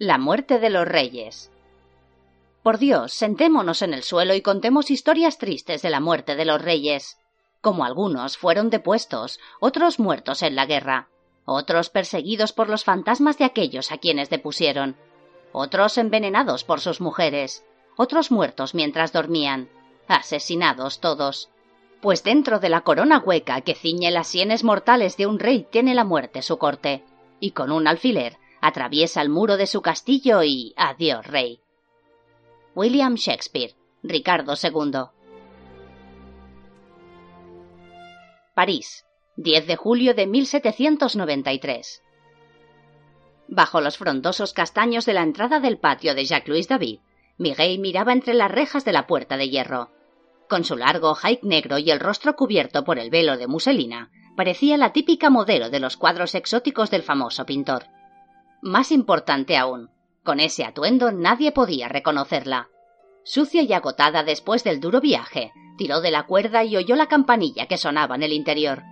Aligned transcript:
La 0.00 0.18
muerte 0.18 0.58
de 0.58 0.70
los 0.70 0.88
reyes. 0.88 1.52
Por 2.64 2.78
Dios, 2.78 3.12
sentémonos 3.12 3.80
en 3.80 3.94
el 3.94 4.02
suelo 4.02 4.34
y 4.34 4.40
contemos 4.40 4.90
historias 4.90 5.38
tristes 5.38 5.82
de 5.82 5.90
la 5.90 6.00
muerte 6.00 6.34
de 6.34 6.44
los 6.44 6.60
reyes. 6.60 7.16
Como 7.60 7.84
algunos 7.84 8.36
fueron 8.36 8.70
depuestos, 8.70 9.38
otros 9.60 10.00
muertos 10.00 10.42
en 10.42 10.56
la 10.56 10.66
guerra, 10.66 11.06
otros 11.44 11.90
perseguidos 11.90 12.52
por 12.52 12.68
los 12.68 12.82
fantasmas 12.82 13.38
de 13.38 13.44
aquellos 13.44 13.92
a 13.92 13.98
quienes 13.98 14.30
depusieron, 14.30 14.96
otros 15.52 15.96
envenenados 15.96 16.64
por 16.64 16.80
sus 16.80 17.00
mujeres, 17.00 17.64
otros 17.96 18.32
muertos 18.32 18.74
mientras 18.74 19.12
dormían, 19.12 19.68
asesinados 20.08 20.98
todos. 20.98 21.50
Pues 22.00 22.24
dentro 22.24 22.58
de 22.58 22.68
la 22.68 22.80
corona 22.80 23.20
hueca 23.20 23.60
que 23.60 23.76
ciñe 23.76 24.10
las 24.10 24.26
sienes 24.26 24.64
mortales 24.64 25.16
de 25.16 25.28
un 25.28 25.38
rey 25.38 25.68
tiene 25.70 25.94
la 25.94 26.02
muerte 26.02 26.42
su 26.42 26.58
corte, 26.58 27.04
y 27.38 27.52
con 27.52 27.70
un 27.70 27.86
alfiler 27.86 28.38
atraviesa 28.64 29.20
el 29.20 29.28
muro 29.28 29.58
de 29.58 29.66
su 29.66 29.82
castillo 29.82 30.42
y 30.42 30.72
adiós 30.78 31.26
rey. 31.26 31.60
William 32.74 33.14
Shakespeare, 33.16 33.74
Ricardo 34.02 34.54
II. 34.54 35.00
París, 38.54 39.04
10 39.36 39.66
de 39.66 39.76
julio 39.76 40.14
de 40.14 40.26
1793. 40.26 42.02
Bajo 43.48 43.82
los 43.82 43.98
frondosos 43.98 44.54
castaños 44.54 45.04
de 45.04 45.12
la 45.12 45.22
entrada 45.22 45.60
del 45.60 45.76
patio 45.76 46.14
de 46.14 46.24
Jacques-Louis 46.24 46.66
David, 46.66 47.00
Miguel 47.36 47.78
miraba 47.80 48.14
entre 48.14 48.32
las 48.32 48.50
rejas 48.50 48.86
de 48.86 48.94
la 48.94 49.06
puerta 49.06 49.36
de 49.36 49.50
hierro. 49.50 49.90
Con 50.48 50.64
su 50.64 50.78
largo 50.78 51.14
haik 51.22 51.42
negro 51.42 51.76
y 51.76 51.90
el 51.90 52.00
rostro 52.00 52.34
cubierto 52.34 52.82
por 52.82 52.98
el 52.98 53.10
velo 53.10 53.36
de 53.36 53.46
muselina, 53.46 54.10
parecía 54.38 54.78
la 54.78 54.94
típica 54.94 55.28
modelo 55.28 55.68
de 55.68 55.80
los 55.80 55.98
cuadros 55.98 56.34
exóticos 56.34 56.90
del 56.90 57.02
famoso 57.02 57.44
pintor. 57.44 57.88
Más 58.64 58.92
importante 58.92 59.58
aún, 59.58 59.90
con 60.22 60.40
ese 60.40 60.64
atuendo 60.64 61.12
nadie 61.12 61.52
podía 61.52 61.86
reconocerla. 61.86 62.70
Sucia 63.22 63.60
y 63.60 63.70
agotada 63.74 64.22
después 64.22 64.64
del 64.64 64.80
duro 64.80 65.02
viaje, 65.02 65.52
tiró 65.76 66.00
de 66.00 66.10
la 66.10 66.22
cuerda 66.22 66.64
y 66.64 66.74
oyó 66.78 66.96
la 66.96 67.06
campanilla 67.06 67.66
que 67.66 67.76
sonaba 67.76 68.14
en 68.14 68.22
el 68.22 68.32
interior. 68.32 68.82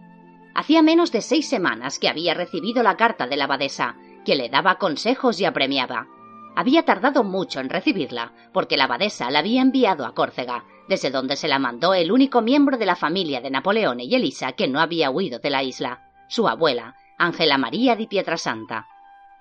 Hacía 0.54 0.82
menos 0.82 1.10
de 1.10 1.22
seis 1.22 1.48
semanas 1.48 1.98
que 1.98 2.10
había 2.10 2.34
recibido 2.34 2.82
la 2.82 2.98
carta 2.98 3.26
de 3.26 3.38
la 3.38 3.44
abadesa, 3.44 3.96
que 4.26 4.36
le 4.36 4.50
daba 4.50 4.76
consejos 4.76 5.40
y 5.40 5.46
apremiaba. 5.46 6.06
Había 6.54 6.84
tardado 6.84 7.24
mucho 7.24 7.58
en 7.58 7.70
recibirla, 7.70 8.34
porque 8.52 8.76
la 8.76 8.84
abadesa 8.84 9.30
la 9.30 9.38
había 9.38 9.62
enviado 9.62 10.04
a 10.04 10.14
Córcega, 10.14 10.66
desde 10.86 11.10
donde 11.10 11.34
se 11.34 11.48
la 11.48 11.58
mandó 11.58 11.94
el 11.94 12.12
único 12.12 12.42
miembro 12.42 12.76
de 12.76 12.84
la 12.84 12.94
familia 12.94 13.40
de 13.40 13.50
Napoleón 13.50 14.00
y 14.00 14.14
Elisa 14.14 14.52
que 14.52 14.68
no 14.68 14.80
había 14.80 15.08
huido 15.08 15.38
de 15.38 15.48
la 15.48 15.62
isla, 15.62 16.10
su 16.28 16.46
abuela, 16.46 16.94
Ángela 17.16 17.56
María 17.56 17.96
di 17.96 18.06
Pietrasanta. 18.06 18.86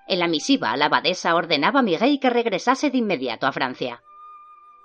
En 0.08 0.18
la 0.18 0.28
misiva, 0.28 0.76
la 0.76 0.86
abadesa 0.86 1.34
ordenaba 1.34 1.80
a 1.80 1.82
Miguel 1.82 2.18
que 2.20 2.30
regresase 2.30 2.90
de 2.90 2.98
inmediato 2.98 3.46
a 3.46 3.52
Francia. 3.52 4.02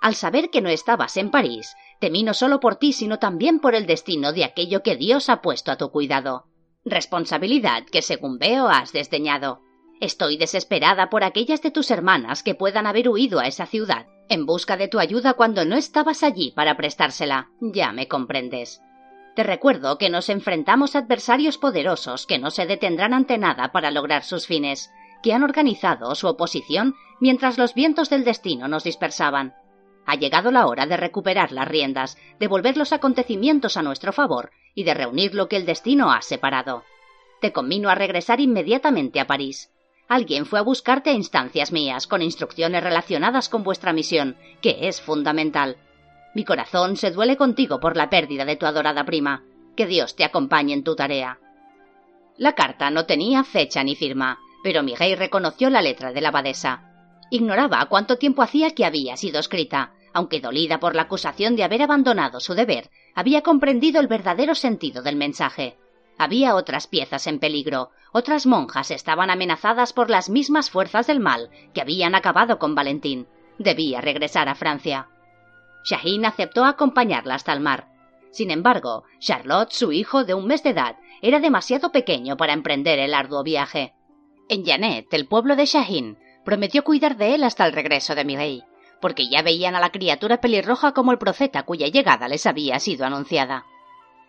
Al 0.00 0.14
saber 0.14 0.50
que 0.50 0.60
no 0.60 0.68
estabas 0.68 1.16
en 1.16 1.30
París, 1.30 1.74
temí 2.00 2.22
no 2.22 2.34
solo 2.34 2.60
por 2.60 2.76
ti, 2.76 2.92
sino 2.92 3.18
también 3.18 3.58
por 3.58 3.74
el 3.74 3.86
destino 3.86 4.32
de 4.32 4.44
aquello 4.44 4.82
que 4.82 4.96
Dios 4.96 5.28
ha 5.28 5.42
puesto 5.42 5.72
a 5.72 5.76
tu 5.76 5.90
cuidado. 5.90 6.46
Responsabilidad 6.84 7.84
que, 7.84 8.02
según 8.02 8.38
veo, 8.38 8.68
has 8.68 8.92
desdeñado. 8.92 9.60
Estoy 10.00 10.36
desesperada 10.36 11.10
por 11.10 11.24
aquellas 11.24 11.60
de 11.60 11.72
tus 11.72 11.90
hermanas 11.90 12.44
que 12.44 12.54
puedan 12.54 12.86
haber 12.86 13.08
huido 13.08 13.40
a 13.40 13.48
esa 13.48 13.66
ciudad, 13.66 14.06
en 14.28 14.46
busca 14.46 14.76
de 14.76 14.86
tu 14.86 15.00
ayuda 15.00 15.34
cuando 15.34 15.64
no 15.64 15.76
estabas 15.76 16.22
allí 16.22 16.52
para 16.52 16.76
prestársela. 16.76 17.50
Ya 17.60 17.92
me 17.92 18.06
comprendes. 18.06 18.80
Te 19.34 19.42
recuerdo 19.42 19.98
que 19.98 20.10
nos 20.10 20.28
enfrentamos 20.28 20.94
a 20.94 21.00
adversarios 21.00 21.58
poderosos 21.58 22.26
que 22.26 22.38
no 22.38 22.50
se 22.50 22.66
detendrán 22.66 23.14
ante 23.14 23.38
nada 23.38 23.72
para 23.72 23.90
lograr 23.90 24.22
sus 24.24 24.46
fines, 24.46 24.90
que 25.22 25.32
han 25.32 25.42
organizado 25.42 26.14
su 26.14 26.26
oposición 26.26 26.94
mientras 27.20 27.58
los 27.58 27.74
vientos 27.74 28.10
del 28.10 28.24
destino 28.24 28.68
nos 28.68 28.84
dispersaban. 28.84 29.54
Ha 30.06 30.14
llegado 30.14 30.50
la 30.50 30.66
hora 30.66 30.86
de 30.86 30.96
recuperar 30.96 31.52
las 31.52 31.68
riendas, 31.68 32.16
de 32.38 32.48
volver 32.48 32.76
los 32.76 32.92
acontecimientos 32.92 33.76
a 33.76 33.82
nuestro 33.82 34.12
favor 34.12 34.52
y 34.74 34.84
de 34.84 34.94
reunir 34.94 35.34
lo 35.34 35.48
que 35.48 35.56
el 35.56 35.66
destino 35.66 36.10
ha 36.12 36.22
separado. 36.22 36.84
Te 37.40 37.52
conmino 37.52 37.90
a 37.90 37.94
regresar 37.94 38.40
inmediatamente 38.40 39.20
a 39.20 39.26
París. 39.26 39.70
Alguien 40.08 40.46
fue 40.46 40.58
a 40.58 40.62
buscarte 40.62 41.10
a 41.10 41.12
instancias 41.12 41.72
mías, 41.72 42.06
con 42.06 42.22
instrucciones 42.22 42.82
relacionadas 42.82 43.50
con 43.50 43.62
vuestra 43.62 43.92
misión, 43.92 44.36
que 44.62 44.88
es 44.88 45.02
fundamental. 45.02 45.76
Mi 46.34 46.44
corazón 46.44 46.96
se 46.96 47.10
duele 47.10 47.36
contigo 47.36 47.78
por 47.78 47.96
la 47.96 48.08
pérdida 48.08 48.46
de 48.46 48.56
tu 48.56 48.64
adorada 48.64 49.04
prima. 49.04 49.44
Que 49.76 49.86
Dios 49.86 50.16
te 50.16 50.24
acompañe 50.24 50.72
en 50.72 50.84
tu 50.84 50.96
tarea. 50.96 51.38
La 52.36 52.54
carta 52.54 52.90
no 52.90 53.04
tenía 53.04 53.44
fecha 53.44 53.84
ni 53.84 53.94
firma, 53.94 54.38
pero 54.62 54.82
Miguel 54.82 55.18
reconoció 55.18 55.70
la 55.70 55.82
letra 55.82 56.12
de 56.12 56.20
la 56.20 56.28
abadesa. 56.28 56.84
Ignoraba 57.30 57.86
cuánto 57.86 58.16
tiempo 58.16 58.42
hacía 58.42 58.70
que 58.70 58.84
había 58.84 59.16
sido 59.16 59.40
escrita, 59.40 59.92
aunque 60.12 60.40
dolida 60.40 60.80
por 60.80 60.94
la 60.94 61.02
acusación 61.02 61.56
de 61.56 61.64
haber 61.64 61.82
abandonado 61.82 62.40
su 62.40 62.54
deber, 62.54 62.90
había 63.14 63.42
comprendido 63.42 64.00
el 64.00 64.08
verdadero 64.08 64.54
sentido 64.54 65.02
del 65.02 65.16
mensaje. 65.16 65.76
Había 66.18 66.56
otras 66.56 66.86
piezas 66.86 67.26
en 67.26 67.38
peligro, 67.38 67.90
otras 68.12 68.46
monjas 68.46 68.90
estaban 68.90 69.30
amenazadas 69.30 69.92
por 69.92 70.10
las 70.10 70.28
mismas 70.28 70.70
fuerzas 70.70 71.06
del 71.06 71.20
mal 71.20 71.50
que 71.74 71.80
habían 71.80 72.14
acabado 72.14 72.58
con 72.58 72.74
Valentín. 72.74 73.28
Debía 73.58 74.00
regresar 74.00 74.48
a 74.48 74.54
Francia. 74.54 75.08
Shahin 75.84 76.26
aceptó 76.26 76.64
acompañarla 76.64 77.34
hasta 77.34 77.52
el 77.52 77.60
mar. 77.60 77.88
Sin 78.30 78.50
embargo, 78.50 79.04
Charlotte, 79.20 79.72
su 79.72 79.92
hijo 79.92 80.24
de 80.24 80.34
un 80.34 80.46
mes 80.46 80.62
de 80.62 80.70
edad, 80.70 80.96
era 81.22 81.40
demasiado 81.40 81.92
pequeño 81.92 82.36
para 82.36 82.52
emprender 82.52 82.98
el 82.98 83.14
arduo 83.14 83.42
viaje. 83.42 83.94
En 84.48 84.64
Janet, 84.64 85.12
el 85.12 85.26
pueblo 85.26 85.56
de 85.56 85.66
Shahin, 85.66 86.18
prometió 86.44 86.82
cuidar 86.82 87.16
de 87.16 87.34
él 87.34 87.44
hasta 87.44 87.66
el 87.66 87.72
regreso 87.72 88.14
de 88.14 88.24
Mireille, 88.24 88.64
porque 89.00 89.28
ya 89.28 89.42
veían 89.42 89.74
a 89.74 89.80
la 89.80 89.90
criatura 89.90 90.40
pelirroja 90.40 90.92
como 90.92 91.12
el 91.12 91.18
profeta 91.18 91.64
cuya 91.64 91.88
llegada 91.88 92.28
les 92.28 92.46
había 92.46 92.78
sido 92.80 93.04
anunciada. 93.04 93.66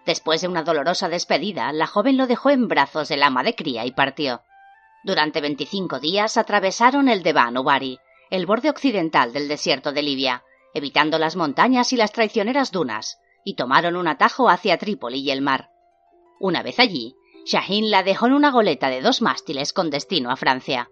Después 0.05 0.41
de 0.41 0.47
una 0.47 0.63
dolorosa 0.63 1.07
despedida, 1.07 1.71
la 1.71 1.87
joven 1.87 2.17
lo 2.17 2.27
dejó 2.27 2.49
en 2.49 2.67
brazos 2.67 3.07
del 3.09 3.23
ama 3.23 3.43
de 3.43 3.55
cría 3.55 3.85
y 3.85 3.91
partió. 3.91 4.41
Durante 5.03 5.39
veinticinco 5.39 5.99
días 5.99 6.35
atravesaron 6.35 7.07
el 7.07 7.23
Devan 7.23 7.57
Ubari, 7.57 7.99
el 8.29 8.45
borde 8.45 8.69
occidental 8.69 9.31
del 9.31 9.47
desierto 9.47 9.93
de 9.93 10.01
Libia, 10.01 10.43
evitando 10.73 11.17
las 11.17 11.35
montañas 11.37 11.93
y 11.93 11.95
las 11.95 12.11
traicioneras 12.11 12.71
dunas, 12.71 13.19
y 13.45 13.55
tomaron 13.55 13.95
un 13.95 14.07
atajo 14.07 14.49
hacia 14.49 14.77
Trípoli 14.77 15.19
y 15.19 15.31
el 15.31 15.41
mar. 15.41 15.69
Una 16.39 16.61
vez 16.61 16.79
allí, 16.79 17.15
Shahin 17.49 17.89
la 17.89 18.03
dejó 18.03 18.27
en 18.27 18.33
una 18.33 18.51
goleta 18.51 18.89
de 18.89 19.01
dos 19.01 19.23
mástiles 19.23 19.73
con 19.73 19.89
destino 19.89 20.29
a 20.29 20.35
Francia. 20.35 20.91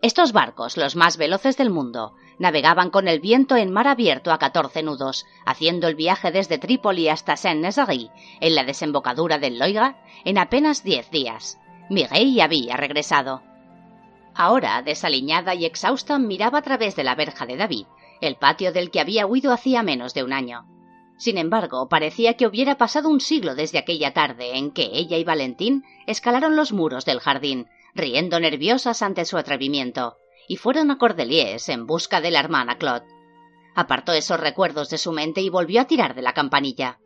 Estos 0.00 0.32
barcos, 0.32 0.78
los 0.78 0.96
más 0.96 1.18
veloces 1.18 1.58
del 1.58 1.68
mundo, 1.68 2.14
navegaban 2.38 2.88
con 2.88 3.06
el 3.06 3.20
viento 3.20 3.54
en 3.54 3.70
mar 3.70 3.86
abierto 3.86 4.32
a 4.32 4.38
catorce 4.38 4.82
nudos, 4.82 5.26
haciendo 5.44 5.88
el 5.88 5.96
viaje 5.96 6.30
desde 6.30 6.56
Trípoli 6.56 7.10
hasta 7.10 7.36
Saint-Nazaire, 7.36 8.08
en 8.40 8.54
la 8.54 8.64
desembocadura 8.64 9.36
del 9.36 9.58
Loiga, 9.58 10.02
en 10.24 10.38
apenas 10.38 10.82
diez 10.84 11.10
días. 11.10 11.58
Miguel 11.90 12.40
había 12.40 12.78
regresado. 12.78 13.42
Ahora, 14.34 14.80
desaliñada 14.80 15.54
y 15.54 15.66
exhausta, 15.66 16.18
miraba 16.18 16.60
a 16.60 16.62
través 16.62 16.96
de 16.96 17.04
la 17.04 17.14
verja 17.14 17.44
de 17.44 17.58
David, 17.58 17.84
el 18.22 18.36
patio 18.36 18.72
del 18.72 18.90
que 18.90 19.00
había 19.00 19.26
huido 19.26 19.52
hacía 19.52 19.82
menos 19.82 20.14
de 20.14 20.24
un 20.24 20.32
año. 20.32 20.64
Sin 21.20 21.36
embargo, 21.36 21.90
parecía 21.90 22.32
que 22.38 22.46
hubiera 22.46 22.78
pasado 22.78 23.10
un 23.10 23.20
siglo 23.20 23.54
desde 23.54 23.76
aquella 23.76 24.14
tarde 24.14 24.56
en 24.56 24.70
que 24.70 24.88
ella 24.94 25.18
y 25.18 25.24
Valentín 25.24 25.84
escalaron 26.06 26.56
los 26.56 26.72
muros 26.72 27.04
del 27.04 27.20
jardín, 27.20 27.66
riendo 27.94 28.40
nerviosas 28.40 29.02
ante 29.02 29.26
su 29.26 29.36
atrevimiento, 29.36 30.16
y 30.48 30.56
fueron 30.56 30.90
a 30.90 30.96
Cordeliers 30.96 31.68
en 31.68 31.86
busca 31.86 32.22
de 32.22 32.30
la 32.30 32.40
hermana 32.40 32.78
Claude. 32.78 33.04
Apartó 33.74 34.14
esos 34.14 34.40
recuerdos 34.40 34.88
de 34.88 34.96
su 34.96 35.12
mente 35.12 35.42
y 35.42 35.50
volvió 35.50 35.82
a 35.82 35.84
tirar 35.84 36.14
de 36.14 36.22
la 36.22 36.32
campanilla. 36.32 37.00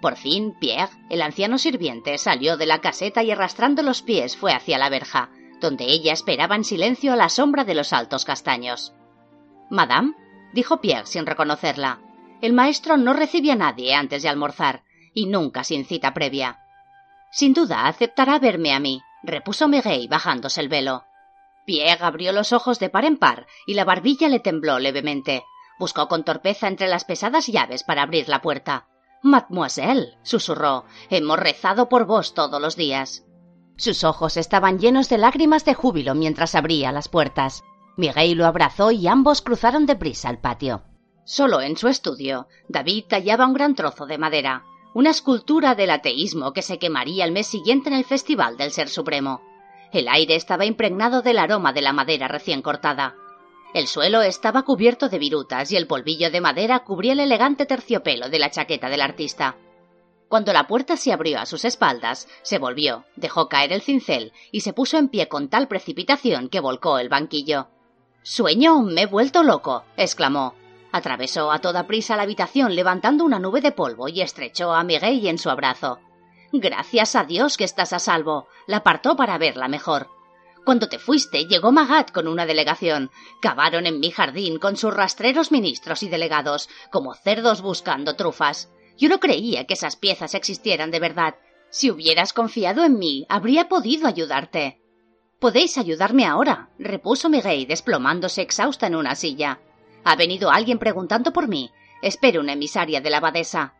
Por 0.00 0.16
fin, 0.16 0.56
Pierre, 0.58 0.96
el 1.10 1.20
anciano 1.20 1.58
sirviente, 1.58 2.16
salió 2.16 2.56
de 2.56 2.64
la 2.64 2.80
caseta 2.80 3.22
y 3.22 3.32
arrastrando 3.32 3.82
los 3.82 4.00
pies 4.00 4.34
fue 4.34 4.54
hacia 4.54 4.78
la 4.78 4.88
verja, 4.88 5.28
donde 5.60 5.84
ella 5.84 6.14
esperaba 6.14 6.56
en 6.56 6.64
silencio 6.64 7.12
a 7.12 7.16
la 7.16 7.28
sombra 7.28 7.64
de 7.64 7.74
los 7.74 7.92
altos 7.92 8.24
castaños. 8.24 8.94
Madame, 9.68 10.14
dijo 10.54 10.80
Pierre 10.80 11.04
sin 11.06 11.26
reconocerla. 11.26 12.07
El 12.40 12.52
maestro 12.52 12.96
no 12.96 13.12
recibe 13.12 13.50
a 13.50 13.56
nadie 13.56 13.94
antes 13.94 14.22
de 14.22 14.28
almorzar, 14.28 14.84
y 15.12 15.26
nunca 15.26 15.64
sin 15.64 15.84
cita 15.84 16.14
previa. 16.14 16.60
Sin 17.30 17.52
duda 17.52 17.86
aceptará 17.86 18.38
verme 18.38 18.72
a 18.72 18.80
mí, 18.80 19.02
repuso 19.22 19.68
Miguel 19.68 20.08
bajándose 20.08 20.60
el 20.60 20.68
velo. 20.68 21.04
Pierre 21.66 22.04
abrió 22.04 22.32
los 22.32 22.52
ojos 22.52 22.78
de 22.78 22.88
par 22.88 23.04
en 23.04 23.18
par 23.18 23.46
y 23.66 23.74
la 23.74 23.84
barbilla 23.84 24.28
le 24.28 24.40
tembló 24.40 24.78
levemente. 24.78 25.44
Buscó 25.78 26.08
con 26.08 26.24
torpeza 26.24 26.66
entre 26.68 26.88
las 26.88 27.04
pesadas 27.04 27.46
llaves 27.46 27.82
para 27.82 28.02
abrir 28.02 28.28
la 28.28 28.40
puerta. 28.40 28.86
Mademoiselle, 29.22 30.16
susurró, 30.22 30.84
hemos 31.10 31.38
rezado 31.38 31.88
por 31.88 32.06
vos 32.06 32.34
todos 32.34 32.60
los 32.60 32.76
días. 32.76 33.24
Sus 33.76 34.02
ojos 34.04 34.36
estaban 34.36 34.78
llenos 34.78 35.08
de 35.08 35.18
lágrimas 35.18 35.64
de 35.64 35.74
júbilo 35.74 36.14
mientras 36.14 36.54
abría 36.54 36.90
las 36.92 37.08
puertas. 37.08 37.62
Miguel 37.96 38.38
lo 38.38 38.46
abrazó 38.46 38.90
y 38.90 39.06
ambos 39.06 39.42
cruzaron 39.42 39.86
deprisa 39.86 40.30
el 40.30 40.38
patio. 40.38 40.84
Solo 41.28 41.60
en 41.60 41.76
su 41.76 41.88
estudio, 41.88 42.46
David 42.68 43.04
tallaba 43.06 43.44
un 43.44 43.52
gran 43.52 43.74
trozo 43.74 44.06
de 44.06 44.16
madera, 44.16 44.64
una 44.94 45.10
escultura 45.10 45.74
del 45.74 45.90
ateísmo 45.90 46.54
que 46.54 46.62
se 46.62 46.78
quemaría 46.78 47.26
el 47.26 47.32
mes 47.32 47.46
siguiente 47.46 47.90
en 47.90 47.96
el 47.96 48.06
Festival 48.06 48.56
del 48.56 48.72
Ser 48.72 48.88
Supremo. 48.88 49.42
El 49.92 50.08
aire 50.08 50.36
estaba 50.36 50.64
impregnado 50.64 51.20
del 51.20 51.38
aroma 51.38 51.74
de 51.74 51.82
la 51.82 51.92
madera 51.92 52.28
recién 52.28 52.62
cortada. 52.62 53.14
El 53.74 53.88
suelo 53.88 54.22
estaba 54.22 54.62
cubierto 54.62 55.10
de 55.10 55.18
virutas 55.18 55.70
y 55.70 55.76
el 55.76 55.86
polvillo 55.86 56.30
de 56.30 56.40
madera 56.40 56.78
cubría 56.78 57.12
el 57.12 57.20
elegante 57.20 57.66
terciopelo 57.66 58.30
de 58.30 58.38
la 58.38 58.50
chaqueta 58.50 58.88
del 58.88 59.02
artista. 59.02 59.56
Cuando 60.28 60.54
la 60.54 60.66
puerta 60.66 60.96
se 60.96 61.12
abrió 61.12 61.40
a 61.40 61.46
sus 61.46 61.66
espaldas, 61.66 62.26
se 62.40 62.58
volvió, 62.58 63.04
dejó 63.16 63.50
caer 63.50 63.74
el 63.74 63.82
cincel 63.82 64.32
y 64.50 64.62
se 64.62 64.72
puso 64.72 64.96
en 64.96 65.08
pie 65.08 65.28
con 65.28 65.50
tal 65.50 65.68
precipitación 65.68 66.48
que 66.48 66.60
volcó 66.60 66.98
el 66.98 67.10
banquillo. 67.10 67.68
Sueño, 68.22 68.80
me 68.80 69.02
he 69.02 69.06
vuelto 69.06 69.42
loco, 69.42 69.84
exclamó. 69.98 70.54
Atravesó 70.92 71.52
a 71.52 71.58
toda 71.58 71.86
prisa 71.86 72.16
la 72.16 72.22
habitación 72.22 72.74
levantando 72.74 73.24
una 73.24 73.38
nube 73.38 73.60
de 73.60 73.72
polvo 73.72 74.08
y 74.08 74.20
estrechó 74.20 74.72
a 74.72 74.84
Miguel 74.84 75.26
en 75.26 75.38
su 75.38 75.50
abrazo. 75.50 76.00
Gracias 76.52 77.14
a 77.14 77.24
Dios 77.24 77.56
que 77.56 77.64
estás 77.64 77.92
a 77.92 77.98
salvo. 77.98 78.48
La 78.66 78.78
apartó 78.78 79.16
para 79.16 79.36
verla 79.36 79.68
mejor. 79.68 80.08
Cuando 80.64 80.88
te 80.88 80.98
fuiste, 80.98 81.46
llegó 81.46 81.72
Magat 81.72 82.10
con 82.10 82.26
una 82.26 82.46
delegación. 82.46 83.10
Cavaron 83.40 83.86
en 83.86 84.00
mi 84.00 84.10
jardín 84.10 84.58
con 84.58 84.76
sus 84.76 84.92
rastreros 84.92 85.52
ministros 85.52 86.02
y 86.02 86.08
delegados, 86.08 86.68
como 86.90 87.14
cerdos 87.14 87.62
buscando 87.62 88.16
trufas. 88.16 88.70
Yo 88.96 89.08
no 89.08 89.20
creía 89.20 89.64
que 89.64 89.74
esas 89.74 89.96
piezas 89.96 90.34
existieran 90.34 90.90
de 90.90 91.00
verdad. 91.00 91.36
Si 91.70 91.90
hubieras 91.90 92.32
confiado 92.32 92.84
en 92.84 92.98
mí, 92.98 93.26
habría 93.28 93.68
podido 93.68 94.08
ayudarte. 94.08 94.80
Podéis 95.38 95.78
ayudarme 95.78 96.26
ahora, 96.26 96.70
repuso 96.78 97.28
Miguel, 97.28 97.66
desplomándose 97.66 98.42
exhausta 98.42 98.88
en 98.88 98.96
una 98.96 99.14
silla. 99.14 99.60
Ha 100.08 100.16
venido 100.16 100.50
alguien 100.50 100.78
preguntando 100.78 101.34
por 101.34 101.48
mí. 101.48 101.70
Espero 102.00 102.40
una 102.40 102.54
emisaria 102.54 103.02
de 103.02 103.10
la 103.10 103.18
abadesa. 103.18 103.74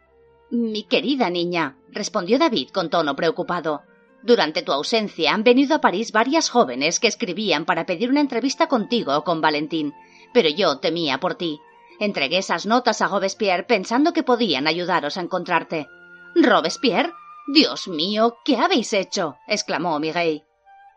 Mi 0.51 0.83
querida 0.83 1.31
niña, 1.31 1.79
respondió 1.89 2.39
David 2.39 2.69
con 2.69 2.91
tono 2.91 3.17
preocupado. 3.17 3.81
Durante 4.23 4.61
tu 4.61 4.73
ausencia 4.73 5.33
han 5.33 5.43
venido 5.43 5.75
a 5.75 5.81
París 5.81 6.13
varias 6.13 6.51
jóvenes 6.51 7.01
que 7.01 7.09
escribían 7.09 7.65
para 7.65 7.87
pedir 7.87 8.11
una 8.11 8.21
entrevista 8.21 8.67
contigo 8.67 9.17
o 9.17 9.25
con 9.25 9.41
Valentín, 9.41 9.95
pero 10.35 10.51
yo 10.51 10.81
temía 10.81 11.19
por 11.19 11.37
ti. 11.37 11.61
Entregué 11.99 12.37
esas 12.37 12.67
notas 12.67 13.01
a 13.01 13.09
Robespierre 13.09 13.63
pensando 13.63 14.13
que 14.13 14.23
podían 14.23 14.67
ayudaros 14.67 15.17
a 15.17 15.23
encontrarte. 15.23 15.89
¿Robespierre? 16.35 17.15
Dios 17.55 17.89
mío, 17.89 18.37
¿qué 18.45 18.59
habéis 18.59 18.93
hecho? 18.93 19.37
exclamó 19.47 19.99
Miguel. 19.99 20.43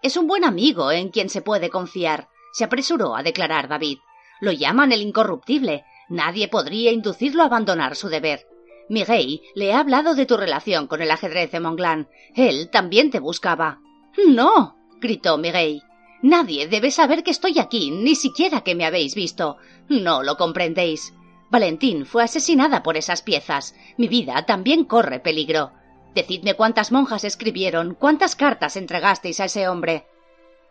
Es 0.04 0.18
un 0.18 0.28
buen 0.28 0.44
amigo 0.44 0.92
en 0.92 1.08
quien 1.08 1.30
se 1.30 1.42
puede 1.42 1.70
confiar, 1.70 2.28
se 2.52 2.66
apresuró 2.66 3.16
a 3.16 3.24
declarar 3.24 3.70
David. 3.70 4.00
Lo 4.42 4.52
llaman 4.52 4.92
el 4.92 5.02
incorruptible. 5.02 5.86
Nadie 6.10 6.50
podría 6.50 6.92
inducirlo 6.92 7.44
a 7.44 7.46
abandonar 7.46 7.96
su 7.96 8.10
deber. 8.10 8.46
Miguel 8.90 9.40
le 9.56 9.72
ha 9.72 9.80
hablado 9.80 10.16
de 10.16 10.26
tu 10.26 10.36
relación 10.36 10.88
con 10.88 11.02
el 11.02 11.12
ajedrez 11.12 11.52
de 11.52 11.62
Monglán. 11.62 12.10
Él 12.36 12.70
también 12.70 13.10
te 13.10 13.20
buscaba. 13.20 13.80
No. 14.28 14.76
gritó 15.00 15.38
Miguel. 15.38 15.84
Nadie 16.22 16.68
debe 16.68 16.92
saber 16.92 17.24
que 17.24 17.32
estoy 17.32 17.58
aquí, 17.60 17.92
ni 17.92 18.16
siquiera 18.16 18.62
que 18.62 18.76
me 18.76 18.86
habéis 18.86 19.16
visto. 19.16 19.58
No 19.88 20.24
lo 20.24 20.36
comprendéis. 20.36 21.14
Valentín 21.50 22.06
fue 22.06 22.24
asesinada 22.24 22.84
por 22.84 22.98
esas 22.98 23.22
piezas. 23.22 23.76
Mi 23.98 24.08
vida 24.08 24.46
también 24.46 24.86
corre 24.86 25.20
peligro. 25.20 25.72
Decidme 26.14 26.56
cuántas 26.56 26.92
monjas 26.92 27.24
escribieron, 27.24 27.96
cuántas 27.96 28.36
cartas 28.36 28.76
entregasteis 28.76 29.40
a 29.40 29.46
ese 29.46 29.68
hombre. 29.68 30.08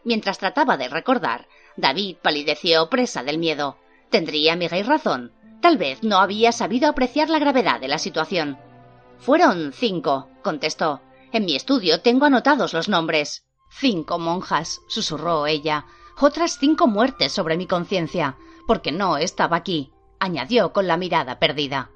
Mientras 0.05 0.39
trataba 0.39 0.77
de 0.77 0.89
recordar, 0.89 1.47
David 1.77 2.17
palideció 2.23 2.89
presa 2.89 3.23
del 3.23 3.39
miedo. 3.39 3.77
Tendría 4.11 4.57
Miguel 4.57 4.87
razón. 4.87 5.33
Tal 5.61 5.77
vez 5.77 6.03
no 6.03 6.19
había 6.19 6.53
sabido 6.53 6.89
apreciar 6.89 7.29
la 7.29 7.39
gravedad 7.39 7.81
de 7.81 7.89
la 7.89 7.99
situación. 7.99 8.59
Fueron 9.19 9.73
cinco, 9.73 10.29
contestó. 10.43 11.01
En 11.33 11.45
mi 11.45 11.55
estudio 11.55 12.01
tengo 12.01 12.27
anotados 12.27 12.73
los 12.73 12.89
nombres. 12.89 13.47
Cinco 13.71 14.19
monjas, 14.19 14.81
susurró 14.89 15.47
ella. 15.47 15.87
Otras 16.19 16.59
cinco 16.59 16.87
muertes 16.87 17.33
sobre 17.33 17.57
mi 17.57 17.67
conciencia, 17.67 18.37
porque 18.67 18.93
no 18.93 19.17
estaba 19.17 19.57
aquí, 19.57 19.93
añadió 20.19 20.73
con 20.73 20.87
la 20.87 20.97
mirada 20.97 21.39
perdida. 21.39 21.91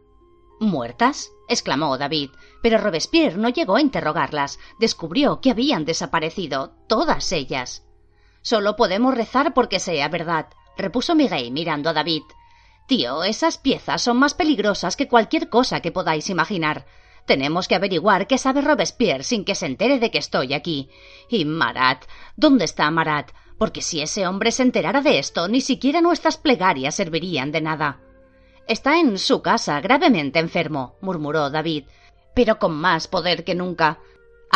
¿Muertas? 0.60 1.32
exclamó 1.48 1.98
David, 1.98 2.30
pero 2.62 2.78
Robespierre 2.78 3.36
no 3.36 3.48
llegó 3.48 3.76
a 3.76 3.80
interrogarlas. 3.80 4.58
Descubrió 4.78 5.40
que 5.40 5.50
habían 5.50 5.84
desaparecido, 5.84 6.74
todas 6.88 7.32
ellas. 7.32 7.83
Solo 8.44 8.76
podemos 8.76 9.14
rezar 9.14 9.54
porque 9.54 9.80
sea 9.80 10.08
verdad, 10.08 10.48
repuso 10.76 11.14
Miguel 11.14 11.50
mirando 11.50 11.88
a 11.88 11.94
David. 11.94 12.24
Tío, 12.86 13.24
esas 13.24 13.56
piezas 13.56 14.02
son 14.02 14.18
más 14.18 14.34
peligrosas 14.34 14.96
que 14.96 15.08
cualquier 15.08 15.48
cosa 15.48 15.80
que 15.80 15.90
podáis 15.90 16.28
imaginar. 16.28 16.84
Tenemos 17.24 17.68
que 17.68 17.74
averiguar 17.74 18.26
qué 18.26 18.36
sabe 18.36 18.60
Robespierre 18.60 19.24
sin 19.24 19.46
que 19.46 19.54
se 19.54 19.64
entere 19.64 19.98
de 19.98 20.10
que 20.10 20.18
estoy 20.18 20.52
aquí. 20.52 20.90
Y 21.30 21.46
Marat, 21.46 22.04
¿dónde 22.36 22.66
está 22.66 22.90
Marat? 22.90 23.30
Porque 23.56 23.80
si 23.80 24.02
ese 24.02 24.26
hombre 24.26 24.52
se 24.52 24.62
enterara 24.62 25.00
de 25.00 25.18
esto, 25.18 25.48
ni 25.48 25.62
siquiera 25.62 26.02
nuestras 26.02 26.36
plegarias 26.36 26.96
servirían 26.96 27.50
de 27.50 27.62
nada. 27.62 28.02
Está 28.68 29.00
en 29.00 29.16
su 29.16 29.40
casa, 29.40 29.80
gravemente 29.80 30.38
enfermo, 30.38 30.96
murmuró 31.00 31.48
David, 31.48 31.84
pero 32.34 32.58
con 32.58 32.74
más 32.74 33.08
poder 33.08 33.42
que 33.42 33.54
nunca. 33.54 34.00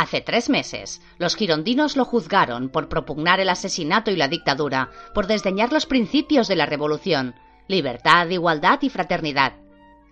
Hace 0.01 0.21
tres 0.21 0.49
meses, 0.49 1.03
los 1.19 1.35
girondinos 1.35 1.97
lo 1.97 2.05
juzgaron 2.05 2.69
por 2.69 2.89
propugnar 2.89 3.41
el 3.41 3.49
asesinato 3.49 4.13
y 4.13 4.17
la 4.17 4.29
dictadura, 4.29 4.91
por 5.13 5.27
desdeñar 5.27 5.73
los 5.73 5.87
principios 5.87 6.47
de 6.47 6.55
la 6.55 6.67
revolución, 6.67 7.35
libertad, 7.67 8.29
igualdad 8.29 8.79
y 8.83 8.91
fraternidad. 8.91 9.55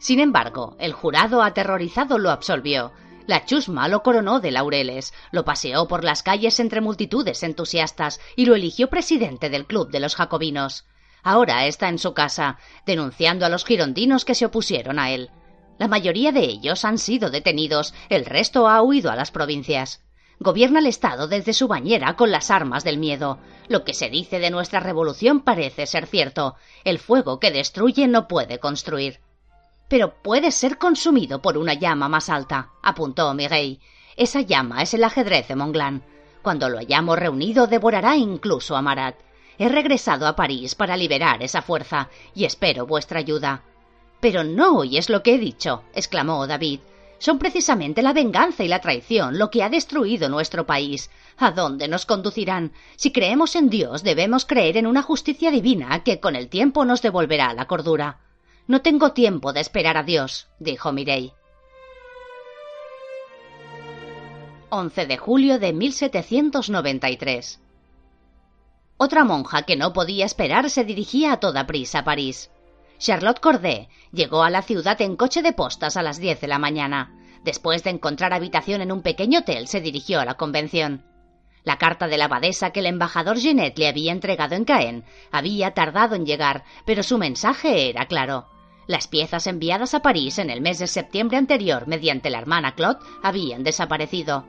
Sin 0.00 0.18
embargo, 0.18 0.74
el 0.80 0.92
jurado 0.92 1.40
aterrorizado 1.40 2.18
lo 2.18 2.32
absolvió. 2.32 2.90
La 3.28 3.44
chusma 3.44 3.86
lo 3.86 4.02
coronó 4.02 4.40
de 4.40 4.50
laureles, 4.50 5.14
lo 5.30 5.44
paseó 5.44 5.86
por 5.86 6.02
las 6.02 6.24
calles 6.24 6.58
entre 6.58 6.80
multitudes 6.80 7.44
entusiastas 7.44 8.18
y 8.34 8.46
lo 8.46 8.56
eligió 8.56 8.90
presidente 8.90 9.50
del 9.50 9.66
Club 9.66 9.92
de 9.92 10.00
los 10.00 10.16
Jacobinos. 10.16 10.84
Ahora 11.22 11.64
está 11.64 11.88
en 11.88 12.00
su 12.00 12.12
casa, 12.12 12.58
denunciando 12.86 13.46
a 13.46 13.48
los 13.48 13.64
girondinos 13.64 14.24
que 14.24 14.34
se 14.34 14.46
opusieron 14.46 14.98
a 14.98 15.12
él. 15.12 15.30
La 15.78 15.88
mayoría 15.88 16.32
de 16.32 16.40
ellos 16.40 16.84
han 16.84 16.98
sido 16.98 17.30
detenidos, 17.30 17.92
el 18.08 18.24
resto 18.24 18.68
ha 18.68 18.80
huido 18.82 19.10
a 19.10 19.16
las 19.16 19.30
provincias. 19.30 20.02
Gobierna 20.38 20.80
el 20.80 20.86
Estado 20.86 21.28
desde 21.28 21.52
su 21.52 21.68
bañera 21.68 22.14
con 22.16 22.30
las 22.30 22.50
armas 22.50 22.84
del 22.84 22.98
miedo. 22.98 23.38
Lo 23.68 23.84
que 23.84 23.94
se 23.94 24.10
dice 24.10 24.38
de 24.38 24.50
nuestra 24.50 24.80
revolución 24.80 25.40
parece 25.40 25.86
ser 25.86 26.06
cierto. 26.06 26.56
El 26.84 26.98
fuego 26.98 27.40
que 27.40 27.50
destruye 27.50 28.06
no 28.06 28.28
puede 28.28 28.58
construir. 28.58 29.20
Pero 29.88 30.14
puede 30.22 30.50
ser 30.50 30.78
consumido 30.78 31.40
por 31.40 31.56
una 31.56 31.74
llama 31.74 32.08
más 32.08 32.28
alta, 32.28 32.70
apuntó 32.82 33.32
Miguel. 33.34 33.80
Esa 34.16 34.40
llama 34.40 34.82
es 34.82 34.94
el 34.94 35.04
ajedrez 35.04 35.48
de 35.48 35.56
Monglán. 35.56 36.02
Cuando 36.42 36.68
lo 36.68 36.78
hayamos 36.78 37.18
reunido 37.18 37.66
devorará 37.66 38.16
incluso 38.16 38.76
a 38.76 38.82
Marat. 38.82 39.16
He 39.58 39.68
regresado 39.68 40.26
a 40.26 40.36
París 40.36 40.74
para 40.74 40.96
liberar 40.96 41.42
esa 41.42 41.62
fuerza 41.62 42.10
y 42.34 42.44
espero 42.44 42.86
vuestra 42.86 43.20
ayuda. 43.20 43.62
Pero 44.26 44.42
no 44.42 44.78
oyes 44.78 45.08
lo 45.08 45.22
que 45.22 45.36
he 45.36 45.38
dicho, 45.38 45.84
exclamó 45.94 46.48
David. 46.48 46.80
Son 47.18 47.38
precisamente 47.38 48.02
la 48.02 48.12
venganza 48.12 48.64
y 48.64 48.68
la 48.68 48.80
traición 48.80 49.38
lo 49.38 49.52
que 49.52 49.62
ha 49.62 49.68
destruido 49.68 50.28
nuestro 50.28 50.66
país. 50.66 51.10
¿A 51.38 51.52
dónde 51.52 51.86
nos 51.86 52.06
conducirán? 52.06 52.72
Si 52.96 53.12
creemos 53.12 53.54
en 53.54 53.70
Dios, 53.70 54.02
debemos 54.02 54.44
creer 54.44 54.78
en 54.78 54.88
una 54.88 55.02
justicia 55.02 55.52
divina 55.52 56.02
que 56.02 56.18
con 56.18 56.34
el 56.34 56.48
tiempo 56.48 56.84
nos 56.84 57.02
devolverá 57.02 57.54
la 57.54 57.68
cordura. 57.68 58.18
No 58.66 58.82
tengo 58.82 59.12
tiempo 59.12 59.52
de 59.52 59.60
esperar 59.60 59.96
a 59.96 60.02
Dios, 60.02 60.48
dijo 60.58 60.90
Mirey. 60.90 61.32
11 64.70 65.06
de 65.06 65.16
julio 65.18 65.60
de 65.60 65.72
1793. 65.72 67.60
Otra 68.96 69.22
monja 69.22 69.62
que 69.62 69.76
no 69.76 69.92
podía 69.92 70.26
esperar 70.26 70.68
se 70.68 70.82
dirigía 70.82 71.34
a 71.34 71.38
toda 71.38 71.68
prisa 71.68 72.00
a 72.00 72.04
París. 72.04 72.50
Charlotte 72.98 73.40
Corday 73.40 73.88
llegó 74.12 74.42
a 74.42 74.50
la 74.50 74.62
ciudad 74.62 75.00
en 75.00 75.16
coche 75.16 75.42
de 75.42 75.52
postas 75.52 75.96
a 75.96 76.02
las 76.02 76.18
diez 76.18 76.40
de 76.40 76.48
la 76.48 76.58
mañana. 76.58 77.14
Después 77.44 77.84
de 77.84 77.90
encontrar 77.90 78.32
habitación 78.32 78.80
en 78.80 78.90
un 78.90 79.02
pequeño 79.02 79.40
hotel, 79.40 79.68
se 79.68 79.80
dirigió 79.80 80.20
a 80.20 80.24
la 80.24 80.34
convención. 80.34 81.04
La 81.62 81.78
carta 81.78 82.06
de 82.06 82.16
la 82.16 82.26
abadesa 82.26 82.70
que 82.70 82.80
el 82.80 82.86
embajador 82.86 83.38
Genet 83.38 83.76
le 83.78 83.88
había 83.88 84.12
entregado 84.12 84.54
en 84.54 84.64
Caen 84.64 85.04
había 85.32 85.74
tardado 85.74 86.14
en 86.14 86.24
llegar, 86.24 86.64
pero 86.84 87.02
su 87.02 87.18
mensaje 87.18 87.90
era 87.90 88.06
claro. 88.06 88.46
Las 88.86 89.08
piezas 89.08 89.46
enviadas 89.48 89.94
a 89.94 90.00
París 90.00 90.38
en 90.38 90.48
el 90.48 90.60
mes 90.60 90.78
de 90.78 90.86
septiembre 90.86 91.36
anterior 91.36 91.88
mediante 91.88 92.30
la 92.30 92.38
hermana 92.38 92.74
Claude 92.76 93.00
habían 93.22 93.64
desaparecido. 93.64 94.46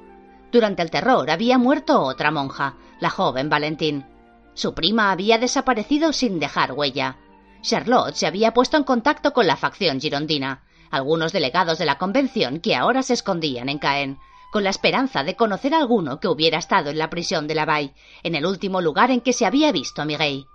Durante 0.52 0.84
el 0.84 0.92
terror 0.92 1.30
había 1.32 1.58
muerto 1.58 2.02
otra 2.02 2.32
monja, 2.32 2.76
la 3.00 3.10
joven 3.10 3.50
Valentín. 3.50 4.06
Su 4.54 4.74
prima 4.74 5.12
había 5.12 5.40
desaparecido 5.40 6.14
sin 6.14 6.40
dejar 6.40 6.74
huella. 6.74 7.18
Charlotte 7.62 8.16
se 8.16 8.28
había 8.28 8.54
puesto 8.54 8.78
en 8.78 8.84
contacto 8.84 9.34
con 9.34 9.48
la 9.48 9.58
facción 9.58 10.00
girondina, 10.00 10.64
algunos 10.92 11.34
delegados 11.34 11.78
de 11.78 11.86
la 11.86 11.98
convención 11.98 12.60
que 12.60 12.76
ahora 12.76 13.04
se 13.04 13.14
escondían 13.14 13.70
en 13.70 13.80
Caen, 13.80 14.20
con 14.52 14.64
la 14.64 14.70
esperanza 14.70 15.24
de 15.24 15.36
conocer 15.36 15.74
a 15.74 15.80
alguno 15.80 16.20
que 16.20 16.28
hubiera 16.28 16.58
estado 16.58 16.90
en 16.90 16.98
la 16.98 17.10
prisión 17.10 17.48
de 17.48 17.56
la 17.56 17.66
Bay, 17.66 17.94
en 18.24 18.36
el 18.36 18.46
último 18.46 18.82
lugar 18.82 19.12
en 19.12 19.22
que 19.22 19.34
se 19.34 19.46
había 19.46 19.72
visto 19.72 20.02
a 20.02 20.06
Miguel. 20.06 20.46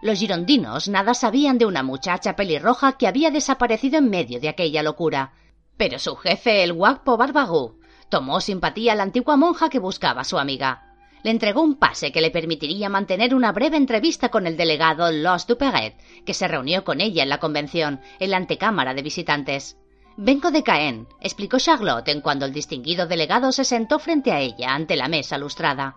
Los 0.00 0.20
girondinos 0.20 0.88
nada 0.88 1.12
sabían 1.14 1.58
de 1.58 1.66
una 1.66 1.82
muchacha 1.82 2.36
pelirroja 2.36 2.92
que 2.92 3.08
había 3.08 3.30
desaparecido 3.30 3.98
en 3.98 4.10
medio 4.10 4.38
de 4.38 4.48
aquella 4.48 4.82
locura, 4.84 5.32
pero 5.76 5.98
su 5.98 6.14
jefe, 6.16 6.62
el 6.62 6.72
guapo 6.72 7.16
Barbagú, 7.16 7.80
tomó 8.08 8.40
simpatía 8.40 8.92
a 8.92 8.96
la 8.96 9.02
antigua 9.02 9.36
monja 9.36 9.68
que 9.68 9.80
buscaba 9.80 10.20
a 10.20 10.24
su 10.24 10.38
amiga. 10.38 10.87
Le 11.22 11.30
entregó 11.30 11.62
un 11.62 11.76
pase 11.76 12.12
que 12.12 12.20
le 12.20 12.30
permitiría 12.30 12.88
mantener 12.88 13.34
una 13.34 13.52
breve 13.52 13.76
entrevista 13.76 14.28
con 14.28 14.46
el 14.46 14.56
delegado 14.56 15.10
Los 15.10 15.46
Duperet, 15.46 15.96
que 16.24 16.34
se 16.34 16.48
reunió 16.48 16.84
con 16.84 17.00
ella 17.00 17.22
en 17.22 17.28
la 17.28 17.38
convención, 17.38 18.00
en 18.18 18.30
la 18.30 18.36
antecámara 18.36 18.94
de 18.94 19.02
visitantes. 19.02 19.76
Vengo 20.16 20.50
de 20.50 20.62
Caen, 20.62 21.06
explicó 21.20 21.58
Charlotte 21.58 22.08
en 22.08 22.20
cuando 22.20 22.44
el 22.44 22.52
distinguido 22.52 23.06
delegado 23.06 23.52
se 23.52 23.64
sentó 23.64 23.98
frente 23.98 24.32
a 24.32 24.40
ella 24.40 24.74
ante 24.74 24.96
la 24.96 25.08
mesa 25.08 25.38
lustrada. 25.38 25.96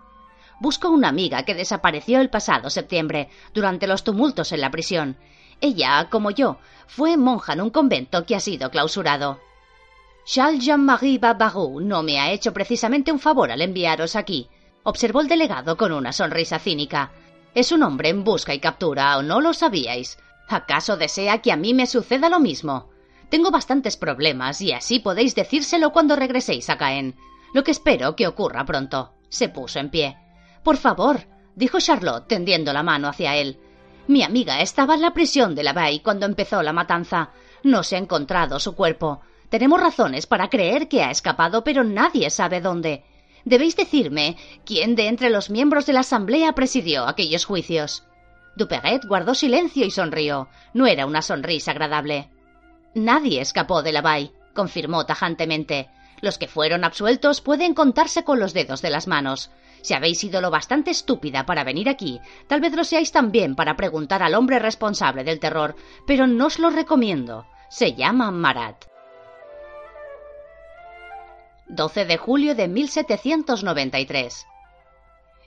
Busco 0.60 0.90
una 0.90 1.08
amiga 1.08 1.42
que 1.42 1.56
desapareció 1.56 2.20
el 2.20 2.30
pasado 2.30 2.70
septiembre, 2.70 3.28
durante 3.52 3.88
los 3.88 4.04
tumultos 4.04 4.52
en 4.52 4.60
la 4.60 4.70
prisión. 4.70 5.16
Ella, 5.60 6.08
como 6.08 6.30
yo, 6.30 6.58
fue 6.86 7.16
monja 7.16 7.54
en 7.54 7.62
un 7.62 7.70
convento 7.70 8.24
que 8.24 8.36
ha 8.36 8.40
sido 8.40 8.70
clausurado. 8.70 9.40
Charles 10.24 10.64
Jean-Marie 10.64 11.18
Barbarou 11.18 11.80
no 11.80 12.04
me 12.04 12.20
ha 12.20 12.30
hecho 12.30 12.52
precisamente 12.52 13.10
un 13.10 13.18
favor 13.18 13.50
al 13.50 13.60
enviaros 13.60 14.14
aquí, 14.14 14.48
observó 14.82 15.20
el 15.20 15.28
delegado 15.28 15.76
con 15.76 15.92
una 15.92 16.12
sonrisa 16.12 16.58
cínica. 16.58 17.12
Es 17.54 17.72
un 17.72 17.82
hombre 17.82 18.08
en 18.08 18.24
busca 18.24 18.54
y 18.54 18.60
captura, 18.60 19.16
¿o 19.18 19.22
no 19.22 19.40
lo 19.40 19.52
sabíais? 19.52 20.18
¿Acaso 20.48 20.96
desea 20.96 21.38
que 21.38 21.52
a 21.52 21.56
mí 21.56 21.74
me 21.74 21.86
suceda 21.86 22.28
lo 22.28 22.40
mismo? 22.40 22.90
Tengo 23.28 23.50
bastantes 23.50 23.96
problemas 23.96 24.60
y 24.60 24.72
así 24.72 24.98
podéis 24.98 25.34
decírselo 25.34 25.92
cuando 25.92 26.16
regreséis 26.16 26.68
a 26.68 26.76
Caen. 26.76 27.16
Lo 27.54 27.64
que 27.64 27.70
espero 27.70 28.16
que 28.16 28.26
ocurra 28.26 28.64
pronto. 28.64 29.14
Se 29.28 29.48
puso 29.48 29.78
en 29.78 29.90
pie. 29.90 30.18
Por 30.62 30.76
favor, 30.76 31.20
dijo 31.54 31.80
Charlotte 31.80 32.28
tendiendo 32.28 32.72
la 32.72 32.82
mano 32.82 33.08
hacia 33.08 33.36
él. 33.36 33.58
Mi 34.08 34.22
amiga 34.22 34.60
estaba 34.60 34.94
en 34.94 35.00
la 35.00 35.14
prisión 35.14 35.54
de 35.54 35.62
la 35.62 35.72
Bay 35.72 36.00
cuando 36.00 36.26
empezó 36.26 36.62
la 36.62 36.72
matanza. 36.72 37.30
No 37.62 37.82
se 37.82 37.96
ha 37.96 37.98
encontrado 37.98 38.60
su 38.60 38.74
cuerpo. 38.74 39.22
Tenemos 39.48 39.80
razones 39.80 40.26
para 40.26 40.50
creer 40.50 40.88
que 40.88 41.02
ha 41.02 41.10
escapado, 41.10 41.64
pero 41.64 41.84
nadie 41.84 42.28
sabe 42.28 42.60
dónde. 42.60 43.04
Debéis 43.44 43.76
decirme 43.76 44.36
quién 44.64 44.94
de 44.94 45.08
entre 45.08 45.30
los 45.30 45.50
miembros 45.50 45.86
de 45.86 45.92
la 45.92 46.00
Asamblea 46.00 46.54
presidió 46.54 47.06
aquellos 47.06 47.44
juicios. 47.44 48.04
Duperet 48.56 49.04
guardó 49.06 49.34
silencio 49.34 49.84
y 49.84 49.90
sonrió. 49.90 50.48
No 50.74 50.86
era 50.86 51.06
una 51.06 51.22
sonrisa 51.22 51.70
agradable. 51.70 52.30
Nadie 52.94 53.40
escapó 53.40 53.82
de 53.82 53.92
la 53.92 54.02
Bay, 54.02 54.32
confirmó 54.54 55.06
tajantemente. 55.06 55.88
Los 56.20 56.38
que 56.38 56.46
fueron 56.46 56.84
absueltos 56.84 57.40
pueden 57.40 57.74
contarse 57.74 58.22
con 58.22 58.38
los 58.38 58.52
dedos 58.52 58.82
de 58.82 58.90
las 58.90 59.08
manos. 59.08 59.50
Si 59.80 59.94
habéis 59.94 60.18
sido 60.18 60.40
lo 60.40 60.50
bastante 60.50 60.92
estúpida 60.92 61.44
para 61.44 61.64
venir 61.64 61.88
aquí, 61.88 62.20
tal 62.46 62.60
vez 62.60 62.74
lo 62.74 62.84
seáis 62.84 63.10
también 63.10 63.56
para 63.56 63.74
preguntar 63.76 64.22
al 64.22 64.34
hombre 64.34 64.60
responsable 64.60 65.24
del 65.24 65.40
terror, 65.40 65.74
pero 66.06 66.28
no 66.28 66.46
os 66.46 66.60
lo 66.60 66.70
recomiendo. 66.70 67.46
Se 67.68 67.94
llama 67.94 68.30
Marat. 68.30 68.91
12 71.74 72.04
de 72.04 72.18
julio 72.18 72.54
de 72.54 72.68
1793. 72.68 74.46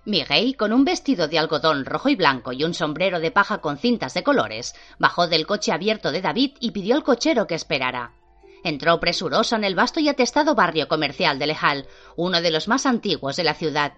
Miguel, 0.05 0.57
con 0.57 0.73
un 0.73 0.83
vestido 0.83 1.27
de 1.27 1.37
algodón 1.37 1.85
rojo 1.85 2.09
y 2.09 2.15
blanco 2.15 2.51
y 2.51 2.63
un 2.63 2.73
sombrero 2.73 3.19
de 3.19 3.29
paja 3.29 3.59
con 3.59 3.77
cintas 3.77 4.15
de 4.15 4.23
colores, 4.23 4.73
bajó 4.97 5.27
del 5.27 5.45
coche 5.45 5.71
abierto 5.71 6.11
de 6.11 6.21
David 6.21 6.53
y 6.59 6.71
pidió 6.71 6.95
al 6.95 7.03
cochero 7.03 7.45
que 7.45 7.53
esperara. 7.53 8.13
Entró 8.63 8.99
presuroso 8.99 9.55
en 9.55 9.65
el 9.65 9.75
vasto 9.75 9.99
y 9.99 10.09
atestado 10.09 10.55
barrio 10.55 10.87
comercial 10.87 11.37
de 11.37 11.45
Lejal, 11.45 11.85
uno 12.15 12.41
de 12.41 12.49
los 12.49 12.67
más 12.67 12.87
antiguos 12.87 13.35
de 13.35 13.43
la 13.43 13.53
ciudad. 13.53 13.93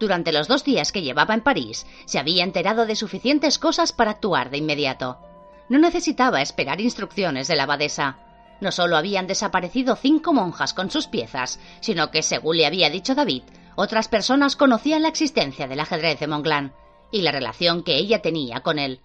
Durante 0.00 0.32
los 0.32 0.48
dos 0.48 0.64
días 0.64 0.90
que 0.90 1.02
llevaba 1.02 1.32
en 1.32 1.42
París, 1.42 1.86
se 2.06 2.18
había 2.18 2.42
enterado 2.42 2.86
de 2.86 2.96
suficientes 2.96 3.60
cosas 3.60 3.92
para 3.92 4.10
actuar 4.10 4.50
de 4.50 4.58
inmediato. 4.58 5.20
No 5.68 5.78
necesitaba 5.78 6.42
esperar 6.42 6.80
instrucciones 6.80 7.46
de 7.46 7.54
la 7.54 7.62
abadesa. 7.62 8.31
No 8.62 8.70
solo 8.70 8.96
habían 8.96 9.26
desaparecido 9.26 9.96
cinco 9.96 10.32
monjas 10.32 10.72
con 10.72 10.88
sus 10.88 11.08
piezas, 11.08 11.58
sino 11.80 12.12
que, 12.12 12.22
según 12.22 12.58
le 12.58 12.64
había 12.64 12.90
dicho 12.90 13.16
David, 13.16 13.42
otras 13.74 14.06
personas 14.06 14.54
conocían 14.54 15.02
la 15.02 15.08
existencia 15.08 15.66
del 15.66 15.80
ajedrez 15.80 16.20
de 16.20 16.28
Montglan 16.28 16.72
y 17.10 17.22
la 17.22 17.32
relación 17.32 17.82
que 17.82 17.96
ella 17.96 18.22
tenía 18.22 18.60
con 18.60 18.78
él. 18.78 19.00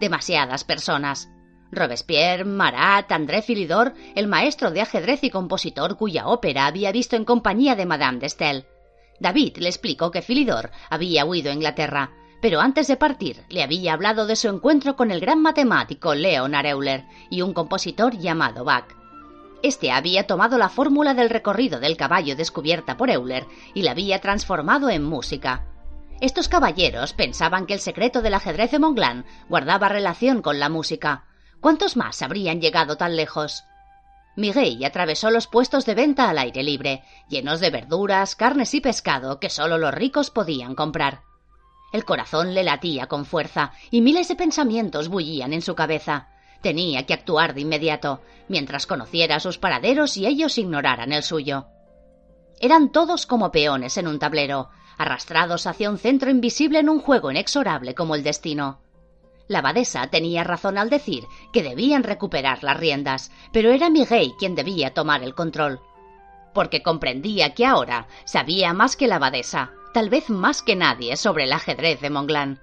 Demasiadas 0.00 0.64
personas. 0.64 1.28
Robespierre, 1.70 2.46
Marat, 2.46 3.12
André 3.12 3.42
Philidor, 3.42 3.92
el 4.14 4.28
maestro 4.28 4.70
de 4.70 4.80
ajedrez 4.80 5.22
y 5.24 5.28
compositor 5.28 5.98
cuya 5.98 6.28
ópera 6.28 6.64
había 6.64 6.90
visto 6.90 7.14
en 7.14 7.26
compañía 7.26 7.76
de 7.76 7.84
Madame 7.84 8.18
de 8.18 8.30
Stael. 8.30 8.64
David 9.20 9.58
le 9.58 9.68
explicó 9.68 10.10
que 10.10 10.22
Philidor 10.22 10.70
había 10.88 11.26
huido 11.26 11.50
a 11.50 11.54
Inglaterra, 11.54 12.12
pero 12.40 12.62
antes 12.62 12.88
de 12.88 12.96
partir 12.96 13.44
le 13.50 13.62
había 13.62 13.92
hablado 13.92 14.26
de 14.26 14.36
su 14.36 14.48
encuentro 14.48 14.96
con 14.96 15.10
el 15.10 15.20
gran 15.20 15.42
matemático 15.42 16.14
Leonard 16.14 16.64
Euler 16.64 17.04
y 17.28 17.42
un 17.42 17.52
compositor 17.52 18.16
llamado 18.16 18.64
Bach. 18.64 19.01
Este 19.62 19.92
había 19.92 20.26
tomado 20.26 20.58
la 20.58 20.68
fórmula 20.68 21.14
del 21.14 21.30
recorrido 21.30 21.78
del 21.78 21.96
caballo 21.96 22.34
descubierta 22.34 22.96
por 22.96 23.10
Euler 23.10 23.46
y 23.74 23.82
la 23.82 23.92
había 23.92 24.20
transformado 24.20 24.90
en 24.90 25.04
música. 25.04 25.64
Estos 26.20 26.48
caballeros 26.48 27.12
pensaban 27.12 27.66
que 27.66 27.74
el 27.74 27.80
secreto 27.80 28.22
del 28.22 28.34
ajedrez 28.34 28.72
de 28.72 28.80
Montglan 28.80 29.24
guardaba 29.48 29.88
relación 29.88 30.42
con 30.42 30.58
la 30.58 30.68
música. 30.68 31.24
¿Cuántos 31.60 31.96
más 31.96 32.22
habrían 32.22 32.60
llegado 32.60 32.96
tan 32.96 33.14
lejos? 33.14 33.64
Miguel 34.34 34.84
atravesó 34.84 35.30
los 35.30 35.46
puestos 35.46 35.84
de 35.84 35.94
venta 35.94 36.28
al 36.28 36.38
aire 36.38 36.62
libre, 36.62 37.04
llenos 37.28 37.60
de 37.60 37.70
verduras, 37.70 38.34
carnes 38.34 38.74
y 38.74 38.80
pescado 38.80 39.38
que 39.38 39.50
solo 39.50 39.78
los 39.78 39.94
ricos 39.94 40.30
podían 40.30 40.74
comprar. 40.74 41.20
El 41.92 42.04
corazón 42.04 42.54
le 42.54 42.64
latía 42.64 43.06
con 43.06 43.26
fuerza 43.26 43.72
y 43.90 44.00
miles 44.00 44.26
de 44.28 44.36
pensamientos 44.36 45.08
bullían 45.08 45.52
en 45.52 45.60
su 45.62 45.74
cabeza. 45.74 46.31
Tenía 46.62 47.04
que 47.04 47.14
actuar 47.14 47.54
de 47.54 47.60
inmediato, 47.60 48.22
mientras 48.48 48.86
conociera 48.86 49.40
sus 49.40 49.58
paraderos 49.58 50.16
y 50.16 50.26
ellos 50.26 50.56
ignoraran 50.58 51.12
el 51.12 51.22
suyo. 51.22 51.66
Eran 52.60 52.92
todos 52.92 53.26
como 53.26 53.50
peones 53.50 53.96
en 53.96 54.06
un 54.06 54.20
tablero, 54.20 54.70
arrastrados 54.96 55.66
hacia 55.66 55.90
un 55.90 55.98
centro 55.98 56.30
invisible 56.30 56.78
en 56.78 56.88
un 56.88 57.00
juego 57.00 57.30
inexorable 57.30 57.94
como 57.94 58.14
el 58.14 58.22
destino. 58.22 58.80
La 59.48 59.58
abadesa 59.58 60.06
tenía 60.06 60.44
razón 60.44 60.78
al 60.78 60.88
decir 60.88 61.24
que 61.52 61.64
debían 61.64 62.04
recuperar 62.04 62.62
las 62.62 62.78
riendas, 62.78 63.32
pero 63.52 63.72
era 63.72 63.90
Miguel 63.90 64.32
quien 64.38 64.54
debía 64.54 64.94
tomar 64.94 65.24
el 65.24 65.34
control. 65.34 65.80
Porque 66.54 66.82
comprendía 66.82 67.54
que 67.54 67.66
ahora 67.66 68.06
sabía 68.24 68.72
más 68.72 68.96
que 68.96 69.08
la 69.08 69.16
abadesa, 69.16 69.72
tal 69.92 70.10
vez 70.10 70.30
más 70.30 70.62
que 70.62 70.76
nadie, 70.76 71.16
sobre 71.16 71.44
el 71.44 71.52
ajedrez 71.52 72.00
de 72.00 72.10
Montglan. 72.10 72.60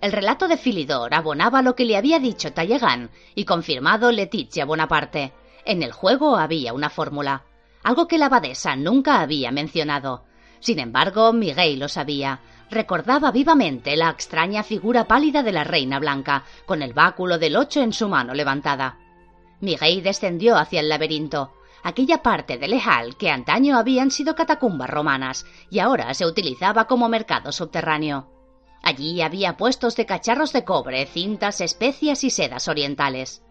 El 0.00 0.12
relato 0.12 0.46
de 0.46 0.58
Filidor 0.58 1.14
abonaba 1.14 1.62
lo 1.62 1.74
que 1.74 1.84
le 1.84 1.96
había 1.96 2.18
dicho 2.18 2.52
Talleyrand 2.52 3.10
y 3.34 3.44
confirmado 3.44 4.12
Leticia 4.12 4.66
Bonaparte. 4.66 5.32
En 5.64 5.82
el 5.82 5.92
juego 5.92 6.36
había 6.36 6.74
una 6.74 6.90
fórmula, 6.90 7.44
algo 7.82 8.06
que 8.06 8.18
la 8.18 8.26
abadesa 8.26 8.76
nunca 8.76 9.20
había 9.20 9.50
mencionado. 9.50 10.24
Sin 10.60 10.78
embargo, 10.78 11.32
Miguel 11.32 11.78
lo 11.78 11.88
sabía. 11.88 12.40
Recordaba 12.70 13.30
vivamente 13.30 13.96
la 13.96 14.10
extraña 14.10 14.62
figura 14.62 15.04
pálida 15.04 15.42
de 15.42 15.52
la 15.52 15.64
reina 15.64 15.98
blanca, 15.98 16.44
con 16.66 16.82
el 16.82 16.92
báculo 16.92 17.38
del 17.38 17.56
ocho 17.56 17.80
en 17.80 17.92
su 17.92 18.08
mano 18.08 18.34
levantada. 18.34 18.98
Miguel 19.60 20.02
descendió 20.02 20.56
hacia 20.56 20.80
el 20.80 20.88
laberinto, 20.88 21.54
aquella 21.82 22.22
parte 22.22 22.58
de 22.58 22.68
Lejal 22.68 23.16
que 23.16 23.30
antaño 23.30 23.78
habían 23.78 24.10
sido 24.10 24.34
catacumbas 24.34 24.90
romanas 24.90 25.46
y 25.70 25.78
ahora 25.78 26.12
se 26.12 26.26
utilizaba 26.26 26.86
como 26.86 27.08
mercado 27.08 27.50
subterráneo. 27.50 28.35
Allí 28.86 29.20
había 29.20 29.56
puestos 29.56 29.96
de 29.96 30.06
cacharros 30.06 30.52
de 30.52 30.62
cobre, 30.62 31.06
cintas, 31.06 31.60
especias 31.60 32.22
y 32.22 32.30
sedas 32.30 32.68
orientales. 32.68 33.42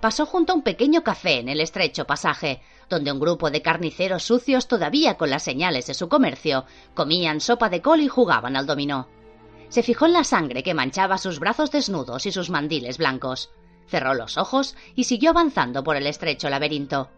Pasó 0.00 0.26
junto 0.26 0.52
a 0.52 0.56
un 0.56 0.62
pequeño 0.62 1.04
café 1.04 1.38
en 1.38 1.48
el 1.48 1.60
estrecho 1.60 2.04
pasaje, 2.04 2.60
donde 2.90 3.12
un 3.12 3.20
grupo 3.20 3.52
de 3.52 3.62
carniceros 3.62 4.24
sucios 4.24 4.66
todavía 4.66 5.16
con 5.16 5.30
las 5.30 5.44
señales 5.44 5.86
de 5.86 5.94
su 5.94 6.08
comercio 6.08 6.64
comían 6.94 7.40
sopa 7.40 7.68
de 7.68 7.80
col 7.80 8.00
y 8.00 8.08
jugaban 8.08 8.56
al 8.56 8.66
dominó. 8.66 9.06
Se 9.68 9.84
fijó 9.84 10.06
en 10.06 10.14
la 10.14 10.24
sangre 10.24 10.64
que 10.64 10.74
manchaba 10.74 11.16
sus 11.16 11.38
brazos 11.38 11.70
desnudos 11.70 12.26
y 12.26 12.32
sus 12.32 12.50
mandiles 12.50 12.98
blancos. 12.98 13.52
Cerró 13.86 14.14
los 14.14 14.36
ojos 14.36 14.74
y 14.96 15.04
siguió 15.04 15.30
avanzando 15.30 15.84
por 15.84 15.94
el 15.94 16.08
estrecho 16.08 16.50
laberinto. 16.50 17.08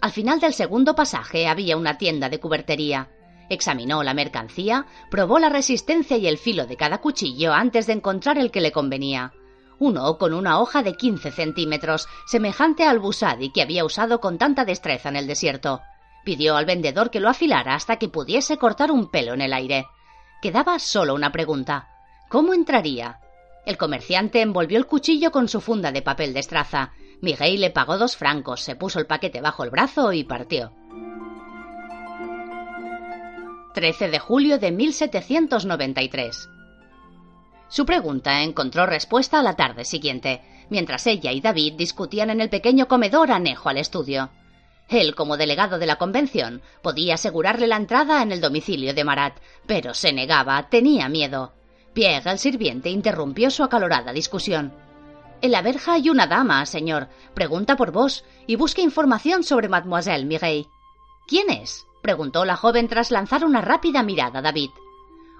Al 0.00 0.12
final 0.12 0.38
del 0.38 0.54
segundo 0.54 0.94
pasaje 0.94 1.48
había 1.48 1.76
una 1.76 1.98
tienda 1.98 2.28
de 2.28 2.38
cubertería. 2.38 3.10
Examinó 3.48 4.02
la 4.02 4.14
mercancía, 4.14 4.86
probó 5.10 5.38
la 5.38 5.48
resistencia 5.48 6.16
y 6.16 6.26
el 6.26 6.38
filo 6.38 6.66
de 6.66 6.76
cada 6.76 6.98
cuchillo 6.98 7.52
antes 7.52 7.86
de 7.86 7.92
encontrar 7.92 8.38
el 8.38 8.50
que 8.50 8.60
le 8.60 8.72
convenía. 8.72 9.32
Uno 9.78 10.16
con 10.18 10.32
una 10.32 10.58
hoja 10.58 10.82
de 10.82 10.96
15 10.96 11.30
centímetros, 11.30 12.08
semejante 12.26 12.84
al 12.84 12.98
busadi 12.98 13.50
que 13.50 13.62
había 13.62 13.84
usado 13.84 14.20
con 14.20 14.38
tanta 14.38 14.64
destreza 14.64 15.10
en 15.10 15.16
el 15.16 15.26
desierto. 15.26 15.80
Pidió 16.24 16.56
al 16.56 16.64
vendedor 16.64 17.10
que 17.10 17.20
lo 17.20 17.28
afilara 17.28 17.74
hasta 17.74 17.96
que 17.96 18.08
pudiese 18.08 18.56
cortar 18.56 18.90
un 18.90 19.10
pelo 19.10 19.34
en 19.34 19.42
el 19.42 19.52
aire. 19.52 19.86
Quedaba 20.42 20.78
solo 20.78 21.14
una 21.14 21.30
pregunta. 21.30 21.88
¿Cómo 22.28 22.54
entraría? 22.54 23.20
El 23.64 23.76
comerciante 23.76 24.40
envolvió 24.40 24.78
el 24.78 24.86
cuchillo 24.86 25.30
con 25.30 25.48
su 25.48 25.60
funda 25.60 25.92
de 25.92 26.02
papel 26.02 26.32
de 26.32 26.40
estraza. 26.40 26.92
Miguel 27.20 27.60
le 27.60 27.70
pagó 27.70 27.98
dos 27.98 28.16
francos, 28.16 28.62
se 28.62 28.76
puso 28.76 28.98
el 28.98 29.06
paquete 29.06 29.40
bajo 29.40 29.62
el 29.62 29.70
brazo 29.70 30.12
y 30.12 30.24
partió. 30.24 30.72
13 33.76 34.08
de 34.08 34.18
julio 34.18 34.58
de 34.58 34.72
1793. 34.72 36.48
Su 37.68 37.84
pregunta 37.84 38.42
encontró 38.42 38.86
respuesta 38.86 39.38
a 39.38 39.42
la 39.42 39.54
tarde 39.54 39.84
siguiente, 39.84 40.40
mientras 40.70 41.06
ella 41.06 41.30
y 41.30 41.42
David 41.42 41.74
discutían 41.74 42.30
en 42.30 42.40
el 42.40 42.48
pequeño 42.48 42.88
comedor 42.88 43.30
anejo 43.30 43.68
al 43.68 43.76
estudio. 43.76 44.30
Él, 44.88 45.14
como 45.14 45.36
delegado 45.36 45.78
de 45.78 45.84
la 45.84 45.96
convención, 45.96 46.62
podía 46.80 47.16
asegurarle 47.16 47.66
la 47.66 47.76
entrada 47.76 48.22
en 48.22 48.32
el 48.32 48.40
domicilio 48.40 48.94
de 48.94 49.04
Marat, 49.04 49.36
pero 49.66 49.92
se 49.92 50.10
negaba, 50.10 50.70
tenía 50.70 51.10
miedo. 51.10 51.52
Pierre, 51.92 52.30
el 52.30 52.38
sirviente, 52.38 52.88
interrumpió 52.88 53.50
su 53.50 53.62
acalorada 53.62 54.14
discusión. 54.14 54.72
En 55.42 55.52
la 55.52 55.60
verja 55.60 55.92
hay 55.92 56.08
una 56.08 56.26
dama, 56.26 56.64
señor. 56.64 57.08
Pregunta 57.34 57.76
por 57.76 57.92
vos 57.92 58.24
y 58.46 58.56
busque 58.56 58.80
información 58.80 59.42
sobre 59.42 59.68
Mademoiselle 59.68 60.24
Mireille. 60.24 60.66
¿Quién 61.28 61.50
es? 61.50 61.86
Preguntó 62.06 62.44
la 62.44 62.54
joven 62.54 62.86
tras 62.86 63.10
lanzar 63.10 63.44
una 63.44 63.62
rápida 63.62 64.04
mirada 64.04 64.38
a 64.38 64.42
David. 64.42 64.70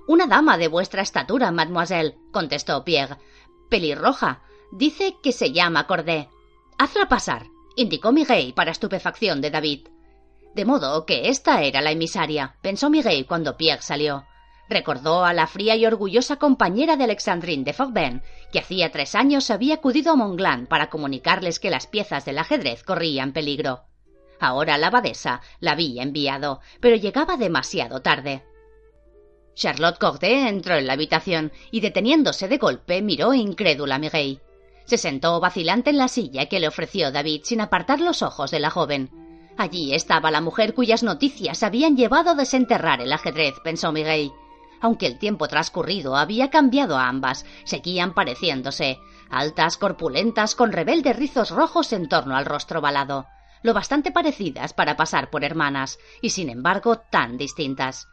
Una 0.08 0.26
dama 0.26 0.58
de 0.58 0.66
vuestra 0.66 1.00
estatura, 1.00 1.52
mademoiselle, 1.52 2.16
contestó 2.32 2.82
Pierre. 2.82 3.18
Pelirroja. 3.70 4.42
Dice 4.72 5.14
que 5.22 5.30
se 5.30 5.52
llama 5.52 5.86
Cordé. 5.86 6.28
Hazla 6.76 7.08
pasar, 7.08 7.46
indicó 7.76 8.10
Miguel 8.10 8.52
para 8.52 8.72
estupefacción 8.72 9.40
de 9.40 9.50
David. 9.52 9.86
De 10.56 10.64
modo 10.64 11.06
que 11.06 11.28
esta 11.28 11.62
era 11.62 11.80
la 11.80 11.92
emisaria, 11.92 12.56
pensó 12.62 12.90
Miguel 12.90 13.26
cuando 13.26 13.56
Pierre 13.56 13.82
salió. 13.82 14.24
Recordó 14.68 15.24
a 15.24 15.32
la 15.32 15.46
fría 15.46 15.76
y 15.76 15.86
orgullosa 15.86 16.34
compañera 16.34 16.96
de 16.96 17.04
Alexandrine 17.04 17.62
de 17.62 17.74
Fogben, 17.74 18.22
que 18.50 18.58
hacía 18.58 18.90
tres 18.90 19.14
años 19.14 19.52
había 19.52 19.76
acudido 19.76 20.14
a 20.14 20.16
Montglan 20.16 20.66
para 20.66 20.90
comunicarles 20.90 21.60
que 21.60 21.70
las 21.70 21.86
piezas 21.86 22.24
del 22.24 22.38
ajedrez 22.38 22.82
corrían 22.82 23.32
peligro. 23.32 23.85
Ahora 24.40 24.78
la 24.78 24.88
abadesa 24.88 25.40
la 25.60 25.72
había 25.72 26.02
enviado, 26.02 26.60
pero 26.80 26.96
llegaba 26.96 27.36
demasiado 27.36 28.02
tarde. 28.02 28.44
Charlotte 29.54 29.98
Corday 29.98 30.48
entró 30.48 30.74
en 30.74 30.86
la 30.86 30.92
habitación 30.92 31.50
y, 31.70 31.80
deteniéndose 31.80 32.46
de 32.46 32.58
golpe, 32.58 33.00
miró 33.00 33.32
incrédula 33.32 33.94
a 33.94 33.98
Miguel. 33.98 34.40
Se 34.84 34.98
sentó 34.98 35.40
vacilante 35.40 35.90
en 35.90 35.98
la 35.98 36.08
silla 36.08 36.46
que 36.46 36.60
le 36.60 36.68
ofreció 36.68 37.10
David 37.10 37.40
sin 37.44 37.62
apartar 37.62 38.00
los 38.00 38.22
ojos 38.22 38.50
de 38.50 38.60
la 38.60 38.70
joven. 38.70 39.10
Allí 39.56 39.94
estaba 39.94 40.30
la 40.30 40.42
mujer 40.42 40.74
cuyas 40.74 41.02
noticias 41.02 41.62
habían 41.62 41.96
llevado 41.96 42.30
a 42.30 42.34
desenterrar 42.34 43.00
el 43.00 43.12
ajedrez, 43.12 43.54
pensó 43.64 43.90
Miguel. 43.90 44.30
Aunque 44.82 45.06
el 45.06 45.18
tiempo 45.18 45.48
transcurrido 45.48 46.16
había 46.16 46.50
cambiado 46.50 46.98
a 46.98 47.08
ambas, 47.08 47.46
seguían 47.64 48.12
pareciéndose, 48.12 48.98
altas, 49.30 49.78
corpulentas, 49.78 50.54
con 50.54 50.70
rebeldes 50.70 51.16
rizos 51.16 51.50
rojos 51.50 51.94
en 51.94 52.10
torno 52.10 52.36
al 52.36 52.44
rostro 52.44 52.82
balado, 52.82 53.26
lo 53.62 53.74
bastante 53.74 54.10
parecidas 54.10 54.72
para 54.72 54.96
pasar 54.96 55.30
por 55.30 55.44
hermanas, 55.44 55.98
y 56.20 56.30
sin 56.30 56.50
embargo 56.50 56.98
tan 56.98 57.36
distintas. 57.36 58.08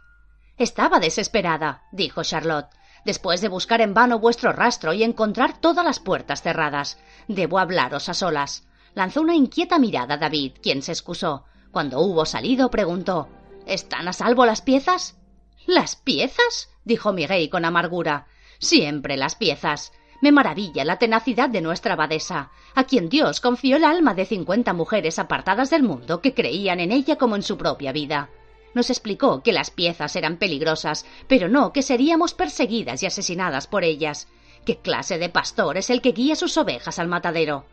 Estaba 0.58 1.00
desesperada, 1.00 1.84
dijo 1.92 2.24
Charlotte, 2.24 2.70
después 3.06 3.42
de 3.42 3.50
buscar 3.50 3.82
en 3.82 3.94
vano 3.94 4.20
vuestro 4.20 4.52
rastro 4.52 4.94
y 4.94 5.04
encontrar 5.04 5.60
todas 5.60 5.86
las 5.86 6.00
puertas 6.00 6.42
cerradas. 6.42 6.98
Debo 7.28 7.60
hablaros 7.60 8.10
a 8.10 8.14
solas. 8.14 8.68
Lanzó 8.94 9.22
una 9.22 9.36
inquieta 9.36 9.80
mirada 9.80 10.16
a 10.16 10.18
David, 10.18 10.54
quien 10.62 10.82
se 10.82 10.92
excusó. 10.92 11.46
Cuando 11.72 12.00
hubo 12.02 12.26
salido, 12.26 12.70
preguntó 12.70 13.30
¿Están 13.66 14.08
a 14.08 14.14
salvo 14.14 14.46
las 14.46 14.62
piezas? 14.62 15.18
¿Las 15.66 15.96
piezas? 15.96 16.70
dijo 16.84 17.14
Miguel 17.14 17.50
con 17.50 17.66
amargura. 17.66 18.28
Siempre 18.60 19.18
las 19.18 19.36
piezas. 19.36 19.92
Me 20.24 20.32
maravilla 20.32 20.86
la 20.86 21.00
tenacidad 21.00 21.50
de 21.50 21.60
nuestra 21.60 21.96
abadesa, 21.96 22.50
a 22.76 22.86
quien 22.86 23.10
Dios 23.10 23.42
confió 23.42 23.76
el 23.76 23.84
alma 23.84 24.14
de 24.14 24.26
cincuenta 24.26 24.72
mujeres 24.72 25.20
apartadas 25.20 25.70
del 25.70 25.84
mundo 25.84 26.22
que 26.22 26.34
creían 26.34 26.80
en 26.80 26.94
ella 26.94 27.18
como 27.18 27.36
en 27.36 27.44
su 27.44 27.58
propia 27.58 27.92
vida. 27.92 28.30
Nos 28.74 28.90
explicó 28.90 29.44
que 29.44 29.52
las 29.52 29.70
piezas 29.70 30.16
eran 30.16 30.38
peligrosas, 30.38 31.06
pero 31.28 31.50
no 31.50 31.74
que 31.74 31.82
seríamos 31.82 32.34
perseguidas 32.34 33.04
y 33.04 33.06
asesinadas 33.06 33.68
por 33.68 33.84
ellas. 33.84 34.30
¿Qué 34.66 34.78
clase 34.78 35.18
de 35.18 35.28
pastor 35.28 35.76
es 35.76 35.90
el 35.90 36.02
que 36.02 36.14
guía 36.14 36.38
sus 36.38 36.56
ovejas 36.56 37.00
al 37.00 37.10
matadero? 37.10 37.66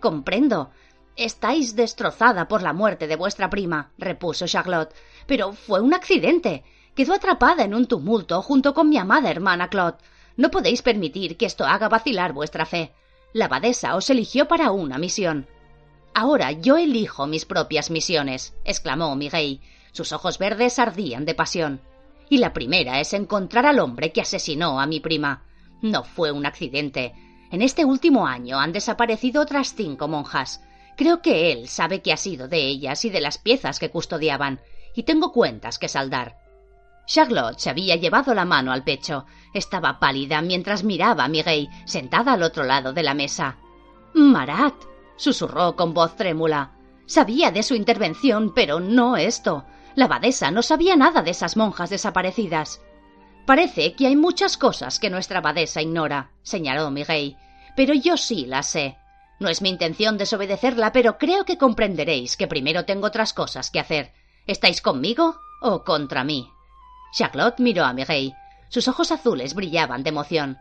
Comprendo. 0.00 0.68
Estáis 1.16 1.76
destrozada 1.76 2.46
por 2.46 2.60
la 2.60 2.74
muerte 2.74 3.06
de 3.06 3.16
vuestra 3.16 3.48
prima, 3.48 3.90
repuso 3.96 4.46
Charlotte, 4.46 4.92
pero 5.26 5.54
fue 5.54 5.80
un 5.80 5.94
accidente. 5.94 6.62
Quedó 6.94 7.14
atrapada 7.14 7.64
en 7.64 7.72
un 7.72 7.86
tumulto 7.86 8.42
junto 8.42 8.74
con 8.74 8.90
mi 8.90 8.98
amada 8.98 9.30
hermana 9.30 9.68
Claude. 9.68 9.96
No 10.40 10.50
podéis 10.50 10.80
permitir 10.80 11.36
que 11.36 11.44
esto 11.44 11.66
haga 11.66 11.90
vacilar 11.90 12.32
vuestra 12.32 12.64
fe. 12.64 12.94
La 13.34 13.44
abadesa 13.44 13.94
os 13.94 14.08
eligió 14.08 14.48
para 14.48 14.70
una 14.70 14.96
misión. 14.96 15.46
Ahora 16.14 16.50
yo 16.52 16.78
elijo 16.78 17.26
mis 17.26 17.44
propias 17.44 17.90
misiones, 17.90 18.54
exclamó 18.64 19.14
Miguel. 19.16 19.60
Sus 19.92 20.14
ojos 20.14 20.38
verdes 20.38 20.78
ardían 20.78 21.26
de 21.26 21.34
pasión. 21.34 21.82
Y 22.30 22.38
la 22.38 22.54
primera 22.54 23.00
es 23.00 23.12
encontrar 23.12 23.66
al 23.66 23.80
hombre 23.80 24.12
que 24.12 24.22
asesinó 24.22 24.80
a 24.80 24.86
mi 24.86 24.98
prima. 24.98 25.44
No 25.82 26.04
fue 26.04 26.32
un 26.32 26.46
accidente. 26.46 27.12
En 27.50 27.60
este 27.60 27.84
último 27.84 28.26
año 28.26 28.58
han 28.58 28.72
desaparecido 28.72 29.42
otras 29.42 29.74
cinco 29.74 30.08
monjas. 30.08 30.62
Creo 30.96 31.20
que 31.20 31.52
él 31.52 31.68
sabe 31.68 32.00
qué 32.00 32.14
ha 32.14 32.16
sido 32.16 32.48
de 32.48 32.66
ellas 32.66 33.04
y 33.04 33.10
de 33.10 33.20
las 33.20 33.36
piezas 33.36 33.78
que 33.78 33.90
custodiaban, 33.90 34.62
y 34.94 35.02
tengo 35.02 35.32
cuentas 35.32 35.78
que 35.78 35.88
saldar. 35.88 36.38
Charlotte 37.06 37.58
se 37.58 37.70
había 37.70 37.96
llevado 37.96 38.34
la 38.34 38.44
mano 38.44 38.72
al 38.72 38.84
pecho. 38.84 39.26
Estaba 39.52 39.98
pálida 39.98 40.40
mientras 40.42 40.84
miraba 40.84 41.24
a 41.24 41.28
Miguel, 41.28 41.68
sentada 41.84 42.34
al 42.34 42.42
otro 42.42 42.64
lado 42.64 42.92
de 42.92 43.02
la 43.02 43.14
mesa. 43.14 43.58
Marat, 44.14 44.74
susurró 45.16 45.76
con 45.76 45.92
voz 45.92 46.16
trémula. 46.16 46.72
Sabía 47.06 47.50
de 47.50 47.62
su 47.62 47.74
intervención, 47.74 48.52
pero 48.54 48.80
no 48.80 49.16
esto. 49.16 49.64
La 49.96 50.04
abadesa 50.04 50.50
no 50.50 50.62
sabía 50.62 50.96
nada 50.96 51.22
de 51.22 51.32
esas 51.32 51.56
monjas 51.56 51.90
desaparecidas. 51.90 52.80
Parece 53.46 53.94
que 53.94 54.06
hay 54.06 54.14
muchas 54.14 54.56
cosas 54.56 55.00
que 55.00 55.10
nuestra 55.10 55.38
abadesa 55.38 55.82
ignora, 55.82 56.30
señaló 56.42 56.90
Miguel, 56.90 57.36
pero 57.74 57.94
yo 57.94 58.16
sí 58.16 58.46
las 58.46 58.68
sé. 58.68 58.96
No 59.40 59.48
es 59.48 59.62
mi 59.62 59.70
intención 59.70 60.18
desobedecerla, 60.18 60.92
pero 60.92 61.18
creo 61.18 61.44
que 61.44 61.58
comprenderéis 61.58 62.36
que 62.36 62.46
primero 62.46 62.84
tengo 62.84 63.06
otras 63.06 63.32
cosas 63.32 63.70
que 63.70 63.80
hacer. 63.80 64.12
¿Estáis 64.46 64.82
conmigo 64.82 65.40
o 65.62 65.82
contra 65.82 66.22
mí? 66.24 66.48
Charlotte 67.12 67.60
miró 67.60 67.84
a 67.84 67.92
Miguel. 67.92 68.34
Sus 68.68 68.88
ojos 68.88 69.10
azules 69.10 69.54
brillaban 69.54 70.02
de 70.02 70.10
emoción. 70.10 70.58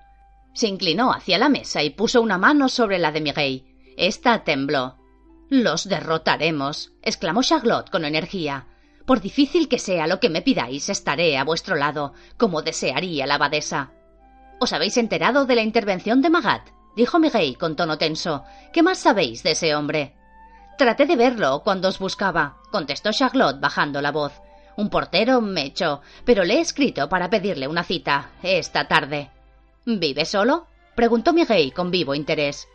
Se 0.54 0.68
inclinó 0.68 1.14
hacia 1.14 1.38
la 1.38 1.50
mesa 1.50 1.84
y 1.84 1.92
puso 1.92 2.22
una 2.22 2.38
mano 2.38 2.70
sobre 2.70 2.98
la 2.98 3.12
de 3.12 3.22
Miguel. 3.22 3.66
Esta 3.98 4.44
tembló. 4.44 4.98
Los 5.50 5.88
derrotaremos, 5.88 6.94
exclamó 7.02 7.44
Charlotte 7.44 7.90
con 7.90 8.06
energía. 8.06 8.68
Por 9.06 9.22
difícil 9.22 9.68
que 9.68 9.80
sea 9.80 10.06
lo 10.06 10.20
que 10.20 10.30
me 10.30 10.42
pidáis, 10.42 10.90
estaré 10.90 11.38
a 11.38 11.44
vuestro 11.44 11.76
lado, 11.76 12.14
como 12.38 12.62
desearía 12.62 13.26
la 13.26 13.36
abadesa. 13.36 13.92
¿Os 14.60 14.74
habéis 14.74 14.98
enterado 14.98 15.46
de 15.46 15.56
la 15.56 15.64
intervención 15.64 16.22
de 16.22 16.30
Magat? 16.30 16.70
dijo 16.96 17.18
Miguel 17.18 17.58
con 17.58 17.76
tono 17.76 17.98
tenso. 17.98 18.44
¿Qué 18.74 18.84
más 18.84 19.00
sabéis 19.00 19.42
de 19.42 19.52
ese 19.52 19.74
hombre? 19.74 20.16
Traté 20.78 21.06
de 21.06 21.16
verlo 21.16 21.62
cuando 21.64 21.88
os 21.88 22.00
buscaba, 22.00 22.58
contestó 22.72 23.12
Charlotte 23.12 23.60
bajando 23.60 24.02
la 24.02 24.12
voz. 24.12 24.34
Un 24.80 24.90
portero 24.90 25.42
me 25.42 25.66
echó, 25.66 26.00
pero 26.24 26.46
le 26.46 26.54
he 26.54 26.60
escrito 26.62 27.10
para 27.10 27.30
pedirle 27.30 27.68
una 27.68 27.84
cita 27.84 28.32
esta 28.42 28.88
tarde. 28.88 29.30
¿Vive 29.86 30.24
solo? 30.24 30.68
preguntó 30.96 31.34
Miguel 31.34 31.74
con 31.74 31.92
vivo 31.92 32.16
interés. 32.16 32.66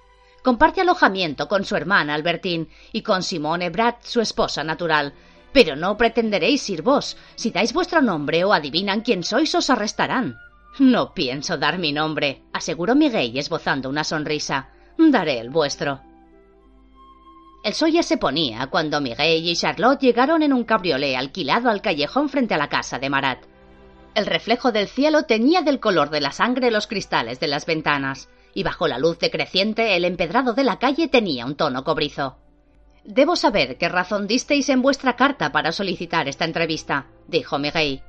Comparte 0.43 0.83
alojamiento 0.83 1.49
con 1.49 1.65
su 1.65 1.77
hermana 1.77 2.13
Albertine 2.13 2.67
y 2.93 3.01
con 3.01 3.23
Simone 3.23 3.71
Brad, 3.71 3.95
su 4.03 4.21
esposa 4.21 4.63
natural. 4.63 5.15
Pero 5.55 5.77
no 5.77 5.97
pretenderéis 5.97 6.69
ir 6.69 6.83
vos. 6.83 7.17
Si 7.37 7.51
dais 7.51 7.73
vuestro 7.73 8.03
nombre 8.03 8.45
o 8.45 8.53
adivinan 8.53 9.01
quién 9.01 9.25
sois, 9.25 9.55
os 9.55 9.71
arrestarán. 9.71 10.37
No 10.79 11.15
pienso 11.15 11.57
dar 11.57 11.79
mi 11.79 11.93
nombre, 11.93 12.43
aseguró 12.53 12.95
Miguel 12.95 13.39
esbozando 13.39 13.89
una 13.89 14.05
sonrisa. 14.05 14.69
Daré 14.99 15.39
el 15.41 15.49
vuestro. 15.49 16.03
El 17.65 17.73
sol 17.73 17.91
ya 17.93 18.03
se 18.03 18.19
ponía 18.19 18.67
cuando 18.67 19.01
Miguel 19.01 19.49
y 19.49 19.57
Charlotte 19.57 19.99
llegaron 19.99 20.43
en 20.43 20.53
un 20.53 20.65
cabriolé 20.65 21.17
alquilado 21.17 21.71
al 21.71 21.81
callejón 21.81 22.29
frente 22.29 22.53
a 22.53 22.59
la 22.59 22.69
casa 22.69 22.99
de 22.99 23.09
Marat. 23.09 23.39
El 24.15 24.27
reflejo 24.27 24.71
del 24.71 24.87
cielo 24.87 25.23
teñía 25.23 25.63
del 25.63 25.81
color 25.81 26.11
de 26.11 26.21
la 26.21 26.31
sangre 26.31 26.71
los 26.71 26.87
cristales 26.87 27.41
de 27.41 27.49
las 27.49 27.65
ventanas, 27.65 28.29
y 28.53 28.65
bajo 28.65 28.87
la 28.87 28.99
luz 28.99 29.19
decreciente 29.19 29.97
el 29.97 30.05
empedrado 30.05 30.53
de 30.53 30.63
la 30.63 30.79
calle 30.79 31.09
tenía 31.09 31.47
un 31.47 31.57
tono 31.57 31.85
cobrizo. 31.85 32.37
Debo 33.03 33.35
saber 33.35 33.79
qué 33.79 33.89
razón 33.89 34.27
disteis 34.27 34.69
en 34.69 34.83
vuestra 34.83 35.17
carta 35.17 35.51
para 35.51 35.73
solicitar 35.73 36.29
esta 36.29 36.45
entrevista, 36.45 37.07
dijo 37.29 37.59
Miguel. 37.59 38.03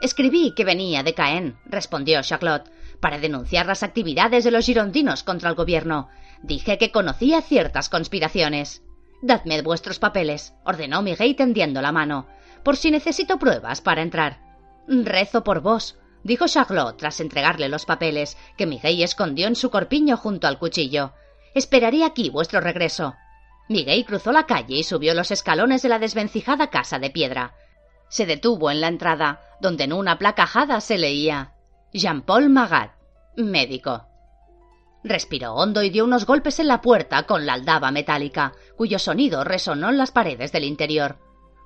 Escribí 0.00 0.54
que 0.56 0.64
venía 0.64 1.02
de 1.02 1.12
Caen, 1.12 1.58
respondió 1.66 2.22
Charlotte, 2.22 2.70
para 3.00 3.18
denunciar 3.18 3.66
las 3.66 3.82
actividades 3.82 4.44
de 4.44 4.50
los 4.50 4.64
girondinos 4.64 5.22
contra 5.22 5.50
el 5.50 5.56
gobierno. 5.56 6.08
Dije 6.42 6.78
que 6.78 6.90
conocía 6.90 7.42
ciertas 7.42 7.90
conspiraciones. 7.90 8.82
Dadme 9.26 9.62
vuestros 9.62 9.98
papeles, 9.98 10.52
ordenó 10.64 11.00
Miguel 11.00 11.34
tendiendo 11.34 11.80
la 11.80 11.92
mano, 11.92 12.26
por 12.62 12.76
si 12.76 12.90
necesito 12.90 13.38
pruebas 13.38 13.80
para 13.80 14.02
entrar. 14.02 14.42
Rezo 14.86 15.42
por 15.42 15.62
vos, 15.62 15.96
dijo 16.24 16.46
Charlotte 16.46 16.98
tras 16.98 17.20
entregarle 17.20 17.70
los 17.70 17.86
papeles, 17.86 18.36
que 18.58 18.66
Miguel 18.66 19.02
escondió 19.02 19.46
en 19.46 19.56
su 19.56 19.70
corpiño 19.70 20.18
junto 20.18 20.46
al 20.46 20.58
cuchillo. 20.58 21.14
Esperaré 21.54 22.04
aquí 22.04 22.28
vuestro 22.28 22.60
regreso. 22.60 23.14
Miguel 23.66 24.04
cruzó 24.04 24.30
la 24.30 24.44
calle 24.44 24.76
y 24.76 24.84
subió 24.84 25.14
los 25.14 25.30
escalones 25.30 25.80
de 25.80 25.88
la 25.88 25.98
desvencijada 25.98 26.68
casa 26.68 26.98
de 26.98 27.08
piedra. 27.08 27.54
Se 28.10 28.26
detuvo 28.26 28.70
en 28.70 28.82
la 28.82 28.88
entrada, 28.88 29.40
donde 29.58 29.84
en 29.84 29.94
una 29.94 30.18
placa 30.18 30.46
se 30.82 30.98
leía 30.98 31.54
Jean-Paul 31.94 32.50
Magat, 32.50 32.92
médico. 33.38 34.06
Respiró 35.04 35.52
hondo 35.54 35.82
y 35.82 35.90
dio 35.90 36.02
unos 36.02 36.24
golpes 36.24 36.58
en 36.60 36.66
la 36.66 36.80
puerta 36.80 37.24
con 37.24 37.44
la 37.44 37.52
aldaba 37.52 37.90
metálica, 37.90 38.54
cuyo 38.74 38.98
sonido 38.98 39.44
resonó 39.44 39.90
en 39.90 39.98
las 39.98 40.10
paredes 40.10 40.50
del 40.50 40.64
interior. 40.64 41.18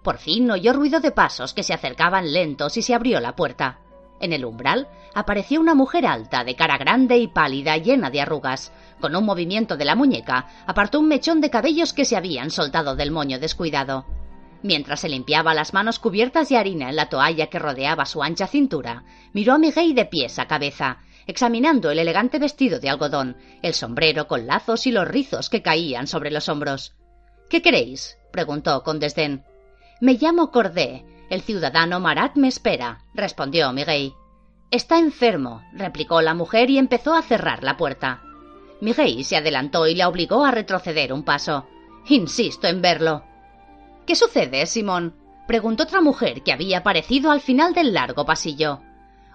Por 0.03 0.19
fin 0.19 0.51
oyó 0.51 0.73
ruido 0.73 0.99
de 0.99 1.13
pasos 1.13 1.55
que 1.55 1.63
se 1.63 1.73
acercaban 1.73 2.33
lentos 2.33 2.77
y 2.77 2.83
se 2.83 2.95
abrió 2.95 3.21
la 3.21 3.37
puerta. 3.37 3.79
En 4.21 4.33
el 4.33 4.45
umbral 4.45 4.89
apareció 5.15 5.61
una 5.61 5.77
mujer 5.77 6.05
alta, 6.05 6.43
de 6.43 6.57
cara 6.57 6.79
grande 6.79 7.17
y 7.19 7.29
pálida, 7.29 7.77
llena 7.77 8.11
de 8.11 8.21
arrugas. 8.21 8.73
Con 9.01 9.15
un 9.15 9.25
movimiento 9.25 9.77
de 9.77 9.85
la 9.85 9.95
muñeca, 9.95 10.49
apartó 10.67 10.99
un 10.99 11.07
mechón 11.07 11.41
de 11.41 11.51
cabellos 11.51 11.93
que 11.93 12.05
se 12.05 12.17
habían 12.17 12.51
soltado 12.51 12.97
del 12.97 13.13
moño 13.13 13.39
descuidado. 13.39 14.05
Mientras 14.65 14.99
se 14.99 15.09
limpiaba 15.09 15.55
las 15.55 15.73
manos 15.73 16.01
cubiertas 16.01 16.49
de 16.49 16.57
harina 16.57 16.89
en 16.89 16.97
la 16.97 17.09
toalla 17.09 17.47
que 17.47 17.61
rodeaba 17.61 18.05
su 18.07 18.25
ancha 18.25 18.49
cintura, 18.49 19.05
miró 19.33 19.55
a 19.55 19.59
Miguel 19.59 19.95
de 19.95 20.07
pies 20.07 20.41
a 20.41 20.49
cabeza, 20.49 20.99
examinando 21.29 21.91
el 21.91 21.99
elegante 21.99 22.39
vestido 22.39 22.81
de 22.81 22.89
algodón, 22.89 23.37
el 23.63 23.75
sombrero 23.75 24.27
con 24.27 24.47
lazos 24.47 24.87
y 24.87 24.91
los 24.91 25.07
rizos 25.07 25.51
que 25.51 25.63
caían 25.63 26.07
sobre 26.07 26.31
los 26.31 26.49
hombros. 26.49 26.97
¿Qué 27.51 27.63
queréis? 27.63 28.19
preguntó 28.33 28.83
con 28.83 28.99
desdén. 28.99 29.45
Me 30.01 30.15
llamo 30.15 30.51
Cordé. 30.51 31.05
El 31.29 31.43
ciudadano 31.43 32.01
Marat 32.01 32.37
me 32.37 32.49
espera, 32.49 33.05
respondió 33.13 33.71
Miguel. 33.75 34.15
Está 34.71 34.99
enfermo, 34.99 35.63
replicó 35.75 36.23
la 36.23 36.33
mujer 36.33 36.71
y 36.71 36.79
empezó 36.79 37.15
a 37.15 37.23
cerrar 37.23 37.63
la 37.63 37.77
puerta. 37.77 38.23
Miguel 38.81 39.23
se 39.23 39.37
adelantó 39.37 39.87
y 39.87 39.95
la 39.95 40.09
obligó 40.09 40.47
a 40.47 40.51
retroceder 40.51 41.13
un 41.13 41.25
paso. 41.25 41.67
Insisto 42.09 42.69
en 42.69 42.81
verlo. 42.81 43.23
¿Qué 44.07 44.17
sucede, 44.17 44.65
Simón? 44.65 45.15
preguntó 45.47 45.83
otra 45.83 46.01
mujer 46.01 46.43
que 46.43 46.53
había 46.53 46.79
aparecido 46.79 47.31
al 47.31 47.43
final 47.43 47.75
del 47.75 47.93
largo 47.93 48.25
pasillo. 48.25 48.81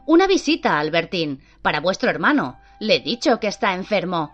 Una 0.06 0.28
visita, 0.28 0.80
Albertín, 0.80 1.42
para 1.62 1.80
vuestro 1.80 2.10
hermano. 2.10 2.60
Le 2.80 2.96
he 2.96 3.00
dicho 3.00 3.40
que 3.40 3.48
está 3.48 3.74
enfermo. 3.74 4.34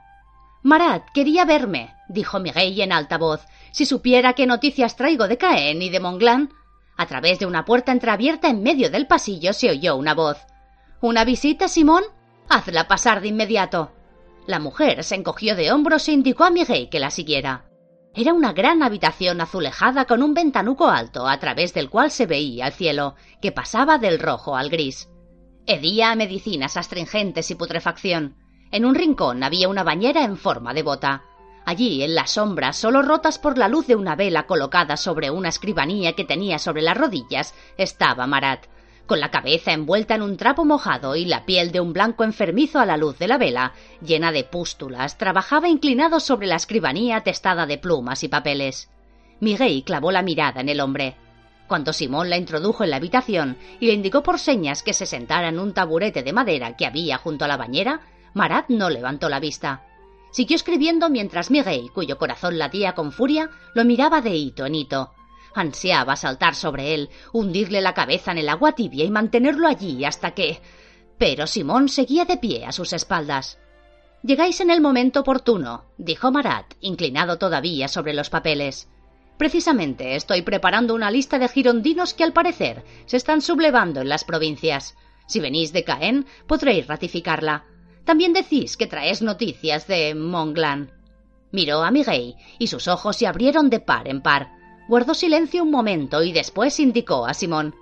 Marat 0.64 1.04
quería 1.14 1.46
verme, 1.46 1.96
dijo 2.08 2.40
Miguel 2.40 2.80
en 2.82 2.92
alta 2.92 3.18
voz. 3.18 3.46
Si 3.72 3.86
supiera 3.86 4.34
qué 4.34 4.48
noticias 4.48 4.96
traigo 4.96 5.28
de 5.28 5.38
Caen 5.38 5.82
y 5.82 5.90
de 5.90 6.00
Monglán. 6.00 6.52
A 6.98 7.06
través 7.06 7.40
de 7.40 7.46
una 7.46 7.66
puerta 7.66 7.92
entreabierta 7.92 8.50
en 8.50 8.64
medio 8.64 8.90
del 8.90 9.08
pasillo 9.08 9.54
se 9.54 9.70
oyó 9.70 9.96
una 9.96 10.16
voz. 10.16 10.38
¿Una 11.02 11.24
visita, 11.24 11.68
Simón? 11.68 12.04
Hazla 12.50 12.88
pasar 12.88 13.22
de 13.22 13.28
inmediato. 13.28 13.92
La 14.48 14.60
mujer 14.60 15.04
se 15.04 15.16
encogió 15.16 15.56
de 15.56 15.72
hombros 15.72 16.08
e 16.08 16.14
indicó 16.14 16.44
a 16.44 16.50
Miguel 16.50 16.90
que 16.90 17.00
la 17.00 17.12
siguiera. 17.12 17.66
Era 18.16 18.34
una 18.34 18.52
gran 18.54 18.82
habitación 18.82 19.40
azulejada 19.40 20.06
con 20.06 20.24
un 20.24 20.34
ventanuco 20.34 20.90
alto 20.90 21.28
a 21.28 21.40
través 21.40 21.76
del 21.76 21.90
cual 21.90 22.10
se 22.10 22.26
veía 22.26 22.66
el 22.66 22.74
cielo, 22.74 23.16
que 23.42 23.52
pasaba 23.52 24.00
del 24.00 24.20
rojo 24.20 24.58
al 24.58 24.70
gris. 24.70 25.08
Hedía 25.72 26.10
a 26.10 26.16
medicinas 26.16 26.78
astringentes 26.78 27.52
y 27.52 27.56
putrefacción. 27.56 28.34
En 28.72 28.86
un 28.86 28.96
rincón 28.96 29.44
había 29.44 29.70
una 29.70 29.84
bañera 29.84 30.24
en 30.24 30.36
forma 30.36 30.74
de 30.74 30.82
bota. 30.82 31.22
Allí, 31.64 32.02
en 32.02 32.16
las 32.16 32.32
sombras, 32.32 32.76
solo 32.76 33.04
rotas 33.04 33.38
por 33.38 33.56
la 33.56 33.68
luz 33.68 33.86
de 33.86 33.96
una 33.96 34.16
vela 34.16 34.48
colocada 34.48 34.98
sobre 34.98 35.30
una 35.30 35.50
escribanía 35.50 36.14
que 36.14 36.26
tenía 36.26 36.58
sobre 36.58 36.82
las 36.82 36.98
rodillas, 36.98 37.54
estaba 37.78 38.26
Marat, 38.26 38.66
con 39.06 39.20
la 39.20 39.30
cabeza 39.30 39.72
envuelta 39.72 40.16
en 40.16 40.24
un 40.24 40.38
trapo 40.38 40.66
mojado 40.66 41.16
y 41.16 41.26
la 41.26 41.46
piel 41.46 41.72
de 41.72 41.82
un 41.82 41.94
blanco 41.94 42.24
enfermizo 42.24 42.80
a 42.80 42.88
la 42.88 42.98
luz 42.98 43.20
de 43.20 43.28
la 43.28 43.38
vela, 43.38 43.74
llena 44.02 44.32
de 44.32 44.46
pústulas, 44.46 45.20
trabajaba 45.20 45.70
inclinado 45.70 46.20
sobre 46.20 46.48
la 46.48 46.56
escribanía 46.56 47.18
atestada 47.18 47.68
de 47.68 47.78
plumas 47.78 48.24
y 48.24 48.28
papeles. 48.28 48.90
Miguel 49.40 49.84
clavó 49.84 50.12
la 50.12 50.24
mirada 50.24 50.62
en 50.62 50.70
el 50.70 50.82
hombre. 50.82 51.16
Cuando 51.70 51.94
Simón 51.94 52.32
la 52.32 52.38
introdujo 52.38 52.84
en 52.84 52.90
la 52.90 52.96
habitación 52.96 53.56
y 53.80 53.86
le 53.86 53.94
indicó 53.94 54.24
por 54.24 54.40
señas 54.40 54.82
que 54.82 54.92
se 54.92 55.06
sentara 55.06 55.50
en 55.50 55.60
un 55.60 55.74
taburete 55.74 56.24
de 56.24 56.34
madera 56.34 56.76
que 56.76 56.88
había 56.88 57.20
junto 57.20 57.46
a 57.46 57.48
la 57.48 57.58
bañera, 57.58 58.02
Marat 58.34 58.70
no 58.70 58.90
levantó 58.90 59.30
la 59.30 59.40
vista. 59.40 59.86
Siguió 60.32 60.56
escribiendo 60.56 61.12
mientras 61.12 61.52
Miguel, 61.52 61.92
cuyo 61.94 62.18
corazón 62.18 62.58
latía 62.58 62.94
con 62.96 63.12
furia, 63.12 63.52
lo 63.76 63.86
miraba 63.86 64.20
de 64.20 64.36
hito 64.36 64.66
en 64.66 64.74
hito, 64.74 65.14
Ansiaba 65.54 66.16
saltar 66.16 66.56
sobre 66.56 66.96
él, 66.96 67.10
hundirle 67.34 67.82
la 67.82 67.94
cabeza 67.94 68.32
en 68.32 68.40
el 68.40 68.50
agua 68.50 68.72
tibia 68.72 69.06
y 69.06 69.12
mantenerlo 69.12 69.68
allí 69.68 70.06
hasta 70.06 70.32
que. 70.32 70.62
Pero 71.20 71.46
Simón 71.46 71.88
seguía 71.88 72.26
de 72.26 72.38
pie 72.38 72.66
a 72.66 72.72
sus 72.72 72.94
espaldas. 72.94 73.60
Llegáis 74.24 74.60
en 74.60 74.72
el 74.72 74.82
momento 74.82 75.20
oportuno, 75.20 75.86
dijo 75.98 76.32
Marat, 76.32 76.74
inclinado 76.82 77.38
todavía 77.38 77.88
sobre 77.88 78.14
los 78.14 78.32
papeles. 78.32 78.90
Precisamente 79.40 80.18
estoy 80.18 80.42
preparando 80.42 80.94
una 80.94 81.10
lista 81.10 81.40
de 81.40 81.48
girondinos 81.48 82.14
que 82.14 82.26
al 82.26 82.34
parecer 82.34 82.84
se 83.06 83.16
están 83.16 83.40
sublevando 83.40 84.02
en 84.02 84.10
las 84.10 84.26
provincias. 84.26 84.98
Si 85.28 85.40
venís 85.40 85.72
de 85.72 85.86
Caen, 85.86 86.26
podréis 86.46 86.88
ratificarla. 86.88 87.64
También 88.04 88.34
decís 88.34 88.76
que 88.76 88.86
traéis 88.86 89.22
noticias 89.22 89.88
de 89.88 90.14
Monglan. 90.14 90.92
Miró 91.54 91.84
a 91.84 91.90
Miguel 91.90 92.36
y 92.60 92.68
sus 92.68 92.90
ojos 92.90 93.16
se 93.16 93.28
abrieron 93.28 93.70
de 93.70 93.80
par 93.80 94.10
en 94.10 94.22
par. 94.22 94.50
Guardó 94.90 95.14
silencio 95.14 95.64
un 95.64 95.72
momento 95.72 96.22
y 96.22 96.34
después 96.34 96.78
indicó 96.78 97.26
a 97.26 97.34
Simón. 97.34 97.76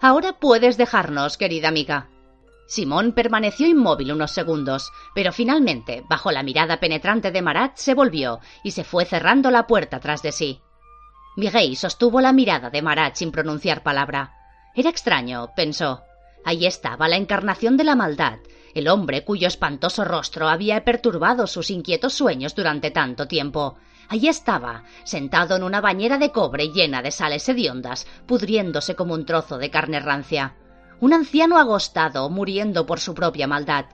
Ahora 0.00 0.32
puedes 0.32 0.76
dejarnos, 0.76 1.36
querida 1.36 1.68
amiga. 1.68 2.10
Simón 2.66 3.12
permaneció 3.12 3.68
inmóvil 3.68 4.10
unos 4.10 4.32
segundos, 4.32 4.90
pero 5.14 5.30
finalmente, 5.32 6.02
bajo 6.08 6.32
la 6.32 6.42
mirada 6.42 6.80
penetrante 6.80 7.30
de 7.30 7.42
Marat, 7.42 7.76
se 7.76 7.94
volvió 7.94 8.40
y 8.64 8.72
se 8.72 8.82
fue 8.82 9.04
cerrando 9.04 9.52
la 9.52 9.68
puerta 9.68 10.00
tras 10.00 10.20
de 10.22 10.32
sí. 10.32 10.62
Miguel 11.36 11.76
sostuvo 11.76 12.20
la 12.20 12.32
mirada 12.32 12.70
de 12.70 12.82
Marat 12.82 13.14
sin 13.14 13.30
pronunciar 13.30 13.82
palabra. 13.82 14.34
Era 14.74 14.90
extraño, 14.90 15.50
pensó. 15.54 16.02
Ahí 16.44 16.66
estaba 16.66 17.08
la 17.08 17.16
encarnación 17.16 17.76
de 17.76 17.84
la 17.84 17.94
maldad, 17.94 18.38
el 18.74 18.88
hombre 18.88 19.24
cuyo 19.24 19.48
espantoso 19.48 20.04
rostro 20.04 20.48
había 20.48 20.84
perturbado 20.84 21.46
sus 21.46 21.70
inquietos 21.70 22.14
sueños 22.14 22.54
durante 22.54 22.90
tanto 22.90 23.26
tiempo, 23.26 23.76
Allí 24.08 24.28
estaba, 24.28 24.84
sentado 25.04 25.56
en 25.56 25.64
una 25.64 25.80
bañera 25.80 26.18
de 26.18 26.30
cobre 26.30 26.68
llena 26.68 27.02
de 27.02 27.10
sales 27.10 27.48
hediondas, 27.48 28.06
pudriéndose 28.26 28.94
como 28.94 29.14
un 29.14 29.26
trozo 29.26 29.58
de 29.58 29.70
carne 29.70 30.00
rancia. 30.00 30.54
Un 31.00 31.12
anciano 31.12 31.58
agostado, 31.58 32.30
muriendo 32.30 32.86
por 32.86 33.00
su 33.00 33.14
propia 33.14 33.46
maldad. 33.46 33.86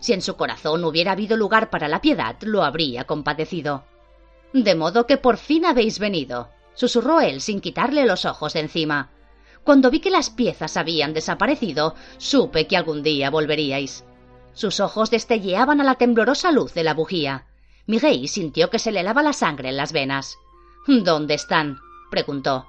Si 0.00 0.12
en 0.12 0.22
su 0.22 0.36
corazón 0.36 0.84
hubiera 0.84 1.12
habido 1.12 1.36
lugar 1.36 1.70
para 1.70 1.88
la 1.88 2.00
piedad, 2.00 2.36
lo 2.42 2.62
habría 2.62 3.04
compadecido. 3.04 3.84
De 4.52 4.74
modo 4.74 5.06
que 5.06 5.16
por 5.16 5.36
fin 5.36 5.66
habéis 5.66 5.98
venido, 5.98 6.50
susurró 6.76 7.20
él 7.20 7.40
sin 7.40 7.60
quitarle 7.60 8.06
los 8.06 8.24
ojos 8.24 8.52
de 8.52 8.60
encima. 8.60 9.10
Cuando 9.64 9.90
vi 9.90 9.98
que 9.98 10.10
las 10.10 10.30
piezas 10.30 10.76
habían 10.76 11.12
desaparecido, 11.12 11.96
supe 12.18 12.68
que 12.68 12.76
algún 12.76 13.02
día 13.02 13.30
volveríais. 13.30 14.04
Sus 14.52 14.78
ojos 14.78 15.10
destelleaban 15.10 15.80
a 15.80 15.84
la 15.84 15.96
temblorosa 15.96 16.52
luz 16.52 16.72
de 16.72 16.84
la 16.84 16.94
bujía. 16.94 17.46
Miguel 17.86 18.28
sintió 18.28 18.70
que 18.70 18.78
se 18.78 18.92
le 18.92 19.02
lava 19.02 19.24
la 19.24 19.32
sangre 19.32 19.70
en 19.70 19.76
las 19.76 19.92
venas. 19.92 20.38
¿Dónde 20.86 21.34
están? 21.34 21.78
preguntó. 22.12 22.66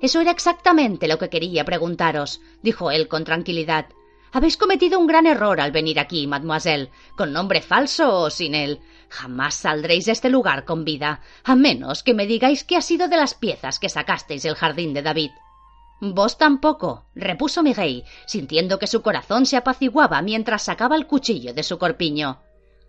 Eso 0.00 0.20
era 0.20 0.30
exactamente 0.30 1.08
lo 1.08 1.18
que 1.18 1.28
quería 1.28 1.64
preguntaros, 1.64 2.40
dijo 2.62 2.92
él 2.92 3.08
con 3.08 3.24
tranquilidad. 3.24 3.86
Habéis 4.30 4.56
cometido 4.56 4.98
un 4.98 5.06
gran 5.06 5.26
error 5.26 5.60
al 5.60 5.72
venir 5.72 5.98
aquí, 5.98 6.26
mademoiselle, 6.26 6.90
con 7.16 7.32
nombre 7.32 7.62
falso 7.62 8.20
o 8.20 8.30
sin 8.30 8.54
él. 8.54 8.80
Jamás 9.10 9.54
saldréis 9.54 10.04
de 10.04 10.12
este 10.12 10.28
lugar 10.28 10.64
con 10.64 10.84
vida, 10.84 11.20
a 11.44 11.54
menos 11.54 12.02
que 12.02 12.14
me 12.14 12.26
digáis 12.26 12.64
qué 12.64 12.76
ha 12.76 12.82
sido 12.82 13.08
de 13.08 13.16
las 13.16 13.34
piezas 13.34 13.78
que 13.78 13.88
sacasteis 13.88 14.42
del 14.42 14.54
jardín 14.54 14.92
de 14.92 15.02
David. 15.02 15.30
Vos 16.00 16.38
tampoco, 16.38 17.06
repuso 17.14 17.62
Miguel, 17.62 18.04
sintiendo 18.26 18.78
que 18.78 18.86
su 18.86 19.02
corazón 19.02 19.46
se 19.46 19.56
apaciguaba 19.56 20.22
mientras 20.22 20.62
sacaba 20.62 20.94
el 20.94 21.06
cuchillo 21.06 21.54
de 21.54 21.62
su 21.62 21.78
corpiño. 21.78 22.40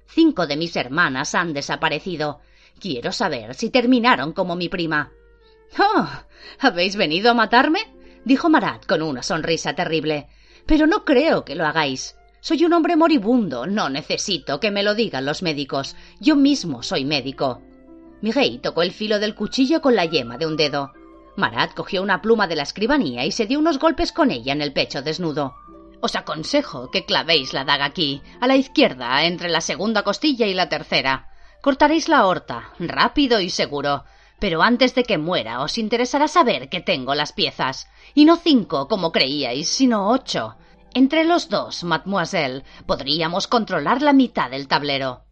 Cinco 0.08 0.46
de 0.46 0.58
mis 0.58 0.76
hermanas 0.76 1.34
han 1.34 1.54
desaparecido. 1.54 2.42
Quiero 2.80 3.12
saber 3.12 3.56
si 3.56 3.70
terminaron 3.70 4.34
como 4.34 4.56
mi 4.56 4.70
prima. 4.70 5.12
Oh. 5.78 6.08
¿Habéis 6.60 6.96
venido 6.96 7.32
a 7.32 7.34
matarme? 7.34 7.80
dijo 8.26 8.50
Marat 8.50 8.86
con 8.86 9.02
una 9.02 9.24
sonrisa 9.24 9.74
terrible. 9.74 10.28
Pero 10.66 10.86
no 10.86 11.06
creo 11.06 11.46
que 11.46 11.56
lo 11.56 11.66
hagáis. 11.66 12.16
Soy 12.42 12.64
un 12.64 12.74
hombre 12.74 12.96
moribundo, 12.96 13.68
no 13.68 13.90
necesito 13.90 14.60
que 14.60 14.72
me 14.72 14.84
lo 14.84 14.96
digan 14.96 15.26
los 15.26 15.44
médicos. 15.44 15.96
Yo 16.20 16.36
mismo 16.36 16.84
soy 16.84 17.04
médico. 17.04 17.62
Miguel 18.22 18.62
tocó 18.62 18.82
el 18.82 18.92
filo 18.92 19.20
del 19.20 19.36
cuchillo 19.36 19.82
con 19.82 19.96
la 19.96 20.06
yema 20.06 20.38
de 20.38 20.46
un 20.46 20.56
dedo. 20.56 20.94
Marat 21.36 21.74
cogió 21.74 22.02
una 22.02 22.22
pluma 22.22 22.48
de 22.48 22.56
la 22.56 22.64
escribanía 22.64 23.26
y 23.26 23.32
se 23.32 23.46
dio 23.46 23.60
unos 23.60 23.80
golpes 23.80 24.12
con 24.12 24.32
ella 24.32 24.54
en 24.54 24.62
el 24.62 24.74
pecho 24.74 25.02
desnudo. 25.02 25.56
Os 26.02 26.16
aconsejo 26.16 26.92
que 26.92 27.06
clavéis 27.06 27.54
la 27.54 27.66
daga 27.66 27.86
aquí, 27.86 28.22
a 28.40 28.48
la 28.48 28.56
izquierda, 28.56 29.26
entre 29.26 29.50
la 29.50 29.62
segunda 29.62 30.04
costilla 30.04 30.48
y 30.48 30.54
la 30.54 30.70
tercera. 30.70 31.30
Cortaréis 31.62 32.08
la 32.08 32.26
horta, 32.26 32.72
rápido 32.80 33.42
y 33.42 33.50
seguro. 33.50 34.06
Pero 34.40 34.62
antes 34.62 34.96
de 34.96 35.04
que 35.04 35.18
muera 35.18 35.62
os 35.62 35.78
interesará 35.78 36.30
saber 36.30 36.70
que 36.70 36.80
tengo 36.80 37.16
las 37.16 37.34
piezas. 37.34 37.90
Y 38.14 38.24
no 38.24 38.38
cinco, 38.38 38.88
como 38.88 39.12
creíais, 39.12 39.68
sino 39.68 40.10
ocho. 40.10 40.56
Entre 40.94 41.24
los 41.24 41.50
dos, 41.50 41.84
mademoiselle, 41.84 42.64
podríamos 42.86 43.48
controlar 43.48 44.02
la 44.02 44.14
mitad 44.14 44.50
del 44.50 44.68
tablero. 44.68 45.24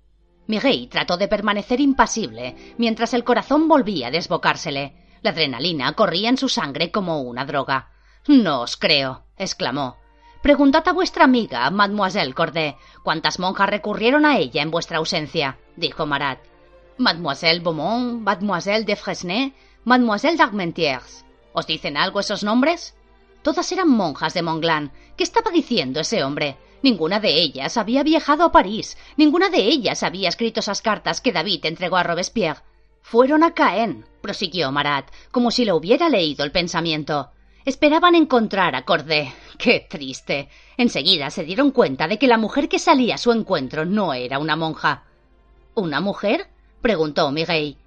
Miguel 0.46 0.88
trató 0.90 1.18
de 1.18 1.28
permanecer 1.28 1.82
impasible, 1.82 2.56
mientras 2.78 3.14
el 3.14 3.24
corazón 3.24 3.68
volvía 3.68 4.08
a 4.08 4.12
desbocársele. 4.12 4.96
La 5.22 5.32
adrenalina 5.32 5.92
corría 5.94 6.30
en 6.30 6.38
su 6.38 6.48
sangre 6.48 6.92
como 6.92 7.22
una 7.22 7.46
droga. 7.46 7.90
No 8.28 8.62
os 8.62 8.78
creo, 8.78 9.24
exclamó. 9.38 9.98
Preguntad 10.42 10.88
a 10.88 10.94
vuestra 10.94 11.26
amiga, 11.26 11.70
Mademoiselle 11.72 12.34
Corday, 12.34 12.76
cuántas 13.04 13.40
monjas 13.40 13.70
recurrieron 13.70 14.26
a 14.26 14.38
ella 14.38 14.62
en 14.62 14.72
vuestra 14.72 15.00
ausencia, 15.00 15.58
dijo 15.76 16.06
Marat. 16.06 16.40
Mademoiselle 16.98 17.60
Beaumont, 17.60 18.22
Mademoiselle 18.22 18.86
de 18.86 18.96
Fresnay, 18.96 19.54
Mademoiselle 19.84 20.38
d'Armentières. 20.38 21.26
¿Os 21.54 21.66
dicen 21.68 21.98
algo 21.98 22.20
esos 22.20 22.44
nombres? 22.44 22.97
Todas 23.48 23.72
eran 23.72 23.88
monjas 23.88 24.34
de 24.34 24.42
Montglan. 24.42 24.92
¿Qué 25.16 25.24
estaba 25.24 25.52
diciendo 25.52 26.02
ese 26.02 26.22
hombre? 26.22 26.58
Ninguna 26.82 27.22
de 27.22 27.30
ellas 27.30 27.78
había 27.78 28.04
viajado 28.04 28.44
a 28.44 28.52
París, 28.52 28.98
ninguna 29.16 29.48
de 29.48 29.60
ellas 29.60 30.04
había 30.04 30.28
escrito 30.28 30.60
esas 30.60 30.82
cartas 30.82 31.22
que 31.22 31.32
David 31.32 31.66
entregó 31.66 31.96
a 31.96 32.04
Robespierre. 32.04 32.60
Fueron 33.02 33.46
a 33.46 33.54
Caen, 33.54 34.04
prosiguió 34.22 34.70
Marat, 34.74 35.10
como 35.32 35.50
si 35.50 35.64
lo 35.64 35.78
hubiera 35.78 36.10
leído 36.10 36.44
el 36.44 36.52
pensamiento. 36.52 37.32
Esperaban 37.64 38.16
encontrar 38.16 38.76
a 38.76 38.84
Cordé. 38.84 39.34
¡Qué 39.58 39.88
triste! 39.90 40.50
Enseguida 40.76 41.30
se 41.30 41.46
dieron 41.46 41.72
cuenta 41.72 42.10
de 42.10 42.20
que 42.20 42.28
la 42.28 42.38
mujer 42.38 42.68
que 42.68 42.80
salía 42.80 43.16
a 43.16 43.18
su 43.18 43.32
encuentro 43.32 43.86
no 43.86 44.14
era 44.14 44.40
una 44.40 44.58
monja. 44.58 45.06
¿Una 45.74 46.02
mujer? 46.02 46.50
preguntó 46.82 47.32
Miguel. 47.32 47.78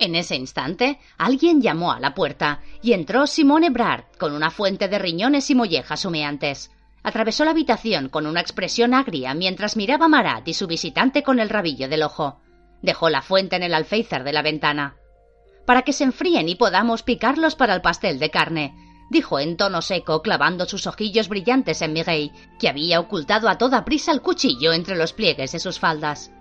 En 0.00 0.14
ese 0.14 0.34
instante, 0.34 0.98
alguien 1.18 1.60
llamó 1.60 1.92
a 1.92 2.00
la 2.00 2.14
puerta 2.14 2.62
y 2.80 2.94
entró 2.94 3.26
Simone 3.26 3.66
Ebrard 3.66 4.04
con 4.18 4.32
una 4.32 4.50
fuente 4.50 4.88
de 4.88 4.98
riñones 4.98 5.50
y 5.50 5.54
mollejas 5.54 6.06
humeantes. 6.06 6.70
Atravesó 7.02 7.44
la 7.44 7.50
habitación 7.50 8.08
con 8.08 8.26
una 8.26 8.40
expresión 8.40 8.94
agria 8.94 9.34
mientras 9.34 9.76
miraba 9.76 10.06
a 10.06 10.08
Marat 10.08 10.48
y 10.48 10.54
su 10.54 10.66
visitante 10.66 11.22
con 11.22 11.38
el 11.38 11.50
rabillo 11.50 11.86
del 11.86 12.02
ojo. 12.02 12.40
Dejó 12.80 13.10
la 13.10 13.20
fuente 13.20 13.56
en 13.56 13.62
el 13.62 13.74
alféizar 13.74 14.24
de 14.24 14.32
la 14.32 14.40
ventana. 14.40 14.96
Para 15.66 15.82
que 15.82 15.92
se 15.92 16.04
enfríen 16.04 16.48
y 16.48 16.54
podamos 16.54 17.02
picarlos 17.02 17.54
para 17.54 17.74
el 17.74 17.82
pastel 17.82 18.18
de 18.18 18.30
carne, 18.30 18.74
dijo 19.10 19.38
en 19.38 19.58
tono 19.58 19.82
seco, 19.82 20.22
clavando 20.22 20.64
sus 20.64 20.86
ojillos 20.86 21.28
brillantes 21.28 21.82
en 21.82 21.92
Miguel, 21.92 22.32
que 22.58 22.70
había 22.70 23.00
ocultado 23.00 23.50
a 23.50 23.58
toda 23.58 23.84
prisa 23.84 24.12
el 24.12 24.22
cuchillo 24.22 24.72
entre 24.72 24.96
los 24.96 25.12
pliegues 25.12 25.52
de 25.52 25.58
sus 25.60 25.78
faldas. 25.78 26.32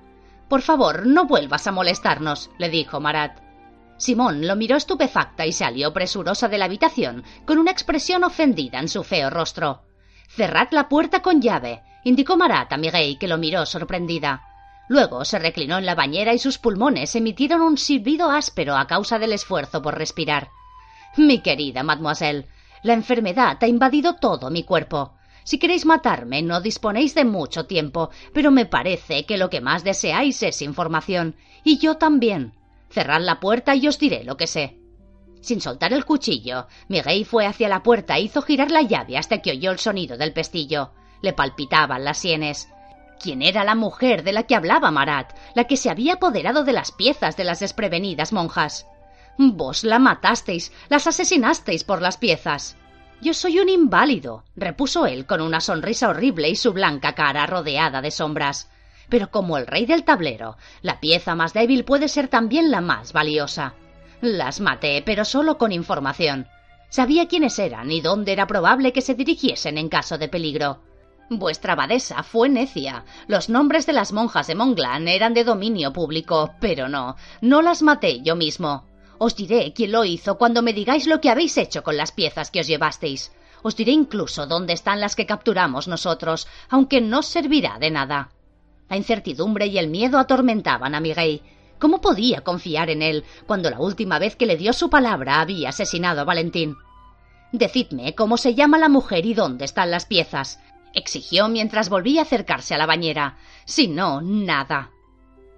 Por 0.47 0.61
favor, 0.61 1.05
no 1.05 1.25
vuelvas 1.25 1.67
a 1.67 1.73
molestarnos, 1.73 2.51
le 2.57 2.69
dijo 2.69 3.01
Marat. 3.01 3.48
Simón 3.99 4.47
lo 4.47 4.55
miró 4.55 4.77
estupefacta 4.77 5.45
y 5.45 5.51
salió 5.51 5.91
presurosa 5.91 6.47
de 6.47 6.57
la 6.57 6.65
habitación, 6.65 7.23
con 7.45 7.57
una 7.57 7.71
expresión 7.71 8.23
ofendida 8.23 8.79
en 8.79 8.87
su 8.87 9.03
feo 9.03 9.29
rostro. 9.29 9.83
Cerrad 10.29 10.69
la 10.71 10.87
puerta 10.87 11.21
con 11.21 11.41
llave, 11.41 11.83
indicó 12.05 12.37
Marat 12.37 12.71
a 12.71 12.77
Miguel, 12.77 13.17
que 13.19 13.27
lo 13.27 13.37
miró 13.37 13.65
sorprendida. 13.65 14.41
Luego 14.87 15.25
se 15.25 15.37
reclinó 15.37 15.77
en 15.77 15.85
la 15.85 15.95
bañera 15.95 16.33
y 16.33 16.39
sus 16.39 16.57
pulmones 16.57 17.13
emitieron 17.15 17.61
un 17.61 17.77
silbido 17.77 18.31
áspero 18.31 18.77
a 18.77 18.87
causa 18.87 19.19
del 19.19 19.33
esfuerzo 19.33 19.81
por 19.81 19.97
respirar. 19.97 20.49
Mi 21.17 21.41
querida 21.41 21.83
mademoiselle, 21.83 22.47
la 22.83 22.93
enfermedad 22.93 23.57
ha 23.61 23.67
invadido 23.67 24.15
todo 24.15 24.49
mi 24.49 24.63
cuerpo. 24.63 25.15
Si 25.43 25.59
queréis 25.59 25.85
matarme, 25.85 26.41
no 26.41 26.61
disponéis 26.61 27.15
de 27.15 27.25
mucho 27.25 27.65
tiempo, 27.65 28.11
pero 28.33 28.49
me 28.49 28.65
parece 28.65 29.25
que 29.25 29.37
lo 29.37 29.49
que 29.49 29.59
más 29.59 29.83
deseáis 29.83 30.41
es 30.41 30.61
información. 30.61 31.35
Y 31.65 31.79
yo 31.79 31.97
también. 31.97 32.53
Cerrad 32.89 33.21
la 33.21 33.39
puerta 33.39 33.75
y 33.75 33.87
os 33.87 33.99
diré 33.99 34.23
lo 34.23 34.37
que 34.37 34.47
sé. 34.47 34.79
Sin 35.41 35.61
soltar 35.61 35.93
el 35.93 36.05
cuchillo, 36.05 36.67
Miguel 36.87 37.25
fue 37.25 37.45
hacia 37.45 37.69
la 37.69 37.83
puerta 37.83 38.17
e 38.17 38.21
hizo 38.21 38.41
girar 38.41 38.71
la 38.71 38.81
llave 38.81 39.17
hasta 39.17 39.41
que 39.41 39.51
oyó 39.51 39.71
el 39.71 39.79
sonido 39.79 40.17
del 40.17 40.33
pestillo. 40.33 40.91
Le 41.21 41.33
palpitaban 41.33 42.03
las 42.03 42.17
sienes. 42.17 42.69
¿Quién 43.19 43.41
era 43.41 43.63
la 43.63 43.75
mujer 43.75 44.23
de 44.23 44.33
la 44.33 44.43
que 44.43 44.55
hablaba 44.55 44.91
Marat, 44.91 45.33
la 45.53 45.65
que 45.65 45.77
se 45.77 45.89
había 45.89 46.13
apoderado 46.13 46.63
de 46.63 46.73
las 46.73 46.91
piezas 46.91 47.35
de 47.35 47.43
las 47.43 47.59
desprevenidas 47.59 48.31
monjas? 48.31 48.85
Vos 49.37 49.83
la 49.83 49.99
matasteis, 49.99 50.71
las 50.89 51.07
asesinasteis 51.07 51.83
por 51.83 52.01
las 52.01 52.17
piezas. 52.17 52.77
Yo 53.21 53.33
soy 53.33 53.59
un 53.59 53.67
inválido, 53.67 54.43
repuso 54.55 55.05
él 55.05 55.25
con 55.25 55.41
una 55.41 55.59
sonrisa 55.59 56.09
horrible 56.09 56.49
y 56.49 56.55
su 56.55 56.71
blanca 56.71 57.15
cara 57.15 57.45
rodeada 57.45 58.01
de 58.01 58.11
sombras. 58.11 58.69
Pero 59.09 59.31
como 59.31 59.57
el 59.57 59.67
rey 59.67 59.85
del 59.85 60.03
tablero, 60.03 60.57
la 60.81 60.99
pieza 60.99 61.35
más 61.35 61.53
débil 61.53 61.83
puede 61.83 62.07
ser 62.07 62.27
también 62.27 62.71
la 62.71 62.81
más 62.81 63.11
valiosa. 63.11 63.73
Las 64.21 64.59
maté, 64.59 65.01
pero 65.01 65.25
solo 65.25 65.57
con 65.57 65.71
información. 65.71 66.47
Sabía 66.89 67.27
quiénes 67.27 67.57
eran 67.59 67.91
y 67.91 68.01
dónde 68.01 68.31
era 68.31 68.47
probable 68.47 68.93
que 68.93 69.01
se 69.01 69.15
dirigiesen 69.15 69.77
en 69.77 69.89
caso 69.89 70.17
de 70.17 70.27
peligro. 70.27 70.81
Vuestra 71.29 71.73
abadesa 71.73 72.23
fue 72.23 72.49
necia. 72.49 73.05
Los 73.27 73.49
nombres 73.49 73.85
de 73.85 73.93
las 73.93 74.11
monjas 74.11 74.47
de 74.47 74.55
Montglan 74.55 75.07
eran 75.07 75.35
de 75.35 75.43
dominio 75.43 75.93
público, 75.93 76.55
pero 76.59 76.89
no, 76.89 77.15
no 77.41 77.61
las 77.61 77.83
maté 77.83 78.21
yo 78.21 78.35
mismo. 78.35 78.85
Os 79.19 79.35
diré 79.35 79.73
quién 79.73 79.91
lo 79.91 80.05
hizo 80.05 80.37
cuando 80.37 80.63
me 80.63 80.73
digáis 80.73 81.05
lo 81.05 81.21
que 81.21 81.29
habéis 81.29 81.57
hecho 81.57 81.83
con 81.83 81.97
las 81.97 82.11
piezas 82.11 82.49
que 82.49 82.61
os 82.61 82.67
llevasteis. 82.67 83.31
Os 83.61 83.75
diré 83.75 83.91
incluso 83.91 84.47
dónde 84.47 84.73
están 84.73 84.99
las 84.99 85.15
que 85.15 85.27
capturamos 85.27 85.87
nosotros, 85.87 86.47
aunque 86.69 86.99
no 87.01 87.21
servirá 87.21 87.77
de 87.77 87.91
nada. 87.91 88.31
La 88.89 88.97
incertidumbre 88.97 89.67
y 89.67 89.77
el 89.77 89.87
miedo 89.87 90.17
atormentaban 90.17 90.95
a 90.95 90.99
Miguel. 90.99 91.41
¿Cómo 91.79 92.01
podía 92.01 92.41
confiar 92.41 92.89
en 92.89 93.01
él 93.01 93.23
cuando 93.47 93.69
la 93.69 93.79
última 93.79 94.19
vez 94.19 94.35
que 94.35 94.45
le 94.45 94.57
dio 94.57 94.73
su 94.73 94.89
palabra 94.89 95.39
había 95.39 95.69
asesinado 95.69 96.21
a 96.21 96.25
Valentín? 96.25 96.75
Decidme 97.51 98.15
cómo 98.15 98.37
se 98.37 98.53
llama 98.53 98.77
la 98.77 98.89
mujer 98.89 99.25
y 99.25 99.33
dónde 99.33 99.65
están 99.65 99.89
las 99.89 100.05
piezas, 100.05 100.59
exigió 100.93 101.47
mientras 101.47 101.89
volvía 101.89 102.21
a 102.21 102.23
acercarse 102.23 102.75
a 102.75 102.77
la 102.77 102.85
bañera. 102.85 103.37
Si 103.65 103.87
no, 103.87 104.21
nada. 104.21 104.91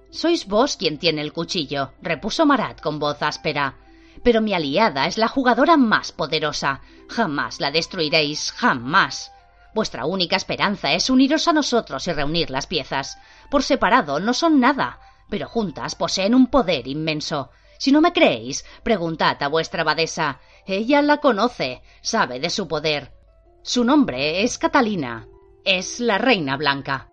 Sois 0.10 0.46
vos 0.46 0.76
quien 0.76 0.98
tiene 1.00 1.22
el 1.22 1.34
cuchillo, 1.34 1.94
repuso 2.02 2.46
Marat 2.46 2.82
con 2.82 3.00
voz 3.00 3.22
áspera. 3.22 3.78
Pero 4.24 4.41
mi 4.41 4.54
aliada 4.54 5.08
es 5.08 5.17
la 5.17 5.28
jugadora 5.28 5.78
más 5.78 6.12
poderosa. 6.12 6.82
Jamás 7.08 7.60
la 7.60 7.72
destruiréis, 7.72 8.52
jamás. 8.52 9.32
Vuestra 9.73 10.05
única 10.05 10.36
esperanza 10.36 10.93
es 10.93 11.10
uniros 11.10 11.47
a 11.47 11.53
nosotros 11.53 12.07
y 12.07 12.12
reunir 12.12 12.49
las 12.49 12.67
piezas. 12.67 13.17
Por 13.49 13.63
separado 13.63 14.19
no 14.19 14.34
son 14.34 14.60
nada, 14.60 14.99
pero 15.29 15.47
juntas 15.47 15.95
poseen 15.95 16.36
un 16.36 16.47
poder 16.47 16.88
inmenso. 16.88 17.51
Si 17.77 17.91
no 17.91 18.01
me 18.01 18.13
creéis, 18.13 18.65
preguntad 18.84 19.41
a 19.41 19.47
vuestra 19.47 19.81
abadesa. 19.81 20.39
Ella 20.67 21.01
la 21.01 21.17
conoce, 21.17 21.81
sabe 22.01 22.39
de 22.39 22.49
su 22.49 22.67
poder. 22.67 23.13
Su 23.63 23.84
nombre 23.84 24.43
es 24.43 24.57
Catalina. 24.57 25.27
Es 25.63 25.99
la 25.99 26.17
Reina 26.17 26.57
Blanca. 26.57 27.10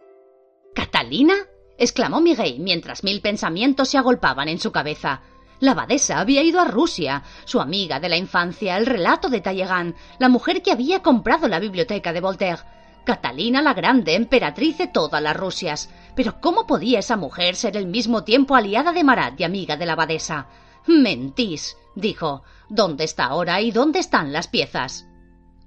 ¿Catalina? 0.75 1.35
exclamó 1.79 2.21
Miguel 2.21 2.59
mientras 2.59 3.05
mil 3.05 3.21
pensamientos 3.21 3.89
se 3.89 3.99
agolpaban 3.99 4.49
en 4.49 4.59
su 4.59 4.73
cabeza. 4.73 5.23
La 5.61 5.73
abadesa 5.73 6.21
había 6.21 6.43
ido 6.43 6.61
a 6.61 6.65
Rusia, 6.65 7.23
su 7.45 7.61
amiga 7.61 7.99
de 7.99 8.09
la 8.09 8.17
infancia, 8.17 8.77
el 8.77 8.87
relato 8.87 9.29
de 9.29 9.41
Talleyrand, 9.41 9.95
la 10.19 10.29
mujer 10.29 10.63
que 10.63 10.71
había 10.71 11.03
comprado 11.03 11.49
la 11.49 11.59
biblioteca 11.59 12.13
de 12.13 12.21
Voltaire. 12.21 12.63
Catalina 13.05 13.63
la 13.63 13.75
Grande, 13.75 14.15
emperatriz 14.15 14.79
de 14.79 14.87
todas 14.87 15.23
las 15.23 15.37
Rusias. 15.37 15.91
Pero 16.15 16.41
¿cómo 16.41 16.67
podía 16.67 16.99
esa 16.99 17.17
mujer 17.17 17.57
ser 17.57 17.77
al 17.77 17.87
mismo 17.87 18.23
tiempo 18.23 18.55
aliada 18.55 18.93
de 18.93 19.03
Marat 19.03 19.41
y 19.41 19.45
amiga 19.45 19.77
de 19.77 19.87
la 19.87 19.95
abadesa? 19.95 20.47
Mentís, 20.87 21.77
dijo. 21.95 22.43
¿Dónde 22.69 23.05
está 23.05 23.25
ahora 23.25 23.61
y 23.63 23.71
dónde 23.71 23.99
están 23.99 24.33
las 24.33 24.47
piezas? 24.47 25.08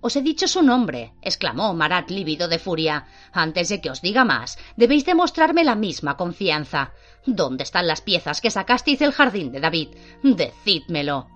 Os 0.04 0.16
he 0.16 0.24
dicho 0.24 0.48
su 0.48 0.64
nombre, 0.64 1.14
exclamó 1.22 1.74
Marat 1.76 2.10
lívido 2.10 2.48
de 2.48 2.58
furia. 2.58 3.06
Antes 3.32 3.70
de 3.70 3.82
que 3.82 3.92
os 3.92 4.02
diga 4.02 4.26
más, 4.26 4.58
debéis 4.76 5.06
demostrarme 5.06 5.64
la 5.64 5.76
misma 5.76 6.18
confianza. 6.18 6.92
¿Dónde 7.28 7.64
están 7.64 7.86
las 7.86 8.02
piezas 8.02 8.42
que 8.42 8.50
sacasteis 8.50 8.98
del 8.98 9.12
jardín 9.12 9.52
de 9.52 9.60
David? 9.60 9.90
Decídmelo. 10.24 11.28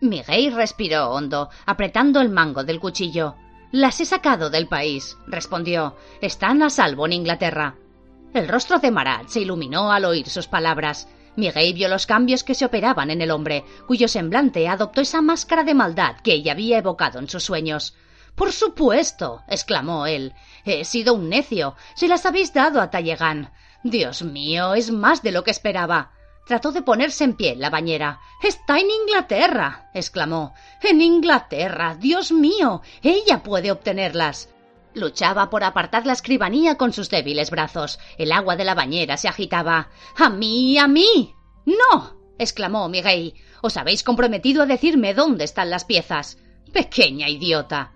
Miguel 0.00 0.54
respiró 0.54 1.10
hondo, 1.10 1.50
apretando 1.66 2.20
el 2.20 2.28
mango 2.28 2.62
del 2.62 2.78
cuchillo. 2.78 3.34
Las 3.72 4.00
he 4.00 4.04
sacado 4.04 4.48
del 4.48 4.68
país, 4.68 5.16
respondió. 5.26 5.96
Están 6.20 6.62
a 6.62 6.70
salvo 6.70 7.06
en 7.06 7.14
Inglaterra. 7.14 7.74
El 8.32 8.46
rostro 8.46 8.78
de 8.78 8.92
Marat 8.92 9.26
se 9.26 9.40
iluminó 9.40 9.90
al 9.90 10.04
oír 10.04 10.28
sus 10.28 10.46
palabras. 10.46 11.08
Miguel 11.34 11.74
vio 11.74 11.88
los 11.88 12.06
cambios 12.06 12.44
que 12.44 12.54
se 12.54 12.64
operaban 12.64 13.10
en 13.10 13.20
el 13.22 13.32
hombre, 13.32 13.64
cuyo 13.88 14.06
semblante 14.06 14.68
adoptó 14.68 15.00
esa 15.00 15.20
máscara 15.20 15.64
de 15.64 15.74
maldad 15.74 16.16
que 16.22 16.34
ella 16.34 16.52
había 16.52 16.78
evocado 16.78 17.18
en 17.18 17.28
sus 17.28 17.42
sueños. 17.42 17.96
Por 18.34 18.52
supuesto, 18.52 19.42
exclamó 19.48 20.06
él. 20.06 20.34
He 20.64 20.84
sido 20.84 21.14
un 21.14 21.28
necio. 21.28 21.76
Se 21.94 22.08
las 22.08 22.26
habéis 22.26 22.52
dado 22.52 22.80
a 22.80 22.90
Talleyrand. 22.90 23.50
Dios 23.84 24.22
mío, 24.22 24.74
es 24.74 24.90
más 24.90 25.22
de 25.22 25.30
lo 25.30 25.44
que 25.44 25.50
esperaba. 25.50 26.12
Trató 26.46 26.72
de 26.72 26.82
ponerse 26.82 27.24
en 27.24 27.34
pie 27.34 27.54
la 27.56 27.70
bañera. 27.70 28.20
Está 28.42 28.78
en 28.78 28.90
Inglaterra. 28.90 29.90
exclamó. 29.94 30.52
En 30.82 31.00
Inglaterra. 31.00 31.96
Dios 31.98 32.32
mío. 32.32 32.82
Ella 33.02 33.42
puede 33.42 33.70
obtenerlas. 33.70 34.50
Luchaba 34.94 35.48
por 35.48 35.64
apartar 35.64 36.06
la 36.06 36.12
escribanía 36.12 36.76
con 36.76 36.92
sus 36.92 37.08
débiles 37.08 37.50
brazos. 37.50 37.98
El 38.18 38.32
agua 38.32 38.56
de 38.56 38.64
la 38.64 38.74
bañera 38.74 39.16
se 39.16 39.28
agitaba. 39.28 39.88
¡A 40.16 40.28
mí! 40.28 40.76
¡A 40.78 40.86
mí! 40.86 41.34
¡No! 41.64 42.16
exclamó 42.38 42.88
Miguel. 42.88 43.34
Os 43.62 43.76
habéis 43.76 44.02
comprometido 44.02 44.62
a 44.62 44.66
decirme 44.66 45.14
dónde 45.14 45.44
están 45.44 45.70
las 45.70 45.84
piezas. 45.84 46.38
Pequeña 46.72 47.28
idiota. 47.28 47.92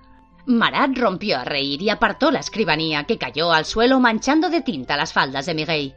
Marat 0.48 0.96
rompió 0.96 1.36
a 1.36 1.44
reír 1.44 1.82
y 1.82 1.90
apartó 1.90 2.30
la 2.30 2.40
escribanía, 2.40 3.04
que 3.04 3.18
cayó 3.18 3.52
al 3.52 3.66
suelo 3.66 4.00
manchando 4.00 4.48
de 4.48 4.62
tinta 4.62 4.96
las 4.96 5.12
faldas 5.12 5.44
de 5.44 5.52
Miguel. 5.52 5.94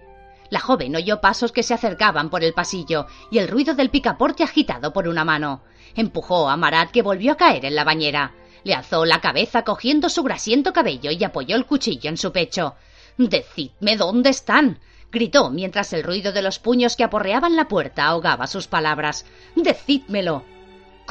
La 0.49 0.59
joven 0.59 0.93
oyó 0.93 1.21
pasos 1.21 1.53
que 1.53 1.63
se 1.63 1.73
acercaban 1.73 2.29
por 2.29 2.43
el 2.43 2.53
pasillo 2.53 3.07
y 3.31 3.37
el 3.37 3.47
ruido 3.47 3.75
del 3.75 3.89
picaporte 3.89 4.43
agitado 4.43 4.91
por 4.91 5.07
una 5.07 5.23
mano. 5.23 5.61
Empujó 5.95 6.49
a 6.49 6.57
Marat, 6.57 6.91
que 6.91 7.01
volvió 7.01 7.31
a 7.31 7.37
caer 7.37 7.63
en 7.63 7.75
la 7.75 7.85
bañera. 7.85 8.33
Le 8.65 8.73
alzó 8.73 9.05
la 9.05 9.21
cabeza 9.21 9.63
cogiendo 9.63 10.09
su 10.09 10.21
grasiento 10.21 10.73
cabello 10.73 11.11
y 11.11 11.23
apoyó 11.23 11.55
el 11.55 11.65
cuchillo 11.65 12.09
en 12.09 12.17
su 12.17 12.33
pecho. 12.33 12.75
Decidme 13.17 13.95
dónde 13.95 14.31
están. 14.31 14.79
gritó 15.13 15.49
mientras 15.49 15.93
el 15.93 16.03
ruido 16.03 16.33
de 16.33 16.41
los 16.41 16.59
puños 16.59 16.97
que 16.97 17.05
aporreaban 17.05 17.55
la 17.55 17.69
puerta 17.69 18.07
ahogaba 18.07 18.47
sus 18.47 18.67
palabras. 18.67 19.25
Decídmelo. 19.55 20.43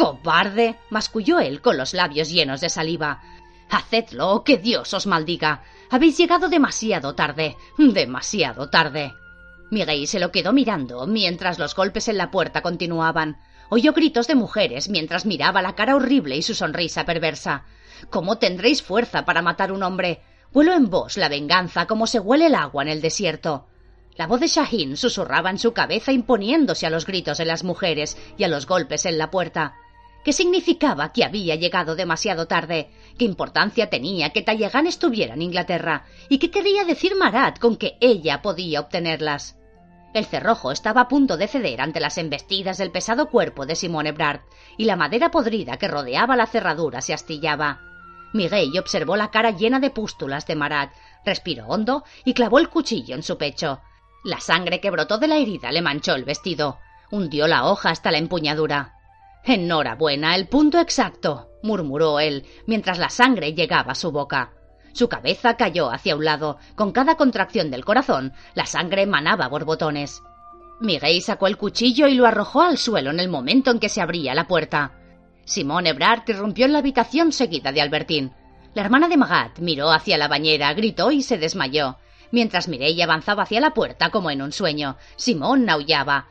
Cobarde. 0.01 0.79
masculló 0.89 1.41
él 1.41 1.61
con 1.61 1.77
los 1.77 1.93
labios 1.93 2.31
llenos 2.31 2.63
de 2.63 2.71
saliva. 2.71 3.21
Hacedlo, 3.69 4.43
que 4.45 4.57
Dios 4.57 4.95
os 4.95 5.07
maldiga. 5.07 5.63
Habéis 5.91 6.17
llegado 6.17 6.49
demasiado 6.49 7.15
tarde. 7.15 7.59
Demasiado 7.77 8.71
tarde. 8.71 9.13
Miguel 9.71 10.07
se 10.07 10.19
lo 10.19 10.33
quedó 10.33 10.55
mirando 10.55 11.07
mientras 11.07 11.59
los 11.59 11.75
golpes 11.75 12.09
en 12.09 12.17
la 12.17 12.31
puerta 12.31 12.63
continuaban. 12.63 13.43
Oyó 13.69 13.93
gritos 13.93 14.27
de 14.27 14.37
mujeres 14.37 14.89
mientras 14.89 15.27
miraba 15.27 15.61
la 15.61 15.75
cara 15.75 15.95
horrible 15.97 16.35
y 16.35 16.43
su 16.43 16.55
sonrisa 16.55 17.05
perversa. 17.05 17.65
¿Cómo 18.09 18.39
tendréis 18.39 18.83
fuerza 18.83 19.27
para 19.27 19.43
matar 19.43 19.71
un 19.71 19.83
hombre? 19.83 20.23
Huelo 20.55 20.73
en 20.73 20.89
vos 20.89 21.19
la 21.19 21.29
venganza 21.29 21.87
como 21.87 22.07
se 22.07 22.21
huele 22.21 22.47
el 22.47 22.55
agua 22.55 22.83
en 22.83 22.89
el 22.89 23.03
desierto. 23.03 23.67
La 24.17 24.27
voz 24.27 24.41
de 24.41 24.49
Shahin 24.49 24.97
susurraba 24.97 25.51
en 25.51 25.59
su 25.59 25.75
cabeza 25.75 26.11
imponiéndose 26.11 26.87
a 26.87 26.91
los 26.91 27.05
gritos 27.05 27.37
de 27.37 27.45
las 27.45 27.65
mujeres 27.65 28.17
y 28.39 28.45
a 28.45 28.49
los 28.49 28.67
golpes 28.67 29.05
en 29.05 29.19
la 29.19 29.31
puerta. 29.31 29.75
¿Qué 30.25 30.33
significaba 30.35 31.13
que 31.13 31.25
había 31.25 31.55
llegado 31.55 31.97
demasiado 31.97 32.47
tarde? 32.47 32.91
¿Qué 33.19 33.25
importancia 33.25 33.89
tenía 33.89 34.31
que 34.31 34.43
Tallegan 34.43 34.87
estuviera 34.87 35.35
en 35.35 35.43
Inglaterra? 35.43 36.05
¿Y 36.29 36.39
qué 36.39 36.51
quería 36.51 36.85
decir 36.85 37.17
Marat 37.17 37.59
con 37.59 37.77
que 37.77 37.97
ella 38.01 38.43
podía 38.43 38.81
obtenerlas? 38.81 39.57
El 40.13 40.27
cerrojo 40.27 40.73
estaba 40.73 41.03
a 41.03 41.09
punto 41.09 41.37
de 41.37 41.47
ceder 41.47 41.81
ante 41.81 42.01
las 42.01 42.19
embestidas 42.19 42.77
del 42.79 42.91
pesado 42.91 43.31
cuerpo 43.31 43.65
de 43.65 43.77
Simone 43.77 44.11
Ebrard, 44.11 44.41
y 44.77 44.85
la 44.85 44.97
madera 44.97 45.31
podrida 45.31 45.79
que 45.79 45.89
rodeaba 45.89 46.37
la 46.37 46.47
cerradura 46.47 47.01
se 47.01 47.15
astillaba. 47.15 47.81
Miguel 48.33 48.77
observó 48.79 49.17
la 49.17 49.31
cara 49.31 49.53
llena 49.53 49.81
de 49.81 49.91
pústulas 49.91 50.47
de 50.47 50.57
Marat, 50.57 50.93
respiró 51.25 51.67
hondo 51.67 52.05
y 52.25 52.35
clavó 52.35 52.59
el 52.59 52.69
cuchillo 52.69 53.15
en 53.15 53.23
su 53.23 53.39
pecho. 53.39 53.81
La 54.25 54.41
sangre 54.41 54.81
que 54.81 54.91
brotó 54.91 55.19
de 55.19 55.29
la 55.29 55.37
herida 55.37 55.73
le 55.73 55.81
manchó 55.81 56.15
el 56.15 56.25
vestido, 56.25 56.79
hundió 57.11 57.47
la 57.47 57.67
hoja 57.67 57.91
hasta 57.91 58.11
la 58.11 58.19
empuñadura. 58.19 59.00
Enhorabuena, 59.45 60.35
el 60.35 60.49
punto 60.49 60.79
exacto, 60.79 61.51
murmuró 61.63 62.21
él, 62.21 62.45
mientras 62.67 62.99
la 62.99 63.09
sangre 63.09 63.55
llegaba 63.55 63.93
a 63.93 63.97
su 63.97 64.13
boca. 64.13 64.53
Su 64.93 65.09
cabeza 65.09 65.57
cayó 65.57 65.91
hacia 65.91 66.17
un 66.17 66.25
lado. 66.25 66.59
Con 66.75 66.93
cada 66.93 67.17
contracción 67.17 67.71
del 67.71 67.85
corazón, 67.85 68.33
la 68.55 68.67
sangre 68.67 69.03
emanaba 69.03 69.49
borbotones. 69.49 70.23
Miguel 70.81 71.23
sacó 71.23 71.47
el 71.47 71.57
cuchillo 71.57 72.07
y 72.07 72.15
lo 72.15 72.27
arrojó 72.27 72.63
al 72.63 72.79
suelo 72.79 73.11
en 73.11 73.21
el 73.21 73.29
momento 73.29 73.71
en 73.71 73.79
que 73.79 73.89
se 73.89 74.01
abría 74.01 74.35
la 74.35 74.49
puerta. 74.49 74.93
Simón 75.45 75.87
Ebrard 75.87 76.23
irrumpió 76.29 76.67
en 76.67 76.73
la 76.73 76.79
habitación 76.79 77.33
seguida 77.33 77.73
de 77.73 77.81
Albertín. 77.81 78.33
La 78.75 78.83
hermana 78.83 79.09
de 79.09 79.17
Magat 79.17 79.59
miró 79.59 79.91
hacia 79.91 80.17
la 80.17 80.29
bañera, 80.29 80.73
gritó 80.75 81.11
y 81.11 81.23
se 81.23 81.39
desmayó. 81.39 81.99
Mientras 82.31 82.69
Mireille 82.69 83.03
avanzaba 83.03 83.43
hacia 83.43 83.61
la 83.61 83.75
puerta 83.75 84.11
como 84.11 84.31
en 84.31 84.43
un 84.43 84.53
sueño, 84.53 84.97
Simón 85.17 85.69
aullaba. 85.69 86.29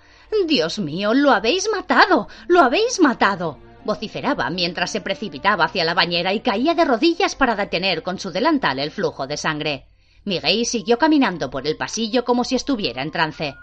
Dios 0.48 0.80
mío, 0.80 1.14
lo 1.14 1.32
habéis 1.32 1.70
matado. 1.72 2.28
lo 2.48 2.62
habéis 2.62 3.00
matado 3.00 3.60
vociferaba 3.90 4.50
mientras 4.50 4.92
se 4.92 5.02
precipitaba 5.02 5.66
hacia 5.66 5.84
la 5.84 5.94
bañera 5.94 6.34
y 6.34 6.42
caía 6.42 6.76
de 6.76 6.86
rodillas 6.86 7.36
para 7.36 7.56
detener 7.56 8.04
con 8.04 8.20
su 8.20 8.30
delantal 8.32 8.78
el 8.78 8.92
flujo 8.92 9.26
de 9.26 9.38
sangre. 9.38 9.88
Miguel 10.26 10.66
siguió 10.66 10.98
caminando 10.98 11.50
por 11.50 11.66
el 11.66 11.78
pasillo 11.78 12.24
como 12.24 12.44
si 12.44 12.56
estuviera 12.56 13.02
en 13.02 13.12
trance. 13.12 13.56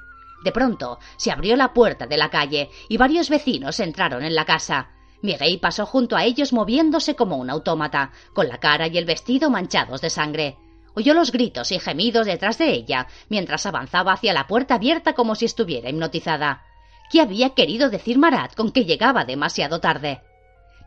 De 0.43 0.53
pronto 0.53 0.99
se 1.17 1.31
abrió 1.31 1.57
la 1.57 1.73
puerta 1.73 2.07
de 2.07 2.17
la 2.17 2.31
calle 2.31 2.71
y 2.89 2.97
varios 2.97 3.29
vecinos 3.29 3.79
entraron 3.81 4.25
en 4.25 4.35
la 4.35 4.45
casa. 4.45 4.91
Miguel 5.23 5.61
pasó 5.61 5.87
junto 5.87 6.17
a 6.17 6.25
ellos 6.25 6.53
moviéndose 6.53 7.15
como 7.15 7.37
un 7.37 7.49
autómata, 7.49 8.13
con 8.35 8.49
la 8.49 8.59
cara 8.59 8.87
y 8.87 8.99
el 8.99 9.05
vestido 9.05 9.49
manchados 9.51 10.01
de 10.01 10.11
sangre. 10.11 10.57
Oyó 10.99 11.13
los 11.13 11.31
gritos 11.31 11.73
y 11.73 11.79
gemidos 11.79 12.27
detrás 12.27 12.57
de 12.57 12.73
ella, 12.73 13.07
mientras 13.29 13.67
avanzaba 13.67 14.15
hacia 14.15 14.33
la 14.33 14.47
puerta 14.47 14.77
abierta 14.77 15.13
como 15.13 15.35
si 15.35 15.45
estuviera 15.45 15.91
hipnotizada. 15.91 16.65
¿Qué 17.11 17.21
había 17.21 17.51
querido 17.51 17.91
decir 17.91 18.17
Marat 18.17 18.55
con 18.55 18.73
que 18.73 18.87
llegaba 18.87 19.27
demasiado 19.27 19.79
tarde? 19.79 20.23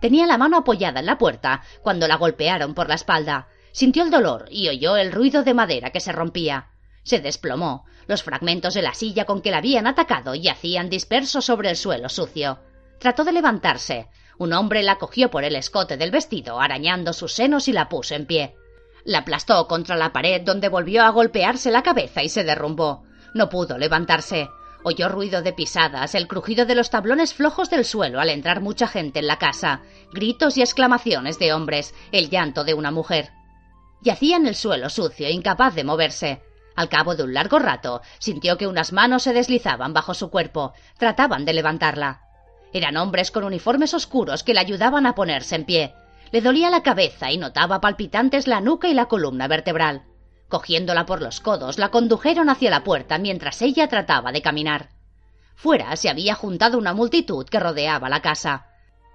Tenía 0.01 0.25
la 0.25 0.39
mano 0.39 0.57
apoyada 0.57 0.99
en 0.99 1.05
la 1.05 1.19
puerta 1.19 1.61
cuando 1.83 2.07
la 2.07 2.17
golpearon 2.17 2.73
por 2.73 2.89
la 2.89 2.95
espalda. 2.95 3.49
Sintió 3.71 4.01
el 4.01 4.09
dolor 4.09 4.47
y 4.49 4.67
oyó 4.67 4.97
el 4.97 5.11
ruido 5.11 5.43
de 5.43 5.53
madera 5.53 5.91
que 5.91 5.99
se 5.99 6.11
rompía. 6.11 6.69
Se 7.03 7.19
desplomó. 7.19 7.85
Los 8.07 8.23
fragmentos 8.23 8.73
de 8.73 8.81
la 8.81 8.95
silla 8.95 9.25
con 9.25 9.43
que 9.43 9.51
la 9.51 9.59
habían 9.59 9.85
atacado 9.85 10.33
yacían 10.33 10.89
dispersos 10.89 11.45
sobre 11.45 11.69
el 11.69 11.75
suelo 11.75 12.09
sucio. 12.09 12.57
Trató 12.97 13.23
de 13.23 13.33
levantarse. 13.33 14.07
Un 14.39 14.53
hombre 14.53 14.81
la 14.81 14.97
cogió 14.97 15.29
por 15.29 15.43
el 15.43 15.55
escote 15.55 15.97
del 15.97 16.09
vestido, 16.09 16.59
arañando 16.59 17.13
sus 17.13 17.33
senos 17.33 17.67
y 17.67 17.73
la 17.73 17.89
puso 17.89 18.15
en 18.15 18.25
pie. 18.25 18.55
La 19.05 19.19
aplastó 19.19 19.67
contra 19.67 19.95
la 19.95 20.11
pared 20.11 20.41
donde 20.41 20.69
volvió 20.69 21.03
a 21.03 21.09
golpearse 21.09 21.71
la 21.71 21.83
cabeza 21.83 22.23
y 22.23 22.29
se 22.29 22.43
derrumbó. 22.43 23.03
No 23.33 23.49
pudo 23.49 23.77
levantarse. 23.77 24.49
Oyó 24.83 25.09
ruido 25.09 25.41
de 25.41 25.51
pisadas, 25.51 26.15
el 26.15 26.27
crujido 26.27 26.65
de 26.65 26.75
los 26.75 26.89
tablones 26.89 27.33
flojos 27.33 27.69
del 27.69 27.83
suelo 27.83 28.21
al 28.21 28.29
entrar 28.29 28.61
mucha 28.61 28.87
gente 28.87 29.19
en 29.19 29.27
la 29.27 29.37
casa, 29.37 29.81
gritos 30.13 30.57
y 30.57 30.61
exclamaciones 30.61 31.37
de 31.37 31.51
hombres, 31.53 31.93
el 32.13 32.29
llanto 32.29 32.63
de 32.63 32.73
una 32.73 32.89
mujer. 32.89 33.29
Yacía 34.01 34.37
en 34.37 34.47
el 34.47 34.55
suelo 34.55 34.89
sucio, 34.89 35.29
incapaz 35.29 35.75
de 35.75 35.83
moverse. 35.83 36.41
Al 36.77 36.87
cabo 36.87 37.15
de 37.15 37.23
un 37.23 37.33
largo 37.33 37.59
rato, 37.59 38.01
sintió 38.19 38.57
que 38.57 38.67
unas 38.67 38.93
manos 38.93 39.23
se 39.23 39.33
deslizaban 39.33 39.91
bajo 39.93 40.13
su 40.13 40.29
cuerpo, 40.29 40.73
trataban 40.97 41.43
de 41.43 41.53
levantarla. 41.53 42.21
Eran 42.71 42.95
hombres 42.95 43.31
con 43.31 43.43
uniformes 43.43 43.93
oscuros 43.93 44.43
que 44.43 44.53
le 44.53 44.61
ayudaban 44.61 45.05
a 45.05 45.15
ponerse 45.15 45.55
en 45.55 45.65
pie. 45.65 45.93
Le 46.31 46.41
dolía 46.41 46.69
la 46.69 46.83
cabeza 46.83 47.31
y 47.31 47.37
notaba 47.37 47.81
palpitantes 47.81 48.47
la 48.47 48.61
nuca 48.61 48.87
y 48.87 48.93
la 48.93 49.07
columna 49.07 49.47
vertebral. 49.47 50.03
Cogiéndola 50.47 51.05
por 51.05 51.21
los 51.21 51.39
codos, 51.39 51.77
la 51.77 51.89
condujeron 51.89 52.49
hacia 52.49 52.69
la 52.69 52.83
puerta 52.83 53.17
mientras 53.17 53.61
ella 53.61 53.87
trataba 53.87 54.31
de 54.31 54.41
caminar. 54.41 54.89
Fuera 55.55 55.95
se 55.95 56.09
había 56.09 56.35
juntado 56.35 56.77
una 56.77 56.93
multitud 56.93 57.45
que 57.45 57.59
rodeaba 57.59 58.09
la 58.09 58.21
casa. 58.21 58.65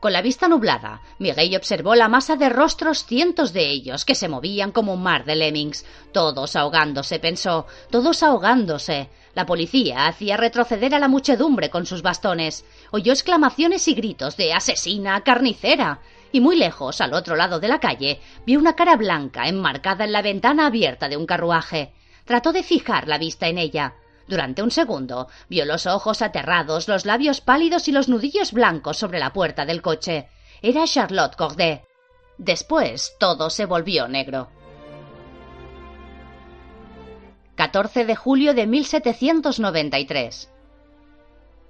Con 0.01 0.13
la 0.13 0.21
vista 0.21 0.49
nublada, 0.49 1.01
Miguel 1.19 1.57
observó 1.57 1.95
la 1.95 2.09
masa 2.09 2.37
de 2.37 2.51
rostros, 2.51 3.07
cientos 3.07 3.55
de 3.55 3.71
ellos, 3.71 4.05
que 4.05 4.15
se 4.15 4.29
movían 4.29 4.71
como 4.71 4.93
un 4.93 5.03
mar 5.03 5.25
de 5.25 5.35
lemmings, 5.35 5.87
todos 6.13 6.57
ahogándose, 6.57 7.19
pensó, 7.19 7.67
todos 7.91 8.23
ahogándose. 8.23 9.09
La 9.35 9.47
policía 9.47 10.07
hacía 10.07 10.37
retroceder 10.37 10.95
a 10.95 10.99
la 10.99 11.09
muchedumbre 11.09 11.71
con 11.71 11.87
sus 11.87 12.03
bastones. 12.03 12.67
Oyó 12.91 13.13
exclamaciones 13.13 13.89
y 13.89 13.95
gritos 13.95 14.37
de 14.37 14.53
asesina, 14.53 15.23
carnicera 15.23 16.01
y 16.35 16.41
muy 16.41 16.57
lejos, 16.57 17.01
al 17.01 17.15
otro 17.15 17.37
lado 17.37 17.61
de 17.61 17.69
la 17.69 17.79
calle, 17.79 18.21
vio 18.45 18.59
una 18.59 18.75
cara 18.75 18.97
blanca 18.97 19.47
enmarcada 19.47 20.05
en 20.05 20.11
la 20.11 20.21
ventana 20.21 20.67
abierta 20.67 21.09
de 21.09 21.17
un 21.17 21.27
carruaje. 21.27 21.93
Trató 22.25 22.53
de 22.53 22.65
fijar 22.65 23.07
la 23.07 23.19
vista 23.19 23.47
en 23.47 23.57
ella. 23.57 23.95
Durante 24.27 24.61
un 24.61 24.73
segundo 24.73 25.29
vio 25.49 25.65
los 25.65 25.87
ojos 25.87 26.23
aterrados, 26.23 26.89
los 26.89 27.07
labios 27.07 27.41
pálidos 27.41 27.87
y 27.87 27.93
los 27.93 28.09
nudillos 28.09 28.51
blancos 28.51 28.97
sobre 28.97 29.21
la 29.21 29.33
puerta 29.33 29.65
del 29.65 29.81
coche. 29.81 30.29
Era 30.61 30.87
Charlotte 30.87 31.37
Corday. 31.37 31.83
Después 32.37 33.15
todo 33.21 33.49
se 33.49 33.67
volvió 33.67 34.09
negro. 34.09 34.49
14 37.55 38.07
de 38.07 38.17
julio 38.17 38.55
de 38.55 38.67
1793. 38.67 40.51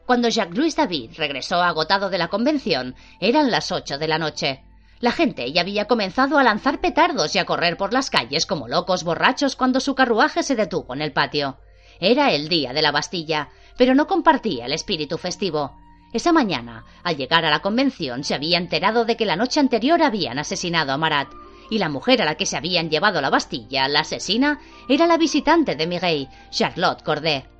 Cuando 0.07 0.29
Jacques-Louis 0.29 0.77
David 0.77 1.13
regresó 1.17 1.63
agotado 1.63 2.11
de 2.11 2.19
la 2.19 2.29
convención, 2.29 2.95
eran 3.21 3.51
las 3.51 3.73
ocho 3.73 3.97
de 3.97 4.07
la 4.07 4.19
noche. 4.19 4.63
La 5.01 5.13
gente 5.13 5.51
ya 5.51 5.63
había 5.63 5.87
comenzado 5.87 6.39
a 6.39 6.43
lanzar 6.43 6.81
petardos 6.81 7.35
y 7.35 7.39
a 7.39 7.47
correr 7.47 7.77
por 7.77 7.93
las 7.93 8.11
calles 8.11 8.45
como 8.45 8.69
locos 8.69 9.03
borrachos 9.03 9.57
cuando 9.57 9.81
su 9.81 9.95
carruaje 9.95 10.43
se 10.43 10.57
detuvo 10.57 10.95
en 10.95 11.01
el 11.01 11.13
patio. 11.13 11.59
Era 12.01 12.33
el 12.33 12.49
día 12.49 12.73
de 12.73 12.83
la 12.83 12.93
Bastilla, 12.93 13.49
pero 13.79 13.95
no 13.95 14.07
compartía 14.07 14.67
el 14.67 14.73
espíritu 14.73 15.17
festivo. 15.17 15.77
Esa 16.13 16.33
mañana, 16.33 16.85
al 17.03 17.17
llegar 17.17 17.45
a 17.45 17.51
la 17.51 17.61
convención, 17.61 18.25
se 18.25 18.35
había 18.35 18.59
enterado 18.59 19.05
de 19.05 19.17
que 19.17 19.27
la 19.27 19.37
noche 19.37 19.59
anterior 19.59 20.03
habían 20.03 20.39
asesinado 20.39 20.93
a 20.93 20.99
Marat, 20.99 21.29
y 21.71 21.79
la 21.79 21.89
mujer 21.89 22.21
a 22.21 22.25
la 22.27 22.37
que 22.37 22.47
se 22.47 22.57
habían 22.57 22.91
llevado 22.91 23.21
la 23.21 23.31
Bastilla, 23.31 23.89
la 23.89 24.01
asesina, 24.01 24.61
era 24.89 25.07
la 25.07 25.17
visitante 25.17 25.77
de 25.77 25.87
Miguel, 25.87 26.29
Charlotte 26.51 27.03
Corday. 27.03 27.54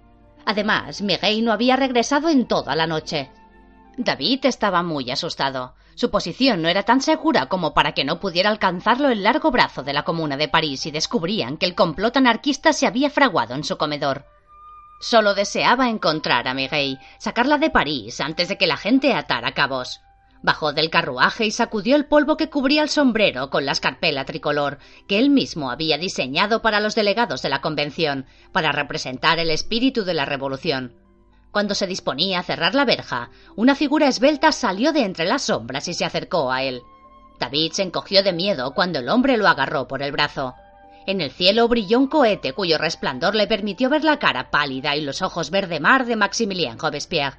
Además, 0.47 1.03
Miguel 1.03 1.45
no 1.45 1.53
había 1.53 1.77
regresado 1.77 2.29
en 2.29 2.47
toda 2.47 2.77
la 2.77 2.87
noche. 2.87 3.31
David 3.97 4.47
estaba 4.47 4.83
muy 4.83 5.11
asustado. 5.11 5.75
Su 5.95 6.11
posición 6.11 6.61
no 6.61 6.69
era 6.69 6.83
tan 6.83 7.01
segura 7.01 7.47
como 7.47 7.73
para 7.73 7.93
que 7.93 8.05
no 8.05 8.19
pudiera 8.19 8.51
alcanzarlo 8.51 9.09
el 9.09 9.23
largo 9.23 9.51
brazo 9.51 9.83
de 9.83 9.93
la 9.93 10.03
Comuna 10.03 10.37
de 10.37 10.49
París 10.49 10.85
y 10.87 10.91
descubrían 10.91 11.57
que 11.57 11.67
el 11.67 11.75
complot 11.75 12.17
anarquista 12.17 12.73
se 12.73 12.87
había 12.87 13.11
fraguado 13.11 13.55
en 13.55 13.63
su 13.63 13.77
comedor. 13.79 14.27
Solo 15.01 15.35
deseaba 15.35 15.89
encontrar 15.89 16.49
a 16.49 16.55
Miguel, 16.55 16.99
sacarla 17.19 17.59
de 17.59 17.71
París 17.71 18.21
antes 18.21 18.49
de 18.49 18.59
que 18.59 18.67
la 18.67 18.77
gente 18.77 19.15
atara 19.15 19.53
cabos. 19.53 20.01
Bajó 20.45 20.75
del 20.75 20.91
carruaje 20.91 21.47
y 21.47 21.51
sacudió 21.51 21.97
el 21.97 22.05
polvo 22.05 22.37
que 22.37 22.51
cubría 22.51 22.83
el 22.83 22.91
sombrero 22.91 23.49
con 23.49 23.65
la 23.65 23.73
escarpela 23.73 24.27
tricolor 24.27 24.77
que 25.09 25.19
él 25.19 25.31
mismo 25.31 25.71
había 25.71 25.97
diseñado 25.97 26.61
para 26.61 26.81
los 26.81 26.95
delegados 26.95 27.41
de 27.41 27.49
la 27.49 27.63
convención, 27.63 28.27
para 28.53 28.71
representar 28.71 29.39
el 29.39 29.49
espíritu 29.49 30.05
de 30.05 30.13
la 30.13 30.27
revolución. 30.27 30.97
Cuando 31.51 31.75
se 31.75 31.87
disponía 31.87 32.41
a 32.41 32.43
cerrar 32.43 32.75
la 32.75 32.85
verja, 32.85 33.31
una 33.57 33.75
figura 33.75 34.07
esbelta 34.07 34.53
salió 34.53 34.93
de 34.93 35.05
entre 35.05 35.25
las 35.25 35.45
sombras 35.45 35.89
y 35.89 35.95
se 35.95 36.05
acercó 36.05 36.53
a 36.53 36.63
él. 36.63 36.83
David 37.41 37.73
se 37.73 37.83
encogió 37.83 38.23
de 38.23 38.35
miedo 38.35 38.75
cuando 38.75 38.99
el 38.99 39.09
hombre 39.09 39.39
lo 39.39 39.49
agarró 39.49 39.89
por 39.89 40.03
el 40.03 40.13
brazo. 40.13 40.55
En 41.07 41.23
el 41.23 41.31
cielo 41.31 41.67
brilló 41.69 41.99
un 41.99 42.07
cohete 42.07 42.53
cuyo 42.53 42.77
resplandor 42.77 43.35
le 43.35 43.47
permitió 43.47 43.89
ver 43.89 44.05
la 44.05 44.19
cara 44.19 44.51
pálida 44.51 44.95
y 44.95 45.01
los 45.01 45.23
ojos 45.23 45.51
verde 45.51 45.81
mar 45.81 46.05
de 46.05 46.17
Maximilien 46.17 46.79
Robespierre. 46.79 47.39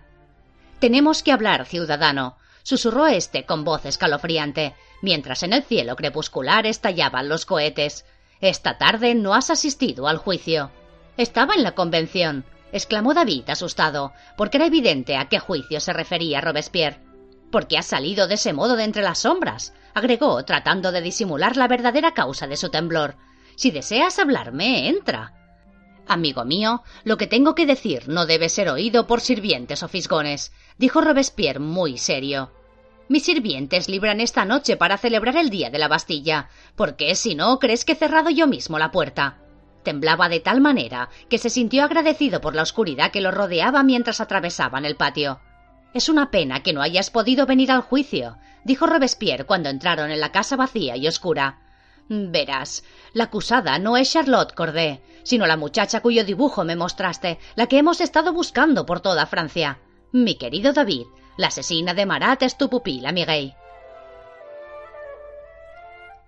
Tenemos 0.80 1.22
que 1.22 1.32
hablar, 1.32 1.68
ciudadano, 1.68 2.38
susurró 2.66 3.06
éste 3.06 3.46
con 3.46 3.64
voz 3.64 3.86
escalofriante, 3.86 4.74
mientras 5.04 5.44
en 5.44 5.54
el 5.54 5.64
cielo 5.64 5.96
crepuscular 5.96 6.66
estallaban 6.66 7.30
los 7.30 7.46
cohetes. 7.46 8.06
Esta 8.42 8.80
tarde 8.80 9.14
no 9.14 9.36
has 9.36 9.52
asistido 9.52 10.08
al 10.08 10.18
juicio. 10.18 10.72
Estaba 11.16 11.54
en 11.54 11.62
la 11.62 11.76
convención, 11.76 12.44
exclamó 12.72 13.14
David 13.14 13.48
asustado, 13.52 14.14
porque 14.36 14.58
era 14.58 14.66
evidente 14.66 15.16
a 15.16 15.30
qué 15.30 15.38
juicio 15.38 15.80
se 15.80 15.94
refería 15.94 16.42
Robespierre. 16.42 17.00
¿Por 17.52 17.68
qué 17.68 17.78
has 17.78 17.86
salido 17.86 18.28
de 18.28 18.34
ese 18.34 18.52
modo 18.52 18.76
de 18.76 18.84
entre 18.84 19.04
las 19.04 19.20
sombras? 19.20 19.74
agregó, 19.94 20.44
tratando 20.44 20.92
de 20.92 21.02
disimular 21.02 21.58
la 21.58 21.68
verdadera 21.68 22.16
causa 22.16 22.48
de 22.48 22.58
su 22.58 22.70
temblor. 22.70 23.16
Si 23.56 23.70
deseas 23.70 24.18
hablarme, 24.18 24.90
entra. 24.90 25.34
Amigo 26.08 26.46
mío, 26.46 26.84
lo 27.04 27.18
que 27.18 27.28
tengo 27.28 27.54
que 27.54 27.68
decir 27.68 28.10
no 28.10 28.26
debe 28.26 28.50
ser 28.50 28.70
oído 28.70 29.06
por 29.06 29.22
sirvientes 29.22 29.84
o 29.84 29.88
fisgones, 29.88 30.52
dijo 30.78 31.02
Robespierre 31.02 31.60
muy 31.60 31.98
serio. 31.98 32.52
Mis 33.08 33.24
sirvientes 33.24 33.88
libran 33.88 34.20
esta 34.20 34.46
noche 34.46 34.78
para 34.78 34.98
celebrar 34.98 35.38
el 35.38 35.50
día 35.50 35.70
de 35.70 35.78
la 35.78 35.88
Bastilla. 35.88 36.50
¿Por 36.76 36.96
qué, 36.96 37.14
si 37.16 37.36
no, 37.36 37.60
crees 37.60 37.86
que 37.86 37.92
he 37.92 37.96
cerrado 37.96 38.32
yo 38.32 38.48
mismo 38.48 38.80
la 38.80 38.92
puerta? 38.92 39.38
Temblaba 39.84 40.28
de 40.28 40.40
tal 40.40 40.62
manera 40.62 41.10
que 41.30 41.38
se 41.38 41.52
sintió 41.52 41.84
agradecido 41.84 42.42
por 42.42 42.56
la 42.56 42.64
oscuridad 42.64 43.12
que 43.12 43.22
lo 43.22 43.30
rodeaba 43.30 43.84
mientras 43.84 44.22
atravesaban 44.22 44.86
el 44.86 44.96
patio. 44.96 45.40
Es 45.94 46.10
una 46.10 46.32
pena 46.32 46.64
que 46.64 46.74
no 46.74 46.82
hayas 46.82 47.12
podido 47.12 47.46
venir 47.46 47.72
al 47.72 47.82
juicio, 47.82 48.38
dijo 48.64 48.88
Robespierre 48.88 49.46
cuando 49.46 49.70
entraron 49.70 50.10
en 50.10 50.20
la 50.20 50.32
casa 50.32 50.56
vacía 50.56 50.98
y 50.98 51.08
oscura. 51.08 51.60
Verás, 52.10 52.84
la 53.14 53.26
acusada 53.26 53.78
no 53.78 53.98
es 53.98 54.12
Charlotte 54.12 54.54
Corday, 54.54 55.02
sino 55.24 55.46
la 55.46 55.58
muchacha 55.58 56.02
cuyo 56.02 56.26
dibujo 56.26 56.64
me 56.64 56.76
mostraste, 56.76 57.40
la 57.56 57.68
que 57.68 57.78
hemos 57.78 58.02
estado 58.02 58.34
buscando 58.34 58.86
por 58.86 59.00
toda 59.00 59.26
Francia. 59.28 59.80
Mi 60.16 60.36
querido 60.36 60.72
David, 60.72 61.08
la 61.36 61.48
asesina 61.48 61.94
de 61.94 62.06
Marat 62.06 62.42
es 62.44 62.58
tu 62.58 62.70
pupila, 62.70 63.12
Miguel. 63.12 63.54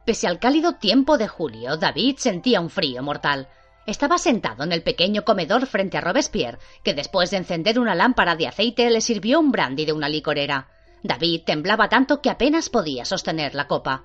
Pese 0.04 0.28
al 0.28 0.40
cálido 0.40 0.74
tiempo 0.74 1.18
de 1.18 1.30
julio, 1.30 1.78
David 1.78 2.18
sentía 2.18 2.60
un 2.60 2.70
frío 2.70 3.02
mortal. 3.02 3.48
Estaba 3.86 4.18
sentado 4.18 4.66
en 4.66 4.74
el 4.74 4.84
pequeño 4.84 5.24
comedor 5.24 5.68
frente 5.68 5.98
a 5.98 6.02
Robespierre, 6.02 6.60
que 6.84 6.94
después 6.94 7.32
de 7.32 7.38
encender 7.38 7.80
una 7.80 7.96
lámpara 7.96 8.36
de 8.36 8.48
aceite 8.48 8.90
le 8.90 9.00
sirvió 9.00 9.40
un 9.40 9.54
brandy 9.54 9.86
de 9.86 9.94
una 9.94 10.10
licorera. 10.10 10.68
David 11.02 11.44
temblaba 11.46 11.88
tanto 11.88 12.22
que 12.22 12.30
apenas 12.30 12.70
podía 12.70 13.06
sostener 13.06 13.56
la 13.56 13.68
copa. 13.68 14.04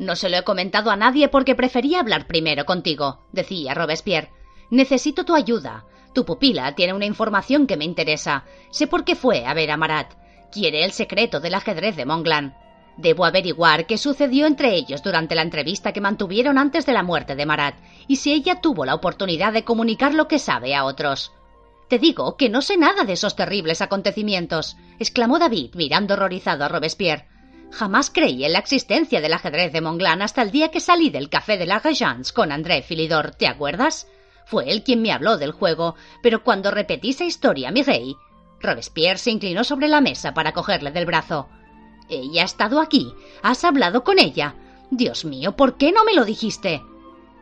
No 0.00 0.16
se 0.16 0.30
lo 0.30 0.38
he 0.38 0.42
comentado 0.42 0.90
a 0.90 0.96
nadie 0.96 1.28
porque 1.28 1.54
prefería 1.54 2.00
hablar 2.00 2.26
primero 2.26 2.64
contigo, 2.64 3.28
decía 3.30 3.72
Robespierre. 3.72 4.32
Necesito 4.70 5.24
tu 5.24 5.36
ayuda. 5.36 5.84
Tu 6.12 6.24
pupila 6.24 6.74
tiene 6.74 6.92
una 6.92 7.06
información 7.06 7.66
que 7.66 7.76
me 7.76 7.84
interesa. 7.84 8.44
Sé 8.70 8.86
por 8.86 9.04
qué 9.04 9.14
fue 9.14 9.46
a 9.46 9.54
ver 9.54 9.70
a 9.70 9.76
Marat. 9.76 10.12
Quiere 10.50 10.84
el 10.84 10.92
secreto 10.92 11.40
del 11.40 11.54
ajedrez 11.54 11.96
de 11.96 12.04
Montglan. 12.04 12.54
Debo 12.98 13.24
averiguar 13.24 13.86
qué 13.86 13.96
sucedió 13.96 14.46
entre 14.46 14.74
ellos 14.74 15.02
durante 15.02 15.34
la 15.34 15.42
entrevista 15.42 15.92
que 15.92 16.02
mantuvieron 16.02 16.58
antes 16.58 16.84
de 16.84 16.92
la 16.92 17.02
muerte 17.02 17.34
de 17.34 17.46
Marat 17.46 17.74
y 18.06 18.16
si 18.16 18.32
ella 18.32 18.60
tuvo 18.60 18.84
la 18.84 18.94
oportunidad 18.94 19.54
de 19.54 19.64
comunicar 19.64 20.12
lo 20.12 20.28
que 20.28 20.38
sabe 20.38 20.74
a 20.74 20.84
otros. 20.84 21.32
Te 21.88 21.98
digo 21.98 22.36
que 22.36 22.50
no 22.50 22.60
sé 22.60 22.76
nada 22.76 23.04
de 23.04 23.14
esos 23.14 23.34
terribles 23.34 23.80
acontecimientos, 23.80 24.76
exclamó 24.98 25.38
David 25.38 25.74
mirando 25.74 26.14
horrorizado 26.14 26.64
a 26.64 26.68
Robespierre. 26.68 27.28
Jamás 27.70 28.10
creí 28.10 28.44
en 28.44 28.52
la 28.52 28.58
existencia 28.58 29.22
del 29.22 29.32
ajedrez 29.32 29.72
de 29.72 29.80
Montglan 29.80 30.20
hasta 30.20 30.42
el 30.42 30.50
día 30.50 30.70
que 30.70 30.80
salí 30.80 31.08
del 31.08 31.30
café 31.30 31.56
de 31.56 31.64
la 31.64 31.78
Regence 31.78 32.32
con 32.34 32.52
André 32.52 32.82
Philidor, 32.82 33.34
¿te 33.34 33.46
acuerdas? 33.46 34.06
Fue 34.52 34.70
él 34.70 34.82
quien 34.82 35.00
me 35.00 35.12
habló 35.12 35.38
del 35.38 35.52
juego, 35.52 35.94
pero 36.22 36.44
cuando 36.44 36.70
repetí 36.70 37.08
esa 37.08 37.24
historia 37.24 37.70
mi 37.70 37.82
rey, 37.82 38.18
Robespierre 38.60 39.16
se 39.16 39.30
inclinó 39.30 39.64
sobre 39.64 39.88
la 39.88 40.02
mesa 40.02 40.34
para 40.34 40.52
cogerle 40.52 40.90
del 40.90 41.06
brazo. 41.06 41.48
Ella 42.10 42.42
ha 42.42 42.44
estado 42.44 42.78
aquí. 42.78 43.14
¿Has 43.42 43.64
hablado 43.64 44.04
con 44.04 44.18
ella? 44.18 44.54
Dios 44.90 45.24
mío, 45.24 45.56
¿por 45.56 45.78
qué 45.78 45.90
no 45.90 46.04
me 46.04 46.12
lo 46.12 46.26
dijiste? 46.26 46.82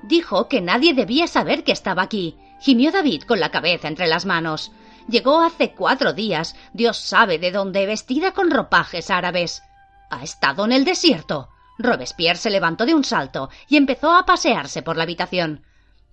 Dijo 0.05 0.47
que 0.47 0.61
nadie 0.61 0.95
debía 0.95 1.27
saber 1.27 1.65
que 1.65 1.73
estaba 1.73 2.03
aquí. 2.03 2.37
Gimió 2.61 2.93
David 2.93 3.25
con 3.25 3.41
la 3.41 3.51
cabeza 3.51 3.89
entre 3.89 4.07
las 4.07 4.25
manos. 4.25 4.71
Llegó 5.09 5.41
hace 5.41 5.73
cuatro 5.73 6.13
días, 6.13 6.55
Dios 6.75 6.97
sabe 6.97 7.41
de 7.41 7.51
dónde, 7.51 7.87
vestida 7.87 8.31
con 8.31 8.53
ropajes 8.53 9.11
árabes. 9.11 9.65
Ha 10.11 10.23
estado 10.23 10.65
en 10.65 10.71
el 10.71 10.85
desierto. 10.85 11.49
Robespierre 11.77 12.39
se 12.39 12.51
levantó 12.51 12.87
de 12.87 12.95
un 12.95 13.03
salto 13.03 13.51
y 13.69 13.79
empezó 13.79 14.15
a 14.15 14.27
pasearse 14.27 14.83
por 14.83 14.97
la 14.97 15.03
habitación. 15.03 15.65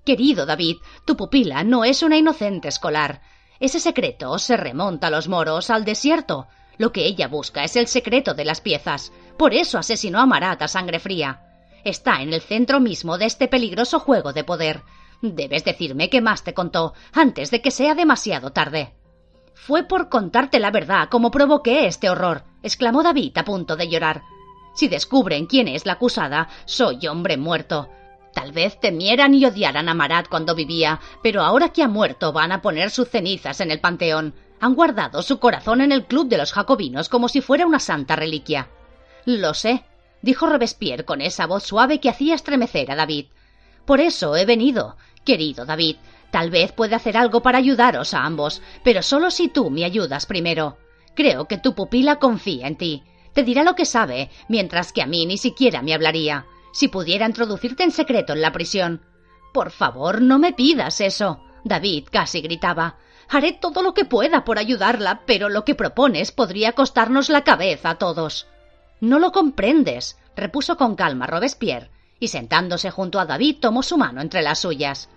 Querido 0.08 0.45
David, 0.45 0.78
tu 1.03 1.18
pupila 1.18 1.66
no 1.66 1.84
es 1.84 2.01
una 2.01 2.16
inocente 2.16 2.70
escolar. 2.70 3.20
Ese 3.60 3.78
secreto 3.78 4.39
se 4.39 4.55
remonta 4.55 5.08
a 5.08 5.10
los 5.10 5.28
moros, 5.28 5.70
al 5.70 5.84
desierto. 5.84 6.47
Lo 6.78 6.93
que 6.93 7.05
ella 7.05 7.28
busca 7.28 7.66
es 7.66 7.76
el 7.76 7.88
secreto 7.88 8.34
de 8.34 8.45
las 8.45 8.62
piezas. 8.62 9.12
Por 9.38 9.53
eso 9.53 9.78
asesinó 9.78 10.22
a 10.22 10.26
Marat 10.26 10.62
a 10.62 10.70
sangre 10.70 10.99
fría. 10.99 11.41
Está 11.84 12.22
en 12.22 12.32
el 12.32 12.39
centro 12.39 12.80
mismo 12.80 13.18
de 13.18 13.26
este 13.26 13.49
peligroso 13.49 13.99
juego 13.99 14.32
de 14.32 14.45
poder. 14.45 14.82
Debes 15.22 15.66
decirme 15.66 16.10
qué 16.10 16.22
más 16.22 16.45
te 16.45 16.53
contó 16.53 16.93
antes 17.12 17.51
de 17.51 17.62
que 17.62 17.72
sea 17.72 17.93
demasiado 17.93 18.53
tarde. 18.53 18.93
Fue 19.55 19.84
por 19.84 20.08
contarte 20.08 20.62
la 20.62 20.72
verdad 20.72 21.10
como 21.10 21.32
provoqué 21.32 21.86
este 21.86 22.10
horror, 22.10 22.45
exclamó 22.64 23.03
David 23.03 23.38
a 23.38 23.43
punto 23.43 23.76
de 23.76 23.89
llorar. 23.89 24.22
Si 24.74 24.88
descubren 24.88 25.47
quién 25.47 25.68
es 25.68 25.86
la 25.86 25.93
acusada, 25.93 26.47
soy 26.64 27.08
hombre 27.08 27.36
muerto. 27.36 27.89
Tal 28.38 28.52
vez 28.52 28.80
temieran 28.80 29.34
y 29.34 29.44
odiaran 29.46 29.90
a 29.90 29.96
Marat 29.96 30.28
cuando 30.30 30.54
vivía, 30.54 31.00
pero 31.24 31.42
ahora 31.42 31.70
que 31.70 31.82
ha 31.82 31.88
muerto 31.88 32.32
van 32.32 32.52
a 32.52 32.62
poner 32.62 32.92
sus 32.92 33.10
cenizas 33.10 33.62
en 33.62 33.72
el 33.72 33.80
panteón. 33.80 34.36
Han 34.60 34.76
guardado 34.76 35.24
su 35.24 35.40
corazón 35.40 35.82
en 35.82 35.92
el 35.92 36.06
club 36.06 36.28
de 36.28 36.38
los 36.38 36.54
jacobinos 36.54 37.10
como 37.10 37.30
si 37.30 37.42
fuera 37.42 37.66
una 37.66 37.80
santa 37.80 38.16
reliquia. 38.16 38.70
Lo 39.26 39.56
sé, 39.56 39.86
dijo 40.22 40.46
Robespierre 40.46 41.04
con 41.04 41.22
esa 41.22 41.48
voz 41.48 41.64
suave 41.64 42.00
que 42.00 42.10
hacía 42.10 42.36
estremecer 42.36 42.92
a 42.92 42.96
David. 42.96 43.26
Por 43.88 44.02
eso 44.02 44.36
he 44.36 44.46
venido, 44.46 44.98
querido 45.26 45.66
David. 45.66 45.96
Tal 46.30 46.52
vez 46.52 46.72
pueda 46.74 46.98
hacer 46.98 47.18
algo 47.18 47.42
para 47.42 47.58
ayudaros 47.58 48.14
a 48.14 48.24
ambos, 48.24 48.62
pero 48.84 49.02
solo 49.02 49.32
si 49.32 49.48
tú 49.48 49.72
me 49.72 49.84
ayudas 49.84 50.28
primero. 50.28 50.78
Creo 51.16 51.48
que 51.48 51.58
tu 51.58 51.74
pupila 51.74 52.20
confía 52.20 52.68
en 52.68 52.78
ti. 52.78 53.04
Te 53.34 53.42
dirá 53.42 53.64
lo 53.64 53.74
que 53.74 53.86
sabe, 53.86 54.30
mientras 54.48 54.94
que 54.94 55.02
a 55.02 55.08
mí 55.08 55.26
ni 55.26 55.40
siquiera 55.40 55.82
me 55.82 55.96
hablaría 55.96 56.46
si 56.78 56.89
pudiera 56.89 57.25
introducirte 57.25 57.82
en 57.82 57.89
secreto 57.89 58.34
en 58.34 58.41
la 58.41 58.51
prisión. 58.51 59.01
Por 59.51 59.71
favor, 59.71 60.21
no 60.21 60.38
me 60.38 60.53
pidas 60.53 61.01
eso. 61.01 61.41
David 61.63 62.05
casi 62.11 62.39
gritaba. 62.39 62.97
Haré 63.30 63.53
todo 63.53 63.82
lo 63.82 63.95
que 63.95 64.05
pueda 64.05 64.45
por 64.45 64.59
ayudarla, 64.59 65.23
pero 65.25 65.49
lo 65.49 65.65
que 65.65 65.73
propones 65.73 66.32
podría 66.32 66.73
costarnos 66.73 67.30
la 67.30 67.43
cabeza 67.43 67.89
a 67.89 67.97
todos. 67.97 68.45
No 69.01 69.17
lo 69.17 69.32
comprendes, 69.32 70.19
repuso 70.36 70.78
con 70.78 70.95
calma 70.95 71.25
Robespierre, 71.25 71.89
y 72.19 72.28
sentándose 72.28 72.91
junto 72.91 73.19
a 73.19 73.25
David 73.25 73.57
tomó 73.59 73.82
su 73.82 73.97
mano 73.97 74.21
entre 74.21 74.43
las 74.43 74.59
suyas. 74.59 75.09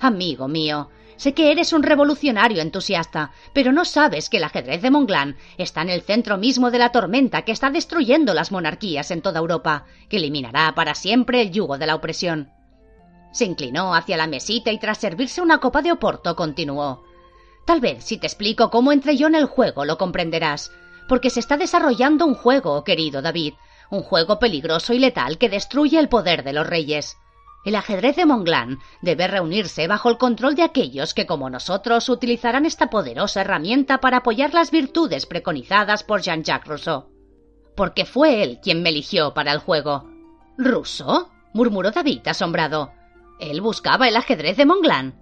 Amigo 0.00 0.46
mío, 0.46 0.90
Sé 1.18 1.34
que 1.34 1.50
eres 1.50 1.72
un 1.72 1.82
revolucionario 1.82 2.62
entusiasta, 2.62 3.32
pero 3.52 3.72
no 3.72 3.84
sabes 3.84 4.30
que 4.30 4.36
el 4.36 4.44
ajedrez 4.44 4.80
de 4.80 4.92
Montglan 4.92 5.36
está 5.58 5.82
en 5.82 5.90
el 5.90 6.02
centro 6.02 6.38
mismo 6.38 6.70
de 6.70 6.78
la 6.78 6.92
tormenta 6.92 7.42
que 7.42 7.50
está 7.50 7.70
destruyendo 7.70 8.34
las 8.34 8.52
monarquías 8.52 9.10
en 9.10 9.20
toda 9.20 9.40
Europa, 9.40 9.84
que 10.08 10.18
eliminará 10.18 10.72
para 10.76 10.94
siempre 10.94 11.42
el 11.42 11.50
yugo 11.50 11.76
de 11.76 11.86
la 11.86 11.96
opresión. 11.96 12.52
Se 13.32 13.44
inclinó 13.44 13.96
hacia 13.96 14.16
la 14.16 14.28
mesita 14.28 14.70
y 14.70 14.78
tras 14.78 14.98
servirse 14.98 15.42
una 15.42 15.58
copa 15.58 15.82
de 15.82 15.90
oporto 15.90 16.36
continuó. 16.36 17.02
Tal 17.66 17.80
vez 17.80 18.04
si 18.04 18.18
te 18.18 18.28
explico 18.28 18.70
cómo 18.70 18.92
entré 18.92 19.16
yo 19.16 19.26
en 19.26 19.34
el 19.34 19.46
juego 19.46 19.84
lo 19.84 19.98
comprenderás, 19.98 20.70
porque 21.08 21.30
se 21.30 21.40
está 21.40 21.56
desarrollando 21.56 22.26
un 22.26 22.34
juego, 22.34 22.84
querido 22.84 23.22
David, 23.22 23.54
un 23.90 24.02
juego 24.02 24.38
peligroso 24.38 24.94
y 24.94 25.00
letal 25.00 25.36
que 25.36 25.48
destruye 25.48 25.98
el 25.98 26.08
poder 26.08 26.44
de 26.44 26.52
los 26.52 26.66
reyes. 26.66 27.16
El 27.64 27.74
ajedrez 27.74 28.16
de 28.16 28.24
Montglan 28.24 28.78
debe 29.02 29.26
reunirse 29.26 29.88
bajo 29.88 30.08
el 30.08 30.16
control 30.16 30.54
de 30.54 30.62
aquellos 30.62 31.12
que, 31.12 31.26
como 31.26 31.50
nosotros, 31.50 32.08
utilizarán 32.08 32.66
esta 32.66 32.88
poderosa 32.88 33.40
herramienta 33.40 33.98
para 33.98 34.18
apoyar 34.18 34.54
las 34.54 34.70
virtudes 34.70 35.26
preconizadas 35.26 36.04
por 36.04 36.22
Jean-Jacques 36.22 36.68
Rousseau. 36.68 37.10
Porque 37.76 38.04
fue 38.04 38.42
él 38.42 38.60
quien 38.62 38.82
me 38.82 38.90
eligió 38.90 39.34
para 39.34 39.52
el 39.52 39.58
juego. 39.58 40.08
¿Rousseau? 40.56 41.28
murmuró 41.52 41.90
David 41.90 42.26
asombrado. 42.28 42.92
Él 43.40 43.60
buscaba 43.60 44.08
el 44.08 44.16
ajedrez 44.16 44.56
de 44.56 44.66
Montglan. 44.66 45.20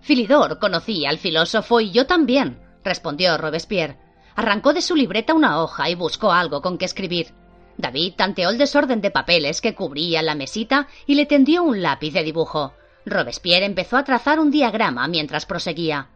Filidor 0.00 0.58
conocía 0.58 1.10
al 1.10 1.18
filósofo 1.18 1.80
y 1.80 1.90
yo 1.90 2.06
también, 2.06 2.60
respondió 2.82 3.38
Robespierre. 3.38 3.98
Arrancó 4.36 4.72
de 4.72 4.82
su 4.82 4.96
libreta 4.96 5.32
una 5.32 5.62
hoja 5.62 5.88
y 5.88 5.94
buscó 5.94 6.32
algo 6.32 6.60
con 6.60 6.76
que 6.76 6.84
escribir. 6.84 7.32
David 7.76 8.14
tanteó 8.16 8.50
el 8.50 8.58
desorden 8.58 9.00
de 9.00 9.10
papeles 9.10 9.60
que 9.60 9.74
cubría 9.74 10.22
la 10.22 10.34
mesita 10.34 10.88
y 11.06 11.14
le 11.14 11.26
tendió 11.26 11.62
un 11.62 11.82
lápiz 11.82 12.12
de 12.12 12.22
dibujo. 12.22 12.74
Robespierre 13.04 13.66
empezó 13.66 13.96
a 13.96 14.04
trazar 14.04 14.38
un 14.38 14.50
diagrama 14.50 15.06
mientras 15.08 15.46
proseguía. 15.46 16.08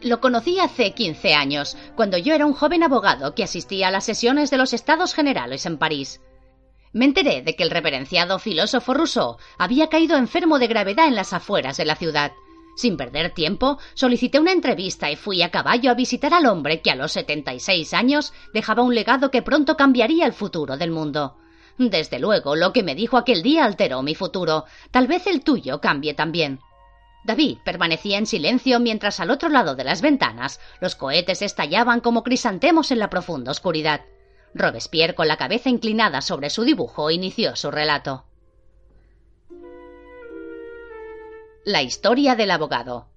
Lo 0.00 0.20
conocí 0.20 0.60
hace 0.60 0.92
quince 0.92 1.34
años, 1.34 1.76
cuando 1.96 2.18
yo 2.18 2.34
era 2.34 2.46
un 2.46 2.52
joven 2.52 2.84
abogado 2.84 3.34
que 3.34 3.42
asistía 3.42 3.88
a 3.88 3.90
las 3.90 4.04
sesiones 4.04 4.50
de 4.50 4.58
los 4.58 4.72
Estados 4.72 5.12
Generales 5.14 5.66
en 5.66 5.78
París. 5.78 6.20
Me 6.92 7.04
enteré 7.04 7.42
de 7.42 7.56
que 7.56 7.64
el 7.64 7.70
reverenciado 7.70 8.38
filósofo 8.38 8.94
Rousseau 8.94 9.36
había 9.58 9.88
caído 9.88 10.16
enfermo 10.16 10.58
de 10.58 10.68
gravedad 10.68 11.06
en 11.06 11.16
las 11.16 11.32
afueras 11.32 11.76
de 11.76 11.84
la 11.84 11.96
ciudad. 11.96 12.32
Sin 12.78 12.96
perder 12.96 13.34
tiempo, 13.34 13.78
solicité 13.94 14.38
una 14.38 14.52
entrevista 14.52 15.10
y 15.10 15.16
fui 15.16 15.42
a 15.42 15.50
caballo 15.50 15.90
a 15.90 15.94
visitar 15.94 16.32
al 16.32 16.46
hombre 16.46 16.80
que 16.80 16.92
a 16.92 16.94
los 16.94 17.10
76 17.10 17.92
años 17.92 18.32
dejaba 18.54 18.84
un 18.84 18.94
legado 18.94 19.32
que 19.32 19.42
pronto 19.42 19.76
cambiaría 19.76 20.24
el 20.26 20.32
futuro 20.32 20.76
del 20.76 20.92
mundo. 20.92 21.38
Desde 21.76 22.20
luego, 22.20 22.54
lo 22.54 22.72
que 22.72 22.84
me 22.84 22.94
dijo 22.94 23.16
aquel 23.16 23.42
día 23.42 23.64
alteró 23.64 24.02
mi 24.02 24.14
futuro. 24.14 24.64
Tal 24.92 25.08
vez 25.08 25.26
el 25.26 25.42
tuyo 25.42 25.80
cambie 25.80 26.14
también. 26.14 26.60
David 27.24 27.58
permanecía 27.64 28.16
en 28.16 28.26
silencio 28.26 28.78
mientras 28.78 29.18
al 29.18 29.32
otro 29.32 29.48
lado 29.48 29.74
de 29.74 29.82
las 29.82 30.00
ventanas 30.00 30.60
los 30.80 30.94
cohetes 30.94 31.42
estallaban 31.42 31.98
como 31.98 32.22
crisantemos 32.22 32.92
en 32.92 33.00
la 33.00 33.10
profunda 33.10 33.50
oscuridad. 33.50 34.02
Robespierre, 34.54 35.16
con 35.16 35.26
la 35.26 35.36
cabeza 35.36 35.68
inclinada 35.68 36.20
sobre 36.20 36.48
su 36.48 36.62
dibujo, 36.62 37.10
inició 37.10 37.56
su 37.56 37.72
relato. 37.72 38.27
La 41.70 41.82
historia 41.82 42.34
del 42.34 42.50
abogado. 42.50 43.08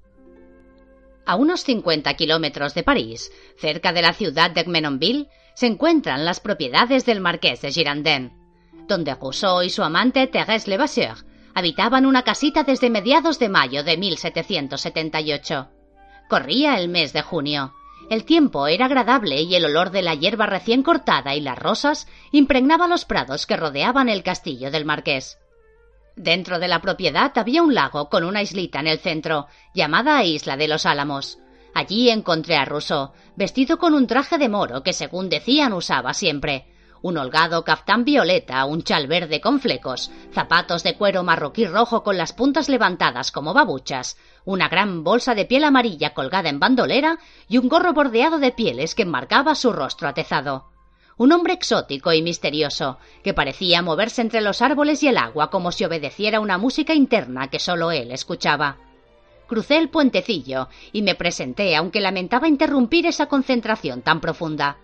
A 1.26 1.38
unos 1.38 1.64
50 1.64 2.14
kilómetros 2.16 2.74
de 2.74 2.84
París, 2.84 3.32
cerca 3.56 3.94
de 3.94 4.02
la 4.02 4.12
ciudad 4.12 4.52
de 4.52 4.66
Menonville, 4.66 5.30
se 5.54 5.68
encuentran 5.68 6.26
las 6.26 6.42
propiedades 6.42 7.06
del 7.06 7.22
marqués 7.22 7.62
de 7.62 7.72
Girardin, 7.72 8.34
donde 8.90 9.16
Rousseau 9.16 9.62
y 9.62 9.70
su 9.70 9.84
amante 9.84 10.30
Thérèse 10.30 10.68
Levasseur 10.68 11.24
habitaban 11.56 12.06
una 12.06 12.24
casita 12.24 12.64
desde 12.64 12.90
mediados 12.90 13.40
de 13.40 13.48
mayo 13.48 13.86
de 13.86 13.96
1778. 13.96 15.70
Corría 16.28 16.78
el 16.78 16.90
mes 16.90 17.14
de 17.14 17.22
junio. 17.22 17.74
El 18.10 18.26
tiempo 18.26 18.68
era 18.68 18.88
agradable 18.88 19.44
y 19.44 19.56
el 19.56 19.64
olor 19.64 19.92
de 19.92 20.02
la 20.02 20.16
hierba 20.16 20.46
recién 20.46 20.84
cortada 20.84 21.36
y 21.36 21.40
las 21.40 21.58
rosas 21.58 22.06
impregnaba 22.34 22.90
los 22.90 23.06
prados 23.06 23.46
que 23.46 23.56
rodeaban 23.56 24.10
el 24.10 24.24
castillo 24.24 24.72
del 24.72 24.84
marqués. 24.84 25.38
Dentro 26.16 26.60
de 26.60 26.68
la 26.68 26.82
propiedad 26.82 27.32
había 27.38 27.64
un 27.64 27.74
lago 27.74 28.10
con 28.10 28.24
una 28.24 28.42
islita 28.42 28.80
en 28.80 28.88
el 28.88 29.00
centro, 29.00 29.48
llamada 29.74 30.24
Isla 30.24 30.58
de 30.58 30.68
los 30.68 30.86
Álamos. 30.86 31.40
Allí 31.74 32.10
encontré 32.10 32.58
a 32.58 32.66
Rousseau, 32.66 33.12
vestido 33.36 33.78
con 33.78 33.94
un 33.94 34.08
traje 34.08 34.38
de 34.38 34.50
moro 34.50 34.84
que 34.84 34.94
según 34.94 35.30
decían 35.30 35.72
usaba 35.72 36.14
siempre, 36.14 36.68
un 37.02 37.18
holgado 37.18 37.64
caftán 37.64 38.04
violeta, 38.04 38.64
un 38.66 38.84
chal 38.84 39.08
verde 39.08 39.42
con 39.42 39.60
flecos, 39.60 40.12
zapatos 40.34 40.84
de 40.84 40.96
cuero 40.96 41.24
marroquí 41.24 41.66
rojo 41.66 42.04
con 42.04 42.18
las 42.18 42.34
puntas 42.34 42.70
levantadas 42.70 43.32
como 43.32 43.54
babuchas, 43.54 44.18
una 44.46 44.70
gran 44.70 45.04
bolsa 45.04 45.34
de 45.34 45.46
piel 45.46 45.64
amarilla 45.64 46.14
colgada 46.14 46.50
en 46.50 46.60
bandolera 46.60 47.18
y 47.48 47.58
un 47.58 47.70
gorro 47.70 47.94
bordeado 47.94 48.38
de 48.38 48.52
pieles 48.52 48.94
que 48.94 49.04
enmarcaba 49.04 49.56
su 49.56 49.74
rostro 49.74 50.08
atezado. 50.08 50.71
Un 51.22 51.34
hombre 51.34 51.54
exótico 51.54 52.12
y 52.14 52.24
misterioso, 52.24 52.98
que 53.24 53.36
parecía 53.36 53.84
moverse 53.84 54.24
entre 54.24 54.42
los 54.42 54.64
árboles 54.64 55.04
y 55.04 55.08
el 55.08 55.20
agua 55.20 55.52
como 55.52 55.72
si 55.72 55.86
obedeciera 55.86 56.40
una 56.40 56.58
música 56.58 56.96
interna 56.96 57.48
que 57.48 57.60
sólo 57.60 57.92
él 57.92 58.10
escuchaba. 58.12 58.78
Crucé 59.46 59.78
el 59.78 59.90
puentecillo 59.90 60.68
y 60.92 61.04
me 61.04 61.14
presenté, 61.14 61.76
aunque 61.76 62.02
lamentaba 62.02 62.48
interrumpir 62.48 63.06
esa 63.06 63.28
concentración 63.28 64.02
tan 64.02 64.20
profunda. 64.20 64.80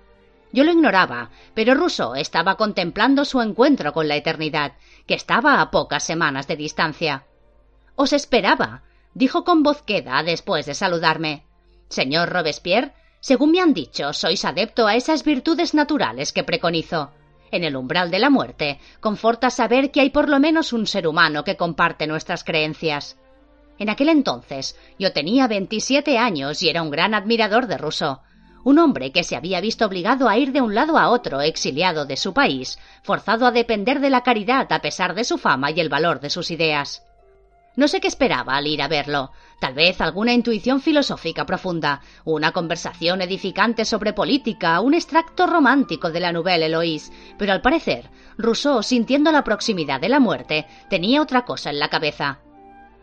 Yo 0.54 0.64
lo 0.64 0.72
ignoraba, 0.72 1.32
pero 1.56 1.74
Rousseau 1.74 2.14
estaba 2.14 2.54
contemplando 2.54 3.26
su 3.26 3.42
encuentro 3.42 3.92
con 3.92 4.08
la 4.08 4.16
eternidad, 4.16 4.74
que 5.08 5.16
estaba 5.16 5.60
a 5.60 5.72
pocas 5.72 6.04
semanas 6.04 6.48
de 6.48 6.56
distancia. 6.56 7.26
Os 7.96 8.14
esperaba, 8.14 8.84
dijo 9.16 9.44
con 9.44 9.64
voz 9.64 9.82
queda 9.82 10.22
después 10.22 10.68
de 10.68 10.76
saludarme. 10.76 11.48
Señor 11.90 12.30
Robespierre, 12.30 12.94
según 13.20 13.52
me 13.52 13.60
han 13.60 13.74
dicho, 13.74 14.14
sois 14.14 14.46
adepto 14.46 14.88
a 14.88 14.96
esas 14.96 15.24
virtudes 15.24 15.74
naturales 15.74 16.32
que 16.32 16.44
preconizo. 16.44 17.12
En 17.52 17.64
el 17.64 17.76
umbral 17.76 18.12
de 18.12 18.20
la 18.20 18.30
muerte, 18.30 18.80
conforta 19.00 19.50
saber 19.50 19.92
que 19.92 20.02
hay 20.02 20.10
por 20.10 20.30
lo 20.30 20.40
menos 20.40 20.74
un 20.74 20.86
ser 20.86 21.08
humano 21.08 21.44
que 21.44 21.56
comparte 21.56 22.08
nuestras 22.08 22.44
creencias. 22.44 23.18
En 23.80 23.90
aquel 23.90 24.10
entonces 24.10 24.78
yo 25.00 25.14
tenía 25.14 25.48
veintisiete 25.48 26.18
años 26.18 26.62
y 26.64 26.70
era 26.70 26.82
un 26.82 26.90
gran 26.90 27.14
admirador 27.14 27.68
de 27.68 27.78
Rousseau, 27.78 28.20
un 28.64 28.80
hombre 28.80 29.12
que 29.14 29.24
se 29.24 29.38
había 29.38 29.62
visto 29.62 29.86
obligado 29.86 30.28
a 30.28 30.38
ir 30.38 30.52
de 30.52 30.62
un 30.62 30.76
lado 30.76 30.98
a 30.98 31.10
otro, 31.10 31.40
exiliado 31.42 32.06
de 32.06 32.18
su 32.18 32.34
país, 32.34 32.78
forzado 33.02 33.46
a 33.46 33.52
depender 33.52 34.02
de 34.02 34.10
la 34.10 34.24
caridad 34.24 34.72
a 34.72 34.82
pesar 34.82 35.16
de 35.16 35.24
su 35.24 35.38
fama 35.38 35.72
y 35.72 35.80
el 35.80 35.88
valor 35.88 36.20
de 36.20 36.30
sus 36.30 36.52
ideas. 36.52 37.07
No 37.78 37.88
sé 37.88 38.02
qué 38.02 38.08
esperaba 38.08 38.58
al 38.58 38.66
ir 38.66 38.82
a 38.82 38.88
verlo. 38.88 39.32
Tal 39.60 39.76
vez 39.76 40.02
alguna 40.02 40.34
intuición 40.34 40.82
filosófica 40.82 41.46
profunda, 41.46 42.02
una 42.26 42.52
conversación 42.52 43.22
edificante 43.22 43.86
sobre 43.86 44.14
política, 44.14 44.82
un 44.82 44.96
extracto 44.96 45.46
romántico 45.46 46.10
de 46.10 46.20
la 46.20 46.32
Nouvelle 46.32 46.66
Eloise, 46.66 47.12
pero 47.38 47.54
al 47.54 47.62
parecer, 47.62 48.10
Rousseau, 48.36 48.82
sintiendo 48.82 49.32
la 49.32 49.44
proximidad 49.44 50.02
de 50.02 50.10
la 50.10 50.20
muerte, 50.20 50.66
tenía 50.90 51.22
otra 51.22 51.46
cosa 51.46 51.70
en 51.70 51.78
la 51.78 51.90
cabeza. 51.90 52.40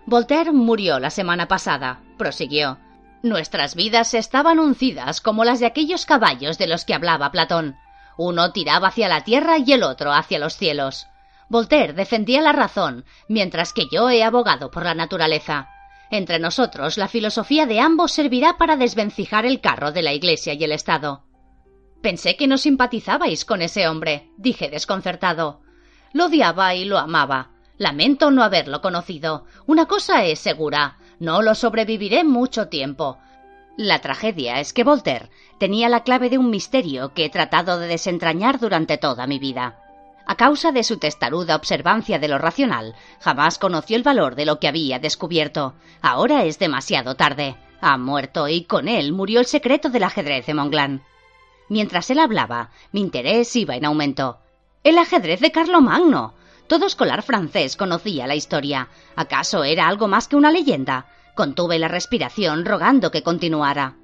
Voltaire 0.07 0.51
murió 0.51 0.99
la 0.99 1.11
semana 1.11 1.47
pasada, 1.47 2.03
prosiguió. 2.19 2.79
Nuestras 3.23 3.77
vidas 3.77 4.13
estaban 4.13 4.59
uncidas 4.59 5.21
como 5.21 5.45
las 5.45 5.61
de 5.61 5.67
aquellos 5.67 6.05
caballos 6.05 6.59
de 6.59 6.67
los 6.67 6.85
que 6.85 6.95
hablaba 6.95 7.31
Platón. 7.31 7.77
Uno 8.17 8.51
tiraba 8.51 8.89
hacia 8.89 9.09
la 9.09 9.23
tierra 9.23 9.57
y 9.59 9.73
el 9.73 9.85
otro 9.85 10.13
hacia 10.13 10.41
los 10.41 10.57
cielos. 10.57 11.07
Voltaire 11.49 11.93
defendía 11.93 12.41
la 12.41 12.53
razón, 12.53 13.05
mientras 13.29 13.73
que 13.73 13.89
yo 13.91 14.11
he 14.11 14.23
abogado 14.23 14.71
por 14.71 14.85
la 14.85 14.95
naturaleza. 14.95 15.69
Entre 16.11 16.39
nosotros, 16.39 16.97
la 16.97 17.09
filosofía 17.09 17.67
de 17.67 17.81
ambos 17.81 18.13
servirá 18.13 18.57
para 18.57 18.77
desvencijar 18.77 19.47
el 19.47 19.61
carro 19.61 19.93
de 19.93 20.03
la 20.03 20.13
Iglesia 20.13 20.55
y 20.55 20.63
el 20.65 20.73
Estado. 20.73 21.25
Pensé 22.03 22.37
que 22.37 22.47
no 22.47 22.59
simpatizabais 22.59 23.45
con 23.45 23.63
ese 23.63 23.89
hombre, 23.89 24.31
dije 24.37 24.69
desconcertado. 24.69 25.63
Lo 26.13 26.27
odiaba 26.27 26.75
y 26.75 26.85
lo 26.85 26.99
amaba. 26.99 27.51
Lamento 27.79 28.31
no 28.31 28.43
haberlo 28.43 28.81
conocido. 28.81 29.47
Una 29.67 29.87
cosa 29.87 30.25
es 30.25 30.39
segura. 30.39 30.99
No 31.19 31.43
lo 31.43 31.55
sobreviviré 31.55 32.23
mucho 32.23 32.69
tiempo. 32.69 33.19
La 33.77 34.01
tragedia 34.01 34.61
es 34.61 34.73
que 34.73 34.85
Voltaire 34.85 35.31
tenía 35.59 35.89
la 35.89 36.05
clave 36.05 36.31
de 36.31 36.39
un 36.39 36.51
misterio 36.51 37.13
que 37.13 37.25
he 37.25 37.31
tratado 37.31 37.79
de 37.79 37.89
desentrañar 37.89 38.61
durante 38.61 38.99
toda 38.99 39.27
mi 39.27 39.39
vida. 39.41 39.81
A 40.27 40.37
causa 40.37 40.73
de 40.73 40.85
su 40.85 40.99
testaruda 40.99 41.55
observancia 41.55 42.19
de 42.19 42.29
lo 42.29 42.39
racional, 42.39 42.95
jamás 43.21 43.59
conoció 43.59 43.97
el 43.97 44.03
valor 44.03 44.37
de 44.37 44.47
lo 44.47 44.59
que 44.59 44.69
había 44.69 44.99
descubierto. 44.99 45.75
Ahora 46.01 46.45
es 46.45 46.59
demasiado 46.59 47.15
tarde. 47.15 47.57
Ha 47.81 47.99
muerto 47.99 48.49
y 48.49 48.65
con 48.65 48.89
él 48.89 49.13
murió 49.13 49.41
el 49.41 49.47
secreto 49.47 49.91
del 49.91 50.05
ajedrez 50.05 50.47
de 50.47 50.55
Monglán. 50.55 51.03
Mientras 51.69 52.09
él 52.11 52.19
hablaba, 52.19 52.71
mi 52.93 53.01
interés 53.03 53.55
iba 53.57 53.77
en 53.77 53.85
aumento. 53.85 54.39
El 54.83 54.97
ajedrez 54.97 55.41
de 55.41 55.53
Carlomagno. 55.53 56.35
Todo 56.67 56.87
escolar 56.87 57.23
francés 57.23 57.77
conocía 57.77 58.27
la 58.27 58.35
historia. 58.35 58.89
¿Acaso 59.17 59.65
era 59.65 59.87
algo 59.87 60.09
más 60.09 60.29
que 60.29 60.37
una 60.37 60.51
leyenda? 60.51 61.07
Contuve 61.35 61.79
la 61.79 61.89
respiración 61.89 62.65
rogando 62.65 63.11
que 63.11 63.23
continuara. 63.23 63.97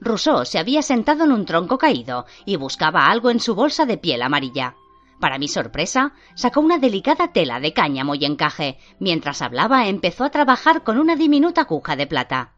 Rousseau 0.00 0.44
se 0.44 0.58
había 0.58 0.82
sentado 0.82 1.24
en 1.24 1.32
un 1.32 1.46
tronco 1.46 1.78
caído 1.78 2.26
y 2.44 2.56
buscaba 2.56 3.08
algo 3.08 3.30
en 3.30 3.40
su 3.40 3.54
bolsa 3.54 3.86
de 3.86 3.96
piel 3.96 4.22
amarilla. 4.22 4.76
Para 5.20 5.38
mi 5.38 5.48
sorpresa, 5.48 6.12
sacó 6.34 6.60
una 6.60 6.78
delicada 6.78 7.32
tela 7.32 7.60
de 7.60 7.72
cáñamo 7.72 8.14
y 8.14 8.24
encaje. 8.24 8.78
Mientras 8.98 9.42
hablaba, 9.42 9.86
empezó 9.86 10.24
a 10.24 10.30
trabajar 10.30 10.82
con 10.82 10.98
una 10.98 11.16
diminuta 11.16 11.62
aguja 11.62 11.96
de 11.96 12.06
plata. 12.06 12.52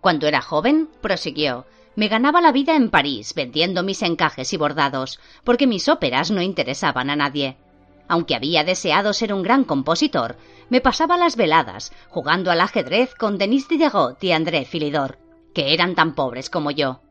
Cuando 0.00 0.26
era 0.26 0.40
joven, 0.40 0.88
prosiguió, 1.00 1.66
me 1.96 2.08
ganaba 2.08 2.40
la 2.40 2.52
vida 2.52 2.74
en 2.74 2.88
París 2.88 3.34
vendiendo 3.34 3.82
mis 3.82 4.02
encajes 4.02 4.52
y 4.52 4.56
bordados, 4.56 5.20
porque 5.44 5.66
mis 5.66 5.88
óperas 5.88 6.30
no 6.30 6.40
interesaban 6.40 7.10
a 7.10 7.16
nadie. 7.16 7.58
Aunque 8.08 8.34
había 8.34 8.64
deseado 8.64 9.12
ser 9.12 9.32
un 9.32 9.42
gran 9.42 9.64
compositor, 9.64 10.36
me 10.68 10.80
pasaba 10.80 11.16
las 11.16 11.36
veladas 11.36 11.92
jugando 12.08 12.50
al 12.50 12.60
ajedrez 12.60 13.14
con 13.14 13.38
Denis 13.38 13.68
Diderot 13.68 14.22
y 14.24 14.32
André 14.32 14.64
Philidor, 14.64 15.18
que 15.54 15.74
eran 15.74 15.94
tan 15.94 16.14
pobres 16.14 16.50
como 16.50 16.70
yo. 16.70 17.02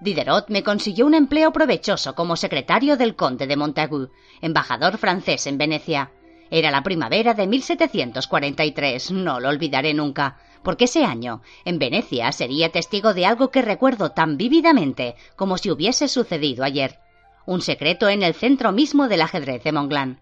Diderot 0.00 0.48
me 0.48 0.62
consiguió 0.62 1.06
un 1.06 1.14
empleo 1.14 1.52
provechoso 1.52 2.14
como 2.14 2.36
secretario 2.36 2.96
del 2.96 3.14
conde 3.14 3.46
de 3.46 3.56
Montagu, 3.56 4.10
embajador 4.40 4.98
francés 4.98 5.46
en 5.46 5.58
Venecia. 5.58 6.10
Era 6.50 6.70
la 6.70 6.82
primavera 6.82 7.34
de 7.34 7.46
1743, 7.46 9.12
no 9.12 9.40
lo 9.40 9.48
olvidaré 9.48 9.94
nunca, 9.94 10.36
porque 10.62 10.84
ese 10.84 11.04
año, 11.04 11.42
en 11.64 11.78
Venecia, 11.78 12.32
sería 12.32 12.70
testigo 12.70 13.14
de 13.14 13.26
algo 13.26 13.50
que 13.50 13.62
recuerdo 13.62 14.10
tan 14.10 14.36
vívidamente 14.36 15.14
como 15.36 15.58
si 15.58 15.70
hubiese 15.70 16.08
sucedido 16.08 16.64
ayer. 16.64 16.98
Un 17.46 17.60
secreto 17.60 18.08
en 18.08 18.22
el 18.22 18.34
centro 18.34 18.72
mismo 18.72 19.08
del 19.08 19.22
ajedrez 19.22 19.62
de 19.62 19.72
Monglán. 19.72 20.20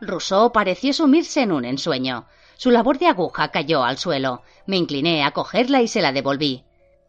Rousseau 0.00 0.52
pareció 0.52 0.92
sumirse 0.92 1.42
en 1.42 1.52
un 1.52 1.64
ensueño. 1.64 2.26
Su 2.56 2.70
labor 2.70 2.98
de 2.98 3.08
aguja 3.08 3.48
cayó 3.48 3.84
al 3.84 3.98
suelo. 3.98 4.42
Me 4.66 4.76
incliné 4.76 5.24
a 5.24 5.32
cogerla 5.32 5.82
y 5.82 5.88
se 5.88 6.00
la 6.00 6.12
devolví. 6.12 6.64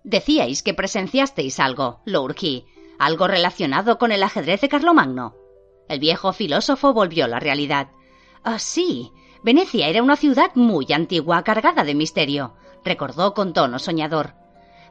Decíais 0.05 0.61
que 0.61 0.75
presenciasteis 0.75 1.59
algo, 1.59 1.99
lo 2.05 2.21
urgí, 2.21 2.67
algo 2.99 3.27
relacionado 3.27 3.97
con 3.97 4.11
el 4.11 4.21
ajedrez 4.21 4.61
de 4.61 4.69
Carlomagno. 4.69 5.33
El 5.89 5.99
viejo 5.99 6.31
filósofo 6.31 6.93
volvió 6.93 7.25
a 7.25 7.27
la 7.27 7.39
realidad. 7.39 7.89
Ah, 8.43 8.59
sí. 8.59 9.11
Venecia 9.41 9.87
era 9.87 10.03
una 10.03 10.15
ciudad 10.15 10.51
muy 10.53 10.85
antigua, 10.93 11.43
cargada 11.43 11.83
de 11.83 11.95
misterio, 11.95 12.53
recordó 12.83 13.33
con 13.33 13.53
tono 13.53 13.79
soñador. 13.79 14.35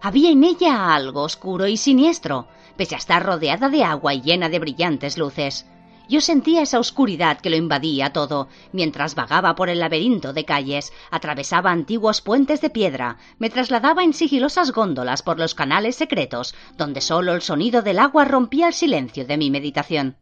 Había 0.01 0.31
en 0.31 0.43
ella 0.43 0.93
algo 0.93 1.23
oscuro 1.23 1.69
y 1.69 1.77
siniestro, 1.77 2.49
pese 2.77 2.97
a 2.97 2.99
estar 2.99 3.25
rodeada 3.25 3.69
de 3.69 3.85
agua 3.85 4.15
y 4.15 4.21
llena 4.21 4.49
de 4.49 4.59
brillantes 4.59 5.17
luces 5.17 5.65
Yo 6.07 6.21
sentía 6.21 6.61
esa 6.61 6.79
oscuridad 6.79 7.41
que 7.41 7.49
lo 7.49 7.57
invadía 7.57 8.13
todo, 8.13 8.49
mientras 8.73 9.15
vagaba 9.15 9.55
por 9.55 9.71
el 9.71 9.81
laberinto 9.81 10.35
de 10.35 10.45
calles, 10.45 10.93
atravesaba 11.11 11.71
antiguos 11.71 12.21
puentes 12.21 12.61
de 12.61 12.69
piedra, 12.69 13.17
me 13.39 13.49
trasladaba 13.49 14.05
en 14.05 14.13
sigilosas 14.13 14.73
góndolas 14.73 15.23
por 15.23 15.39
los 15.39 15.55
canales 15.55 15.97
secretos, 15.97 16.55
donde 16.77 17.01
solo 17.01 17.33
el 17.33 17.41
sonido 17.41 17.81
del 17.81 17.99
agua 17.99 18.27
rompía 18.27 18.69
el 18.69 18.75
silencio 18.75 19.25
de 19.25 19.39
mi 19.39 19.51
meditación. 19.51 20.19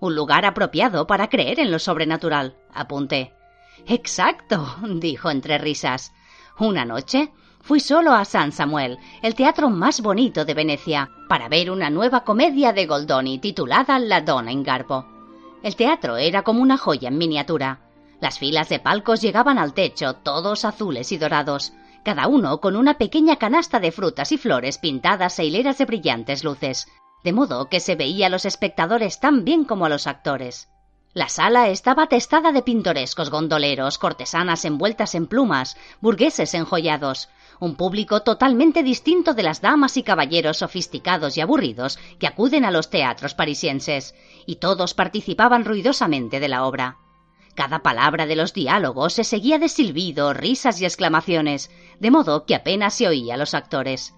Un 0.00 0.14
lugar 0.14 0.44
apropiado 0.44 1.06
para 1.06 1.28
creer 1.28 1.60
en 1.60 1.70
lo 1.70 1.78
sobrenatural, 1.78 2.56
apunté. 2.74 3.32
Exacto, 3.86 4.76
dijo 4.96 5.30
entre 5.30 5.56
risas. 5.56 6.12
Una 6.58 6.84
noche 6.84 7.32
fui 7.66 7.80
solo 7.80 8.12
a 8.12 8.24
San 8.24 8.52
Samuel, 8.52 8.96
el 9.22 9.34
teatro 9.34 9.68
más 9.70 10.00
bonito 10.00 10.44
de 10.44 10.54
Venecia, 10.54 11.10
para 11.28 11.48
ver 11.48 11.72
una 11.72 11.90
nueva 11.90 12.22
comedia 12.22 12.72
de 12.72 12.86
Goldoni 12.86 13.40
titulada 13.40 13.98
La 13.98 14.20
Donna 14.20 14.52
in 14.52 14.62
Garbo. 14.62 15.04
El 15.64 15.74
teatro 15.74 16.16
era 16.16 16.42
como 16.42 16.62
una 16.62 16.78
joya 16.78 17.08
en 17.08 17.18
miniatura. 17.18 17.80
Las 18.20 18.38
filas 18.38 18.68
de 18.68 18.78
palcos 18.78 19.20
llegaban 19.20 19.58
al 19.58 19.74
techo, 19.74 20.14
todos 20.14 20.64
azules 20.64 21.10
y 21.10 21.18
dorados, 21.18 21.72
cada 22.04 22.28
uno 22.28 22.60
con 22.60 22.76
una 22.76 22.98
pequeña 22.98 23.34
canasta 23.34 23.80
de 23.80 23.90
frutas 23.90 24.30
y 24.30 24.38
flores 24.38 24.78
pintadas 24.78 25.36
e 25.40 25.46
hileras 25.46 25.78
de 25.78 25.86
brillantes 25.86 26.44
luces, 26.44 26.86
de 27.24 27.32
modo 27.32 27.68
que 27.68 27.80
se 27.80 27.96
veía 27.96 28.28
a 28.28 28.30
los 28.30 28.44
espectadores 28.44 29.18
tan 29.18 29.44
bien 29.44 29.64
como 29.64 29.86
a 29.86 29.88
los 29.88 30.06
actores. 30.06 30.68
La 31.16 31.30
sala 31.30 31.70
estaba 31.70 32.02
atestada 32.02 32.52
de 32.52 32.60
pintorescos 32.60 33.30
gondoleros, 33.30 33.96
cortesanas 33.96 34.66
envueltas 34.66 35.14
en 35.14 35.26
plumas, 35.26 35.78
burgueses 36.02 36.52
enjollados, 36.52 37.30
un 37.58 37.74
público 37.74 38.20
totalmente 38.20 38.82
distinto 38.82 39.32
de 39.32 39.42
las 39.42 39.62
damas 39.62 39.96
y 39.96 40.02
caballeros 40.02 40.58
sofisticados 40.58 41.38
y 41.38 41.40
aburridos 41.40 41.98
que 42.18 42.26
acuden 42.26 42.66
a 42.66 42.70
los 42.70 42.90
teatros 42.90 43.32
parisienses, 43.32 44.14
y 44.44 44.56
todos 44.56 44.92
participaban 44.92 45.64
ruidosamente 45.64 46.38
de 46.38 46.48
la 46.48 46.66
obra. 46.66 46.98
Cada 47.54 47.78
palabra 47.78 48.26
de 48.26 48.36
los 48.36 48.52
diálogos 48.52 49.14
se 49.14 49.24
seguía 49.24 49.58
de 49.58 49.70
silbido, 49.70 50.34
risas 50.34 50.82
y 50.82 50.84
exclamaciones, 50.84 51.70
de 51.98 52.10
modo 52.10 52.44
que 52.44 52.54
apenas 52.54 52.92
se 52.92 53.08
oía 53.08 53.36
a 53.36 53.38
los 53.38 53.54
actores. 53.54 54.14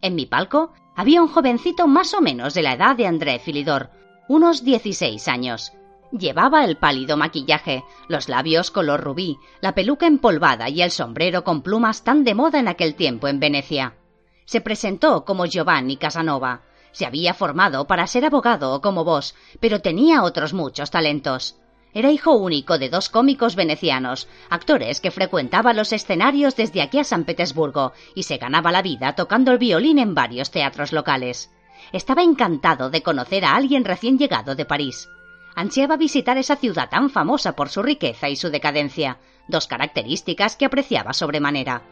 En 0.00 0.14
mi 0.14 0.24
palco 0.24 0.72
había 0.96 1.20
un 1.20 1.28
jovencito 1.28 1.86
más 1.86 2.14
o 2.14 2.22
menos 2.22 2.54
de 2.54 2.62
la 2.62 2.72
edad 2.72 2.96
de 2.96 3.06
André 3.06 3.38
Filidor, 3.38 3.90
unos 4.30 4.64
dieciséis 4.64 5.28
años, 5.28 5.72
Llevaba 6.10 6.64
el 6.64 6.78
pálido 6.78 7.18
maquillaje, 7.18 7.84
los 8.08 8.30
labios 8.30 8.70
color 8.70 9.02
rubí, 9.02 9.38
la 9.60 9.74
peluca 9.74 10.06
empolvada 10.06 10.70
y 10.70 10.80
el 10.80 10.90
sombrero 10.90 11.44
con 11.44 11.60
plumas 11.60 12.02
tan 12.02 12.24
de 12.24 12.34
moda 12.34 12.58
en 12.58 12.68
aquel 12.68 12.94
tiempo 12.94 13.28
en 13.28 13.40
Venecia. 13.40 13.94
Se 14.46 14.62
presentó 14.62 15.26
como 15.26 15.44
Giovanni 15.44 15.98
Casanova. 15.98 16.62
Se 16.92 17.04
había 17.04 17.34
formado 17.34 17.86
para 17.86 18.06
ser 18.06 18.24
abogado 18.24 18.80
como 18.80 19.04
vos, 19.04 19.34
pero 19.60 19.82
tenía 19.82 20.22
otros 20.22 20.54
muchos 20.54 20.90
talentos. 20.90 21.56
Era 21.92 22.10
hijo 22.10 22.32
único 22.32 22.78
de 22.78 22.88
dos 22.88 23.10
cómicos 23.10 23.54
venecianos, 23.54 24.28
actores 24.48 25.00
que 25.00 25.10
frecuentaban 25.10 25.76
los 25.76 25.92
escenarios 25.92 26.56
desde 26.56 26.80
aquí 26.80 26.98
a 26.98 27.04
San 27.04 27.24
Petersburgo 27.24 27.92
y 28.14 28.22
se 28.22 28.38
ganaba 28.38 28.72
la 28.72 28.80
vida 28.80 29.14
tocando 29.14 29.52
el 29.52 29.58
violín 29.58 29.98
en 29.98 30.14
varios 30.14 30.50
teatros 30.50 30.92
locales. 30.92 31.50
Estaba 31.92 32.22
encantado 32.22 32.88
de 32.88 33.02
conocer 33.02 33.44
a 33.44 33.54
alguien 33.54 33.84
recién 33.84 34.16
llegado 34.16 34.54
de 34.54 34.64
París 34.64 35.08
ansiaba 35.58 35.96
visitar 35.96 36.38
esa 36.38 36.54
ciudad 36.54 36.88
tan 36.88 37.10
famosa 37.10 37.56
por 37.56 37.68
su 37.68 37.82
riqueza 37.82 38.28
y 38.28 38.36
su 38.36 38.48
decadencia, 38.48 39.18
dos 39.48 39.66
características 39.66 40.54
que 40.54 40.64
apreciaba 40.64 41.12
sobremanera. 41.12 41.82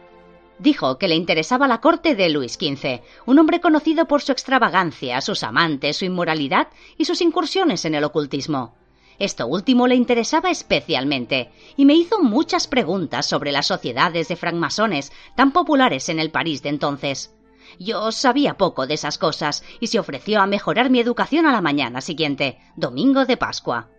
Dijo 0.57 0.97
que 0.97 1.09
le 1.09 1.15
interesaba 1.15 1.67
la 1.67 1.81
corte 1.81 2.15
de 2.15 2.29
Luis 2.29 2.53
XV, 2.53 3.01
un 3.25 3.39
hombre 3.39 3.59
conocido 3.59 4.05
por 4.05 4.21
su 4.21 4.31
extravagancia, 4.31 5.19
sus 5.19 5.43
amantes, 5.43 5.97
su 5.97 6.05
inmoralidad 6.05 6.69
y 6.97 7.03
sus 7.03 7.19
incursiones 7.19 7.83
en 7.83 7.95
el 7.95 8.05
ocultismo. 8.05 8.73
Esto 9.19 9.47
último 9.47 9.85
le 9.87 9.95
interesaba 9.95 10.49
especialmente, 10.49 11.51
y 11.75 11.83
me 11.83 11.95
hizo 11.95 12.21
muchas 12.21 12.67
preguntas 12.67 13.25
sobre 13.25 13.51
las 13.51 13.67
sociedades 13.67 14.29
de 14.29 14.37
francmasones 14.37 15.11
tan 15.35 15.51
populares 15.51 16.07
en 16.07 16.19
el 16.19 16.31
París 16.31 16.63
de 16.63 16.69
entonces. 16.69 17.36
Yo 17.79 18.11
sabía 18.11 18.57
poco 18.57 18.87
de 18.87 18.95
esas 18.95 19.17
cosas 19.17 19.63
y 19.79 19.87
se 19.87 19.99
ofreció 19.99 20.41
a 20.41 20.47
mejorar 20.47 20.89
mi 20.89 20.99
educación 20.99 21.45
a 21.45 21.51
la 21.51 21.61
mañana 21.61 22.01
siguiente, 22.01 22.59
domingo 22.75 23.25
de 23.25 23.37
Pascua. 23.37 23.89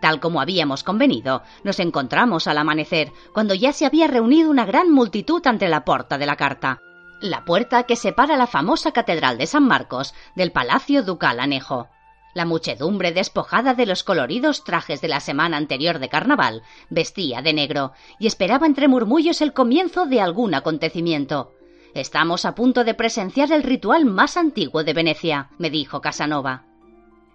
Tal 0.00 0.20
como 0.20 0.40
habíamos 0.40 0.82
convenido, 0.84 1.42
nos 1.64 1.80
encontramos 1.80 2.46
al 2.46 2.58
amanecer, 2.58 3.12
cuando 3.32 3.54
ya 3.54 3.72
se 3.72 3.86
había 3.86 4.06
reunido 4.06 4.50
una 4.50 4.66
gran 4.66 4.90
multitud 4.90 5.44
ante 5.46 5.68
la 5.68 5.84
puerta 5.84 6.18
de 6.18 6.26
la 6.26 6.36
carta, 6.36 6.80
la 7.20 7.44
puerta 7.44 7.84
que 7.84 7.96
separa 7.96 8.36
la 8.36 8.46
famosa 8.46 8.92
Catedral 8.92 9.38
de 9.38 9.46
San 9.46 9.66
Marcos 9.66 10.14
del 10.34 10.52
Palacio 10.52 11.02
Ducal 11.02 11.40
Anejo. 11.40 11.88
La 12.34 12.44
muchedumbre 12.44 13.12
despojada 13.12 13.72
de 13.72 13.86
los 13.86 14.04
coloridos 14.04 14.62
trajes 14.62 15.00
de 15.00 15.08
la 15.08 15.20
semana 15.20 15.56
anterior 15.56 15.98
de 15.98 16.10
carnaval 16.10 16.62
vestía 16.90 17.40
de 17.40 17.54
negro 17.54 17.92
y 18.18 18.26
esperaba 18.26 18.66
entre 18.66 18.88
murmullos 18.88 19.40
el 19.40 19.54
comienzo 19.54 20.04
de 20.04 20.20
algún 20.20 20.54
acontecimiento. 20.54 21.55
Estamos 21.96 22.44
a 22.44 22.54
punto 22.54 22.84
de 22.84 22.92
presenciar 22.92 23.50
el 23.52 23.62
ritual 23.62 24.04
más 24.04 24.36
antiguo 24.36 24.84
de 24.84 24.92
Venecia, 24.92 25.48
me 25.56 25.70
dijo 25.70 26.02
Casanova. 26.02 26.64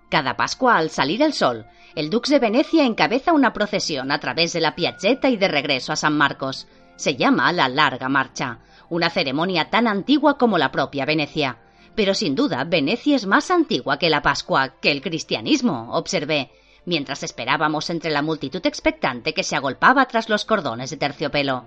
Cada 0.07 0.37
Pascua, 0.37 0.77
al 0.77 0.91
salir 0.91 1.23
el 1.23 1.33
sol, 1.33 1.65
el 1.95 2.11
Dux 2.11 2.29
de 2.29 2.37
Venecia 2.37 2.85
encabeza 2.85 3.33
una 3.33 3.53
procesión 3.53 4.11
a 4.11 4.19
través 4.19 4.53
de 4.53 4.61
la 4.61 4.75
Piazzetta 4.75 5.29
y 5.29 5.37
de 5.37 5.47
regreso 5.47 5.93
a 5.93 5.95
San 5.95 6.15
Marcos. 6.15 6.67
Se 6.95 7.15
llama 7.15 7.51
la 7.51 7.69
Larga 7.69 8.07
Marcha, 8.07 8.59
una 8.87 9.09
ceremonia 9.09 9.71
tan 9.71 9.87
antigua 9.87 10.37
como 10.37 10.59
la 10.59 10.71
propia 10.71 11.05
Venecia. 11.05 11.57
Pero 11.95 12.13
sin 12.13 12.35
duda, 12.35 12.63
Venecia 12.63 13.15
es 13.15 13.25
más 13.25 13.49
antigua 13.49 13.97
que 13.97 14.11
la 14.11 14.21
Pascua, 14.21 14.75
que 14.79 14.91
el 14.91 15.01
cristianismo, 15.01 15.89
observé, 15.93 16.51
mientras 16.85 17.23
esperábamos 17.23 17.89
entre 17.89 18.11
la 18.11 18.21
multitud 18.21 18.63
expectante 18.67 19.33
que 19.33 19.41
se 19.41 19.55
agolpaba 19.55 20.05
tras 20.05 20.29
los 20.29 20.45
cordones 20.45 20.91
de 20.91 20.97
terciopelo. 20.97 21.65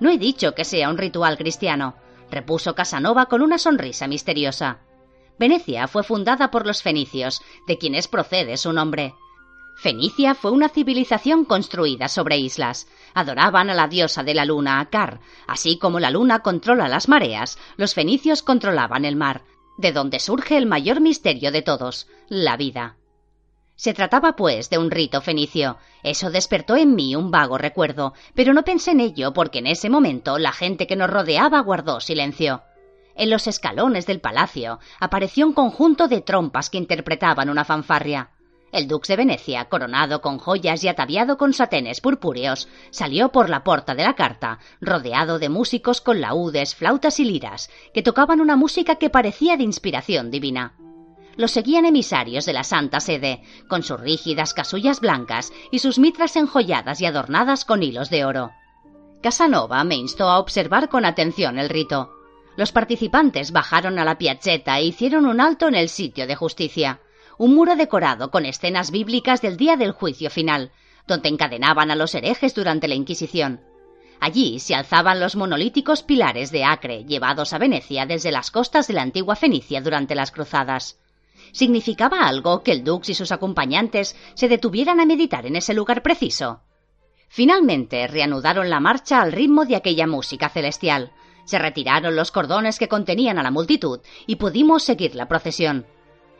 No 0.00 0.08
he 0.08 0.16
dicho 0.16 0.54
que 0.54 0.64
sea 0.64 0.88
un 0.88 0.96
ritual 0.96 1.36
cristiano 1.36 1.94
repuso 2.32 2.74
Casanova 2.74 3.26
con 3.26 3.42
una 3.42 3.58
sonrisa 3.58 4.08
misteriosa. 4.08 4.80
Venecia 5.38 5.86
fue 5.86 6.02
fundada 6.02 6.50
por 6.50 6.66
los 6.66 6.82
fenicios, 6.82 7.42
de 7.68 7.78
quienes 7.78 8.08
procede 8.08 8.56
su 8.56 8.72
nombre. 8.72 9.14
Fenicia 9.76 10.34
fue 10.34 10.50
una 10.50 10.68
civilización 10.68 11.44
construida 11.44 12.08
sobre 12.08 12.38
islas. 12.38 12.88
Adoraban 13.14 13.70
a 13.70 13.74
la 13.74 13.88
diosa 13.88 14.22
de 14.22 14.34
la 14.34 14.44
luna, 14.44 14.80
Acar. 14.80 15.20
Así 15.46 15.78
como 15.78 16.00
la 16.00 16.10
luna 16.10 16.40
controla 16.40 16.88
las 16.88 17.08
mareas, 17.08 17.58
los 17.76 17.94
fenicios 17.94 18.42
controlaban 18.42 19.04
el 19.04 19.16
mar, 19.16 19.44
de 19.78 19.92
donde 19.92 20.20
surge 20.20 20.56
el 20.56 20.66
mayor 20.66 21.00
misterio 21.00 21.50
de 21.52 21.62
todos, 21.62 22.06
la 22.28 22.56
vida. 22.56 22.96
Se 23.82 23.94
trataba, 23.94 24.36
pues, 24.36 24.70
de 24.70 24.78
un 24.78 24.92
rito 24.92 25.20
fenicio. 25.20 25.76
Eso 26.04 26.30
despertó 26.30 26.76
en 26.76 26.94
mí 26.94 27.16
un 27.16 27.32
vago 27.32 27.58
recuerdo, 27.58 28.14
pero 28.32 28.52
no 28.52 28.62
pensé 28.62 28.92
en 28.92 29.00
ello 29.00 29.32
porque 29.32 29.58
en 29.58 29.66
ese 29.66 29.90
momento 29.90 30.38
la 30.38 30.52
gente 30.52 30.86
que 30.86 30.94
nos 30.94 31.10
rodeaba 31.10 31.58
guardó 31.58 31.98
silencio. 31.98 32.62
En 33.16 33.28
los 33.28 33.48
escalones 33.48 34.06
del 34.06 34.20
palacio 34.20 34.78
apareció 35.00 35.48
un 35.48 35.52
conjunto 35.52 36.06
de 36.06 36.20
trompas 36.20 36.70
que 36.70 36.78
interpretaban 36.78 37.50
una 37.50 37.64
fanfarria. 37.64 38.30
El 38.70 38.86
dux 38.86 39.08
de 39.08 39.16
Venecia, 39.16 39.64
coronado 39.64 40.20
con 40.20 40.38
joyas 40.38 40.84
y 40.84 40.86
ataviado 40.86 41.36
con 41.36 41.52
satenes 41.52 42.00
purpúreos, 42.00 42.68
salió 42.92 43.32
por 43.32 43.50
la 43.50 43.64
puerta 43.64 43.96
de 43.96 44.04
la 44.04 44.14
carta, 44.14 44.60
rodeado 44.80 45.40
de 45.40 45.48
músicos 45.48 46.00
con 46.00 46.20
laúdes, 46.20 46.76
flautas 46.76 47.18
y 47.18 47.24
liras, 47.24 47.68
que 47.92 48.04
tocaban 48.04 48.40
una 48.40 48.54
música 48.54 48.94
que 48.94 49.10
parecía 49.10 49.56
de 49.56 49.64
inspiración 49.64 50.30
divina 50.30 50.74
lo 51.36 51.48
seguían 51.48 51.86
emisarios 51.86 52.44
de 52.44 52.52
la 52.52 52.64
Santa 52.64 53.00
Sede, 53.00 53.42
con 53.68 53.82
sus 53.82 54.00
rígidas 54.00 54.54
casullas 54.54 55.00
blancas 55.00 55.52
y 55.70 55.78
sus 55.78 55.98
mitras 55.98 56.36
enjolladas 56.36 57.00
y 57.00 57.06
adornadas 57.06 57.64
con 57.64 57.82
hilos 57.82 58.10
de 58.10 58.24
oro. 58.24 58.52
Casanova 59.22 59.84
me 59.84 59.94
instó 59.94 60.28
a 60.28 60.38
observar 60.38 60.88
con 60.88 61.04
atención 61.04 61.58
el 61.58 61.68
rito. 61.68 62.10
Los 62.56 62.72
participantes 62.72 63.52
bajaron 63.52 63.98
a 63.98 64.04
la 64.04 64.18
piazzetta 64.18 64.78
e 64.78 64.84
hicieron 64.84 65.26
un 65.26 65.40
alto 65.40 65.68
en 65.68 65.74
el 65.74 65.88
sitio 65.88 66.26
de 66.26 66.36
justicia, 66.36 67.00
un 67.38 67.54
muro 67.54 67.76
decorado 67.76 68.30
con 68.30 68.44
escenas 68.44 68.90
bíblicas 68.90 69.40
del 69.40 69.56
día 69.56 69.76
del 69.76 69.92
juicio 69.92 70.28
final, 70.28 70.70
donde 71.06 71.28
encadenaban 71.28 71.90
a 71.90 71.96
los 71.96 72.14
herejes 72.14 72.54
durante 72.54 72.88
la 72.88 72.94
Inquisición. 72.94 73.60
Allí 74.20 74.60
se 74.60 74.74
alzaban 74.74 75.18
los 75.18 75.34
monolíticos 75.34 76.02
pilares 76.02 76.52
de 76.52 76.64
Acre, 76.64 77.04
llevados 77.04 77.52
a 77.52 77.58
Venecia 77.58 78.06
desde 78.06 78.30
las 78.30 78.50
costas 78.50 78.86
de 78.86 78.94
la 78.94 79.02
antigua 79.02 79.34
Fenicia 79.34 79.80
durante 79.80 80.14
las 80.14 80.30
cruzadas. 80.30 81.01
¿Significaba 81.52 82.26
algo 82.26 82.62
que 82.62 82.72
el 82.72 82.82
Dux 82.82 83.10
y 83.10 83.14
sus 83.14 83.30
acompañantes 83.30 84.16
se 84.34 84.48
detuvieran 84.48 85.00
a 85.00 85.06
meditar 85.06 85.46
en 85.46 85.56
ese 85.56 85.74
lugar 85.74 86.02
preciso? 86.02 86.62
Finalmente 87.28 88.06
reanudaron 88.08 88.68
la 88.68 88.80
marcha 88.80 89.22
al 89.22 89.32
ritmo 89.32 89.64
de 89.64 89.76
aquella 89.76 90.06
música 90.06 90.48
celestial. 90.48 91.12
Se 91.44 91.58
retiraron 91.58 92.16
los 92.16 92.30
cordones 92.30 92.78
que 92.78 92.88
contenían 92.88 93.38
a 93.38 93.42
la 93.42 93.50
multitud 93.50 94.00
y 94.26 94.36
pudimos 94.36 94.82
seguir 94.82 95.14
la 95.14 95.28
procesión. 95.28 95.86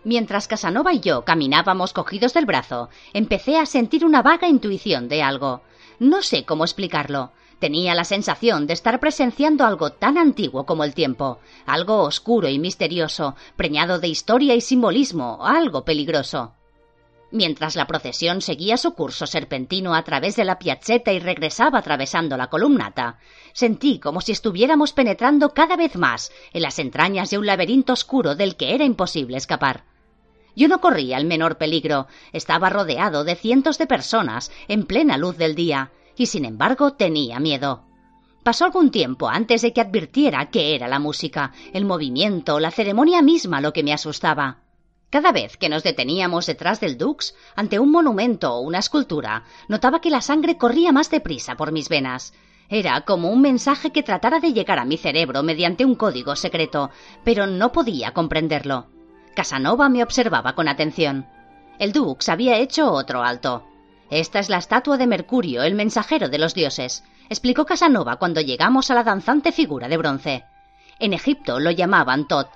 Mientras 0.05 0.49
Casanova 0.49 0.93
y 0.93 1.01
yo 1.01 1.25
caminábamos 1.25 1.93
cogidos 1.93 2.35
del 2.35 2.47
brazo, 2.47 2.89
empecé 3.13 3.59
a 3.59 3.67
sentir 3.67 4.05
una 4.05 4.23
vaga 4.23 4.49
intuición 4.49 5.09
de 5.09 5.23
algo. 5.23 5.63
No 5.99 6.23
sé 6.23 6.45
cómo 6.45 6.65
explicarlo. 6.65 7.33
Tenía 7.63 7.95
la 7.95 8.03
sensación 8.03 8.67
de 8.67 8.73
estar 8.73 8.99
presenciando 8.99 9.65
algo 9.65 9.91
tan 9.91 10.19
antiguo 10.19 10.67
como 10.67 10.83
el 10.83 10.95
tiempo, 10.95 11.39
algo 11.65 12.03
oscuro 12.03 12.49
y 12.49 12.59
misterioso, 12.59 13.37
preñado 13.55 14.01
de 14.01 14.09
historia 14.09 14.57
y 14.57 14.61
simbolismo, 14.61 15.47
algo 15.47 15.85
peligroso. 15.85 16.55
Mientras 17.31 17.77
la 17.77 17.87
procesión 17.87 18.41
seguía 18.41 18.77
su 18.77 18.95
curso 18.95 19.29
serpentino 19.29 19.95
a 19.95 20.03
través 20.03 20.35
de 20.35 20.45
la 20.45 20.59
piazzetta 20.59 21.13
y 21.13 21.21
regresaba 21.21 21.79
atravesando 21.79 22.37
la 22.37 22.49
columnata, 22.49 23.21
sentí 23.53 24.01
como 24.01 24.21
si 24.23 24.33
estuviéramos 24.33 24.93
penetrando 24.93 25.51
cada 25.51 25.77
vez 25.77 25.95
más 25.95 26.33
en 26.53 26.63
las 26.63 26.81
entrañas 26.81 27.31
de 27.31 27.39
un 27.39 27.47
laberinto 27.47 27.93
oscuro 27.93 28.35
del 28.35 28.57
que 28.57 28.75
era 28.75 28.85
imposible 28.85 29.37
escapar. 29.37 29.85
Yo 30.57 30.67
no 30.67 30.81
corría 30.81 31.17
el 31.17 31.27
menor 31.27 31.59
peligro, 31.59 32.09
estaba 32.33 32.71
rodeado 32.71 33.23
de 33.23 33.37
cientos 33.37 33.79
de 33.79 33.87
personas 33.87 34.51
en 34.67 34.85
plena 34.85 35.17
luz 35.17 35.39
del 35.39 35.55
día, 35.55 35.93
y 36.17 36.27
sin 36.27 36.45
embargo 36.45 36.93
tenía 36.93 37.39
miedo. 37.41 37.85
Pasó 38.43 38.65
algún 38.65 38.91
tiempo 38.91 39.29
antes 39.29 39.63
de 39.63 39.73
que 39.73 39.81
advirtiera 39.81 40.51
qué 40.51 40.75
era 40.75 40.89
la 40.89 40.99
música, 40.99 41.53
el 41.73 41.85
movimiento, 41.85 42.59
la 42.59 42.73
ceremonia 42.73 43.23
misma 43.23 43.61
lo 43.61 43.73
que 43.73 43.85
me 43.85 43.93
asustaba. 43.93 44.59
Cada 45.11 45.31
vez 45.31 45.57
que 45.57 45.69
nos 45.69 45.83
deteníamos 45.83 46.47
detrás 46.47 46.81
del 46.81 46.97
Dux, 46.97 47.35
ante 47.55 47.79
un 47.79 47.93
monumento 47.93 48.55
o 48.55 48.61
una 48.61 48.79
escultura, 48.79 49.45
notaba 49.69 50.01
que 50.01 50.11
la 50.11 50.23
sangre 50.23 50.57
corría 50.57 50.91
más 50.91 51.11
deprisa 51.11 51.55
por 51.55 51.71
mis 51.71 51.89
venas. 51.89 52.33
Era 52.69 53.03
como 53.03 53.31
un 53.31 53.43
mensaje 53.43 53.91
que 53.91 54.03
tratara 54.03 54.41
de 54.41 54.55
llegar 54.55 54.79
a 54.79 54.87
mi 54.87 54.97
cerebro 54.97 55.43
mediante 55.43 55.85
un 55.85 55.95
código 55.95 56.35
secreto, 56.35 56.91
pero 57.25 57.47
no 57.47 57.71
podía 57.71 58.13
comprenderlo. 58.13 58.87
Casanova 59.37 59.89
me 59.89 60.03
observaba 60.03 60.55
con 60.55 60.67
atención. 60.67 61.27
El 61.79 61.93
Dux 61.93 62.29
había 62.29 62.57
hecho 62.57 62.91
otro 62.91 63.23
alto. 63.23 63.67
Esta 64.13 64.41
es 64.41 64.51
la 64.51 64.59
estatua 64.59 64.99
de 64.99 65.07
Mercurio, 65.07 65.63
el 65.63 65.75
mensajero 65.75 66.29
de 66.29 66.37
los 66.37 66.53
dioses, 66.53 67.03
explicó 67.31 67.65
Casanova 67.65 68.17
cuando 68.17 68.43
llegamos 68.43 68.91
a 68.91 68.95
la 68.95 69.05
danzante 69.05 69.53
figura 69.53 69.89
de 69.89 69.97
bronce. 69.97 70.45
En 70.99 71.15
Egipto 71.15 71.59
lo 71.59 71.71
llamaban 71.71 72.29
Tot, 72.29 72.51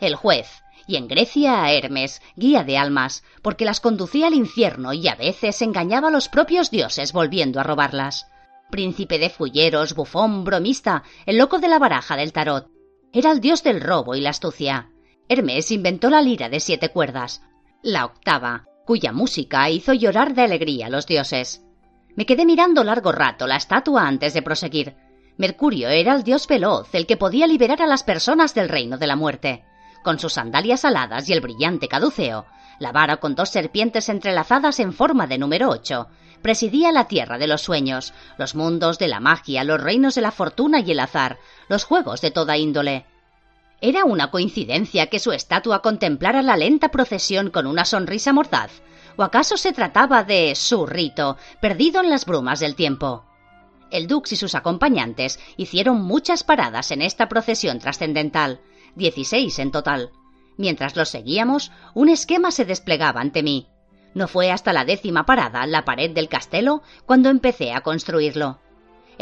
el 0.00 0.14
juez, 0.14 0.62
y 0.86 0.96
en 0.96 1.08
Grecia 1.08 1.64
a 1.64 1.70
Hermes, 1.70 2.22
guía 2.34 2.64
de 2.64 2.78
almas, 2.78 3.24
porque 3.42 3.66
las 3.66 3.80
conducía 3.80 4.28
al 4.28 4.32
infierno 4.32 4.94
y 4.94 5.06
a 5.06 5.14
veces 5.14 5.60
engañaba 5.60 6.08
a 6.08 6.10
los 6.10 6.30
propios 6.30 6.70
dioses 6.70 7.12
volviendo 7.12 7.60
a 7.60 7.62
robarlas. 7.62 8.26
Príncipe 8.70 9.18
de 9.18 9.28
fulleros, 9.28 9.94
bufón, 9.94 10.44
bromista, 10.44 11.02
el 11.26 11.36
loco 11.36 11.58
de 11.58 11.68
la 11.68 11.78
baraja 11.78 12.16
del 12.16 12.32
tarot. 12.32 12.70
Era 13.12 13.32
el 13.32 13.40
dios 13.40 13.62
del 13.62 13.82
robo 13.82 14.14
y 14.14 14.22
la 14.22 14.30
astucia. 14.30 14.88
Hermes 15.28 15.72
inventó 15.72 16.08
la 16.08 16.22
lira 16.22 16.48
de 16.48 16.58
siete 16.58 16.88
cuerdas, 16.88 17.42
la 17.82 18.06
octava, 18.06 18.64
cuya 18.84 19.12
música 19.12 19.68
hizo 19.70 19.92
llorar 19.92 20.34
de 20.34 20.42
alegría 20.42 20.86
a 20.86 20.90
los 20.90 21.06
dioses. 21.06 21.62
Me 22.16 22.26
quedé 22.26 22.44
mirando 22.44 22.84
largo 22.84 23.12
rato 23.12 23.46
la 23.46 23.56
estatua 23.56 24.06
antes 24.06 24.34
de 24.34 24.42
proseguir. 24.42 24.96
Mercurio 25.36 25.88
era 25.88 26.14
el 26.14 26.24
dios 26.24 26.46
veloz, 26.46 26.94
el 26.94 27.06
que 27.06 27.16
podía 27.16 27.46
liberar 27.46 27.80
a 27.82 27.86
las 27.86 28.02
personas 28.02 28.54
del 28.54 28.68
reino 28.68 28.98
de 28.98 29.06
la 29.06 29.16
muerte 29.16 29.64
con 30.02 30.18
sus 30.18 30.34
sandalias 30.34 30.84
aladas 30.84 31.28
y 31.28 31.32
el 31.32 31.40
brillante 31.40 31.88
caduceo, 31.88 32.46
la 32.78 32.92
vara 32.92 33.18
con 33.18 33.34
dos 33.34 33.50
serpientes 33.50 34.08
entrelazadas 34.08 34.80
en 34.80 34.92
forma 34.92 35.26
de 35.26 35.38
número 35.38 35.70
ocho, 35.70 36.08
presidía 36.42 36.92
la 36.92 37.06
tierra 37.06 37.38
de 37.38 37.46
los 37.46 37.62
sueños, 37.62 38.12
los 38.36 38.54
mundos 38.54 38.98
de 38.98 39.08
la 39.08 39.20
magia, 39.20 39.64
los 39.64 39.80
reinos 39.80 40.14
de 40.14 40.22
la 40.22 40.32
fortuna 40.32 40.80
y 40.80 40.90
el 40.90 41.00
azar, 41.00 41.38
los 41.68 41.84
juegos 41.84 42.20
de 42.20 42.32
toda 42.32 42.56
índole. 42.56 43.06
¿Era 43.84 44.04
una 44.04 44.30
coincidencia 44.30 45.08
que 45.08 45.18
su 45.18 45.32
estatua 45.32 45.82
contemplara 45.82 46.40
la 46.40 46.56
lenta 46.56 46.90
procesión 46.90 47.50
con 47.50 47.66
una 47.66 47.84
sonrisa 47.84 48.32
mordaz? 48.32 48.80
¿O 49.16 49.24
acaso 49.24 49.56
se 49.56 49.72
trataba 49.72 50.22
de 50.22 50.54
su 50.54 50.86
rito, 50.86 51.36
perdido 51.60 52.00
en 52.00 52.08
las 52.08 52.24
brumas 52.24 52.60
del 52.60 52.76
tiempo? 52.76 53.24
El 53.90 54.06
Dux 54.06 54.30
y 54.30 54.36
sus 54.36 54.54
acompañantes 54.54 55.40
hicieron 55.56 56.00
muchas 56.00 56.44
paradas 56.44 56.92
en 56.92 57.02
esta 57.02 57.28
procesión 57.28 57.80
trascendental, 57.80 58.60
dieciséis 58.94 59.58
en 59.58 59.72
total. 59.72 60.12
Mientras 60.56 60.94
los 60.94 61.08
seguíamos, 61.08 61.72
un 61.92 62.08
esquema 62.08 62.52
se 62.52 62.64
desplegaba 62.64 63.20
ante 63.20 63.42
mí. 63.42 63.66
No 64.14 64.28
fue 64.28 64.52
hasta 64.52 64.72
la 64.72 64.84
décima 64.84 65.26
parada, 65.26 65.66
la 65.66 65.84
pared 65.84 66.12
del 66.12 66.28
castelo, 66.28 66.82
cuando 67.04 67.30
empecé 67.30 67.72
a 67.72 67.80
construirlo. 67.80 68.60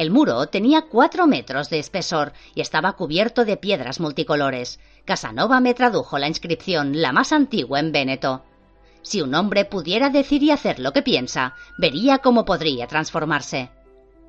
El 0.01 0.11
muro 0.11 0.47
tenía 0.47 0.87
cuatro 0.89 1.27
metros 1.27 1.69
de 1.69 1.79
espesor 1.79 2.33
y 2.55 2.63
estaba 2.63 2.93
cubierto 2.93 3.45
de 3.45 3.59
piedras 3.59 4.01
multicolores. 4.01 4.81
Casanova 5.05 5.61
me 5.61 5.75
tradujo 5.75 6.19
la 6.19 6.27
inscripción, 6.27 7.03
la 7.03 7.13
más 7.13 7.33
antigua 7.33 7.81
en 7.81 7.93
Véneto. 7.93 8.43
Si 9.03 9.21
un 9.21 9.35
hombre 9.35 9.67
pudiera 9.67 10.09
decir 10.09 10.43
y 10.43 10.53
hacer 10.53 10.79
lo 10.79 10.95
que 10.95 11.03
piensa, 11.03 11.55
vería 11.77 12.17
cómo 12.17 12.47
podría 12.47 12.87
transformarse. 12.87 13.69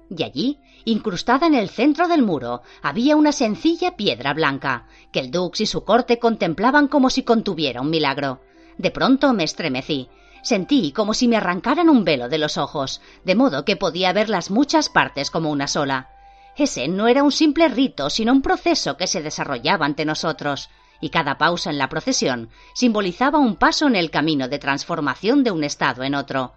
Y 0.10 0.24
allí 0.24 0.58
Incrustada 0.84 1.48
en 1.48 1.56
el 1.56 1.70
centro 1.70 2.10
del 2.10 2.22
muro 2.22 2.64
había 2.82 3.16
una 3.16 3.32
sencilla 3.32 3.96
piedra 3.96 4.34
blanca, 4.34 4.88
que 5.14 5.22
el 5.22 5.32
dux 5.32 5.62
y 5.62 5.66
su 5.66 5.86
corte 5.86 6.20
contemplaban 6.20 6.90
como 6.90 7.10
si 7.10 7.24
contuviera 7.24 7.80
un 7.80 7.90
milagro. 7.90 8.42
De 8.78 8.92
pronto 8.92 9.32
me 9.32 9.46
estremecí. 9.46 10.10
Sentí 10.44 10.92
como 10.92 11.14
si 11.14 11.28
me 11.28 11.38
arrancaran 11.38 11.90
un 11.90 12.04
velo 12.04 12.30
de 12.30 12.38
los 12.38 12.58
ojos, 12.58 13.02
de 13.24 13.36
modo 13.36 13.66
que 13.66 13.76
podía 13.76 14.14
ver 14.14 14.30
las 14.30 14.50
muchas 14.50 14.90
partes 14.90 15.30
como 15.30 15.52
una 15.52 15.68
sola. 15.68 16.10
Ese 16.58 16.88
no 16.88 17.08
era 17.08 17.24
un 17.24 17.32
simple 17.32 17.70
rito, 17.70 18.10
sino 18.10 18.32
un 18.32 18.42
proceso 18.42 18.98
que 18.98 19.08
se 19.08 19.22
desarrollaba 19.22 19.86
ante 19.86 20.06
nosotros, 20.06 20.70
y 21.00 21.10
cada 21.10 21.38
pausa 21.38 21.70
en 21.70 21.78
la 21.78 21.90
procesión 21.90 22.50
simbolizaba 22.74 23.40
un 23.40 23.56
paso 23.56 23.88
en 23.88 23.96
el 23.96 24.12
camino 24.12 24.48
de 24.48 24.60
transformación 24.60 25.44
de 25.44 25.52
un 25.52 25.64
estado 25.64 26.04
en 26.04 26.16
otro. 26.16 26.54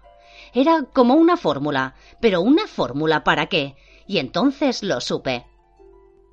Era 0.53 0.83
como 0.93 1.15
una 1.15 1.37
fórmula, 1.37 1.95
pero 2.19 2.41
¿una 2.41 2.67
fórmula 2.67 3.23
para 3.23 3.47
qué? 3.47 3.75
y 4.07 4.19
entonces 4.19 4.83
lo 4.83 5.01
supe. 5.01 5.45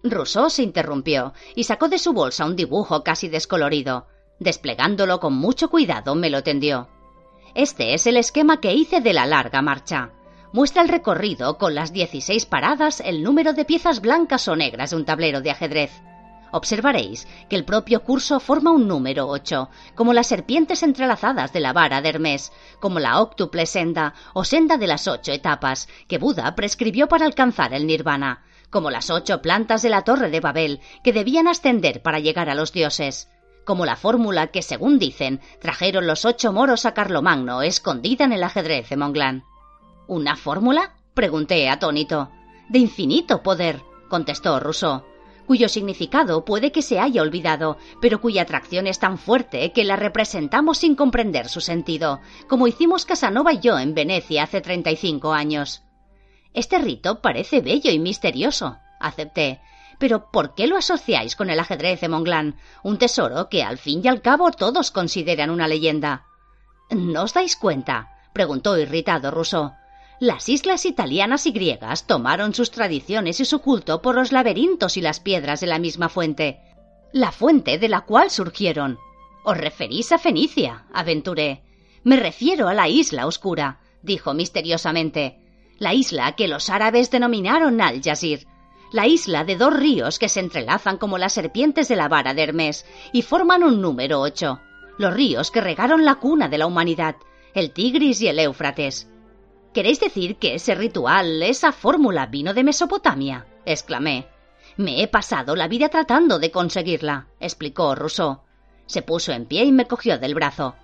Rousseau 0.03 0.51
se 0.51 0.63
interrumpió 0.63 1.33
y 1.55 1.65
sacó 1.65 1.89
de 1.89 1.99
su 1.99 2.13
bolsa 2.13 2.45
un 2.45 2.57
dibujo 2.57 3.05
casi 3.05 3.29
descolorido. 3.29 4.09
Desplegándolo 4.41 5.21
con 5.21 5.35
mucho 5.35 5.71
cuidado, 5.71 6.15
me 6.15 6.29
lo 6.29 6.43
tendió. 6.43 6.89
Este 7.55 7.93
es 7.93 8.07
el 8.07 8.17
esquema 8.17 8.61
que 8.61 8.73
hice 8.73 9.03
de 9.03 9.13
la 9.13 9.27
larga 9.27 9.61
marcha. 9.61 10.11
Muestra 10.55 10.81
el 10.81 10.89
recorrido 10.89 11.59
con 11.59 11.75
las 11.75 11.93
16 11.93 12.47
paradas, 12.47 13.01
el 13.01 13.23
número 13.23 13.53
de 13.53 13.67
piezas 13.67 14.01
blancas 14.01 14.49
o 14.49 14.57
negras 14.57 14.91
de 14.91 14.97
un 14.97 15.05
tablero 15.05 15.43
de 15.43 15.51
ajedrez. 15.51 15.91
Observaréis 16.51 17.29
que 17.51 17.57
el 17.57 17.67
propio 17.67 18.05
curso 18.05 18.41
forma 18.41 18.71
un 18.71 18.89
número 18.89 19.29
8, 19.29 19.69
como 19.95 20.15
las 20.15 20.29
serpientes 20.29 20.83
entrelazadas 20.83 21.53
de 21.53 21.61
la 21.61 21.75
vara 21.75 22.01
de 22.01 22.09
Hermes, 22.09 22.53
como 22.81 23.01
la 23.01 23.21
octuple 23.21 23.67
senda 23.67 24.15
o 24.33 24.45
senda 24.45 24.79
de 24.79 24.87
las 24.87 25.07
ocho 25.07 25.33
etapas 25.33 25.89
que 26.09 26.17
Buda 26.17 26.55
prescribió 26.55 27.07
para 27.07 27.27
alcanzar 27.27 27.75
el 27.75 27.87
nirvana, 27.87 28.45
como 28.71 28.91
las 28.91 29.11
ocho 29.11 29.43
plantas 29.43 29.83
de 29.83 29.91
la 29.91 30.05
torre 30.05 30.31
de 30.31 30.41
Babel 30.41 30.81
que 31.05 31.13
debían 31.13 31.49
ascender 31.49 32.01
para 32.01 32.19
llegar 32.19 32.49
a 32.49 32.55
los 32.55 32.73
dioses, 32.73 33.29
como 33.65 33.87
la 33.87 33.97
fórmula 33.97 34.49
que, 34.49 34.63
según 34.63 34.99
dicen, 34.99 35.41
trajeron 35.61 36.07
los 36.07 36.25
ocho 36.25 36.53
moros 36.53 36.87
a 36.87 36.95
Carlomagno 36.95 37.63
escondida 37.63 38.25
en 38.25 38.33
el 38.33 38.45
ajedrez 38.45 38.89
de 38.89 38.97
Monglán. 38.97 39.45
¿Una 40.07 40.37
fórmula? 40.37 40.95
pregunté 41.15 41.69
atónito. 41.69 42.31
De 42.69 42.79
infinito 42.79 43.43
poder, 43.43 43.81
contestó 44.09 44.59
Rousseau 44.61 45.05
cuyo 45.47 45.69
significado 45.69 46.45
puede 46.45 46.73
que 46.73 46.83
se 46.83 46.99
haya 46.99 47.23
olvidado, 47.23 47.77
pero 48.01 48.21
cuya 48.21 48.43
atracción 48.43 48.87
es 48.87 48.99
tan 48.99 49.19
fuerte 49.19 49.73
que 49.73 49.85
la 49.85 49.97
representamos 49.97 50.79
sin 50.79 50.95
comprender 50.95 51.49
su 51.49 51.61
sentido, 51.61 52.21
como 52.49 52.67
hicimos 52.67 53.05
Casanova 53.05 53.53
y 53.53 53.61
yo 53.61 53.79
en 53.79 53.95
Venecia 53.95 54.45
hace 54.45 54.61
35 54.61 55.33
años. 55.33 55.83
Este 56.55 56.79
rito 56.79 57.21
parece 57.21 57.61
bello 57.61 57.91
y 57.91 57.99
misterioso, 57.99 58.79
acepté. 59.01 59.61
Pero 60.03 60.33
¿por 60.33 60.57
qué 60.57 60.67
lo 60.67 60.77
asociáis 60.77 61.37
con 61.37 61.49
el 61.49 61.61
ajedrez 61.61 62.01
de 62.01 62.09
Monglán, 62.09 62.57
un 62.83 62.99
tesoro 62.99 63.49
que 63.49 63.63
al 63.63 63.79
fin 63.79 64.01
y 64.03 64.09
al 64.09 64.21
cabo 64.21 64.51
todos 64.51 64.91
consideran 64.91 65.49
una 65.49 65.69
leyenda? 65.69 66.27
¿No 66.91 67.23
os 67.23 67.35
dais 67.35 67.55
cuenta? 67.55 68.11
preguntó 68.33 68.77
irritado 68.77 69.31
Rousseau. 69.31 69.71
Las 70.19 70.49
islas 70.49 70.87
italianas 70.87 71.47
y 71.47 71.53
griegas 71.53 72.09
tomaron 72.09 72.53
sus 72.53 72.73
tradiciones 72.73 73.39
y 73.39 73.45
su 73.45 73.61
culto 73.61 74.03
por 74.03 74.17
los 74.17 74.33
laberintos 74.33 74.97
y 74.97 75.03
las 75.03 75.21
piedras 75.21 75.61
de 75.61 75.69
la 75.69 75.79
misma 75.79 76.09
fuente, 76.09 76.59
la 77.13 77.31
fuente 77.31 77.79
de 77.79 77.89
la 77.89 78.01
cual 78.01 78.33
surgieron. 78.33 78.99
¿Os 79.45 79.57
referís 79.57 80.11
a 80.11 80.19
Fenicia? 80.19 80.87
aventuré. 80.93 81.63
Me 82.03 82.17
refiero 82.17 82.67
a 82.67 82.75
la 82.75 82.89
isla 82.89 83.29
oscura, 83.29 83.79
dijo 84.03 84.35
misteriosamente. 84.35 85.39
La 85.79 85.95
isla 85.95 86.33
que 86.33 86.49
los 86.49 86.71
árabes 86.71 87.13
denominaron 87.13 87.81
Al 87.81 88.01
Yazir. 88.01 88.49
La 88.93 89.07
isla 89.07 89.45
de 89.45 89.57
dos 89.57 89.75
ríos 89.75 90.19
que 90.19 90.29
se 90.29 90.41
entrelazan 90.41 90.99
como 90.99 91.17
las 91.17 91.33
serpientes 91.33 91.89
de 91.89 91.97
la 91.97 92.09
vara 92.09 92.35
de 92.35 92.43
Hermes 92.43 92.85
y 93.13 93.23
forman 93.23 93.63
un 93.63 93.81
número 93.81 94.21
ocho. 94.21 94.61
Los 94.99 95.15
ríos 95.15 95.51
que 95.51 95.63
regaron 95.63 96.05
la 96.05 96.17
cuna 96.17 96.49
de 96.49 96.59
la 96.59 96.67
humanidad, 96.67 97.17
el 97.55 97.71
Tigris 97.71 98.21
y 98.21 98.29
el 98.29 98.39
Éufrates. 98.39 99.09
¿Queréis 99.73 99.99
decir 99.99 100.37
que 100.37 100.57
ese 100.57 100.75
ritual, 100.75 101.43
esa 101.43 101.73
fórmula 101.73 102.27
vino 102.27 102.53
de 102.53 102.65
Mesopotamia? 102.65 103.47
exclamé. 103.65 104.29
Me 104.77 105.03
he 105.03 105.09
pasado 105.09 105.57
la 105.57 105.69
vida 105.69 105.89
tratando 105.89 106.39
de 106.39 106.51
conseguirla, 106.51 107.29
explicó 107.41 107.95
Rousseau. 107.95 108.43
Se 108.85 109.01
puso 109.01 109.33
en 109.33 109.47
pie 109.47 109.65
y 109.65 109.73
me 109.73 109.87
cogió 109.87 110.19
del 110.19 110.35
brazo. 110.35 110.75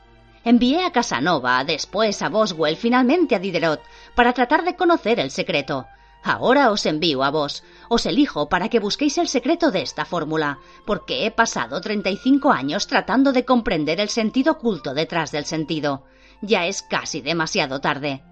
Envié 0.44 0.82
a 0.82 0.92
Casanova, 0.92 1.62
después 1.64 2.22
a 2.22 2.30
Boswell, 2.30 2.76
finalmente 2.76 3.34
a 3.34 3.38
Diderot, 3.38 3.82
para 4.14 4.32
tratar 4.32 4.64
de 4.64 4.76
conocer 4.76 5.20
el 5.20 5.30
secreto. 5.30 5.86
Ahora 6.22 6.70
os 6.70 6.84
envío 6.86 7.22
a 7.22 7.30
vos. 7.30 7.62
Os 7.88 8.04
elijo 8.04 8.48
para 8.48 8.68
que 8.68 8.80
busquéis 8.80 9.18
el 9.18 9.28
secreto 9.28 9.70
de 9.70 9.82
esta 9.82 10.04
fórmula, 10.04 10.58
porque 10.84 11.26
he 11.26 11.30
pasado 11.30 11.80
treinta 11.80 12.10
y 12.10 12.16
cinco 12.16 12.50
años 12.50 12.86
tratando 12.86 13.32
de 13.32 13.44
comprender 13.44 14.00
el 14.00 14.08
sentido 14.08 14.52
oculto 14.52 14.94
detrás 14.94 15.30
del 15.32 15.44
sentido 15.44 16.04
Ya 16.42 16.66
es 16.66 16.82
casi 16.82 17.20
demasiado 17.20 17.80
tarde. 17.80 18.22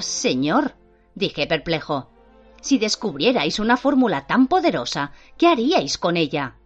Señor, 0.00 0.74
dije 1.14 1.46
perplejo, 1.46 2.10
si 2.60 2.78
descubrierais 2.78 3.58
una 3.58 3.76
fórmula 3.76 4.26
tan 4.26 4.46
poderosa, 4.46 5.12
¿qué 5.36 5.48
haríais 5.48 5.98
con 5.98 6.16
ella? 6.16 6.56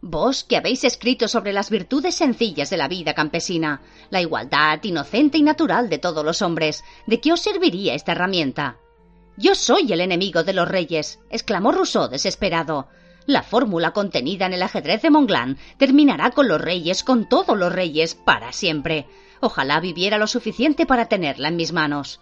Vos 0.00 0.44
que 0.44 0.56
habéis 0.56 0.84
escrito 0.84 1.28
sobre 1.28 1.52
las 1.52 1.70
virtudes 1.70 2.14
sencillas 2.14 2.70
de 2.70 2.76
la 2.76 2.88
vida 2.88 3.14
campesina, 3.14 3.82
la 4.10 4.20
igualdad 4.20 4.82
inocente 4.82 5.38
y 5.38 5.42
natural 5.42 5.88
de 5.88 5.98
todos 5.98 6.24
los 6.24 6.42
hombres, 6.42 6.84
¿de 7.06 7.20
qué 7.20 7.32
os 7.32 7.40
serviría 7.40 7.94
esta 7.94 8.12
herramienta? 8.12 8.78
Yo 9.38 9.54
soy 9.54 9.92
el 9.92 10.00
enemigo 10.00 10.42
de 10.42 10.52
los 10.52 10.66
reyes, 10.66 11.20
exclamó 11.30 11.70
Rousseau 11.70 12.08
desesperado. 12.08 12.88
La 13.24 13.44
fórmula 13.44 13.92
contenida 13.92 14.46
en 14.46 14.52
el 14.52 14.64
ajedrez 14.64 15.00
de 15.00 15.10
Monglán 15.10 15.58
terminará 15.76 16.32
con 16.32 16.48
los 16.48 16.60
reyes, 16.60 17.04
con 17.04 17.28
todos 17.28 17.56
los 17.56 17.72
reyes, 17.72 18.16
para 18.16 18.52
siempre. 18.52 19.06
Ojalá 19.40 19.78
viviera 19.78 20.18
lo 20.18 20.26
suficiente 20.26 20.86
para 20.86 21.06
tenerla 21.06 21.46
en 21.46 21.54
mis 21.54 21.72
manos. 21.72 22.20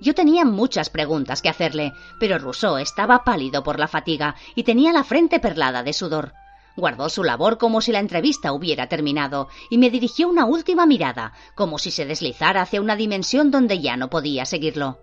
Yo 0.00 0.14
tenía 0.14 0.46
muchas 0.46 0.88
preguntas 0.88 1.42
que 1.42 1.50
hacerle, 1.50 1.92
pero 2.18 2.38
Rousseau 2.38 2.78
estaba 2.78 3.24
pálido 3.24 3.62
por 3.62 3.78
la 3.78 3.86
fatiga 3.86 4.34
y 4.54 4.62
tenía 4.62 4.90
la 4.94 5.04
frente 5.04 5.40
perlada 5.40 5.82
de 5.82 5.92
sudor. 5.92 6.32
Guardó 6.78 7.10
su 7.10 7.24
labor 7.24 7.58
como 7.58 7.82
si 7.82 7.92
la 7.92 8.00
entrevista 8.00 8.54
hubiera 8.54 8.88
terminado 8.88 9.48
y 9.68 9.76
me 9.76 9.90
dirigió 9.90 10.30
una 10.30 10.46
última 10.46 10.86
mirada, 10.86 11.34
como 11.54 11.78
si 11.78 11.90
se 11.90 12.06
deslizara 12.06 12.62
hacia 12.62 12.80
una 12.80 12.96
dimensión 12.96 13.50
donde 13.50 13.80
ya 13.80 13.98
no 13.98 14.08
podía 14.08 14.46
seguirlo. 14.46 14.98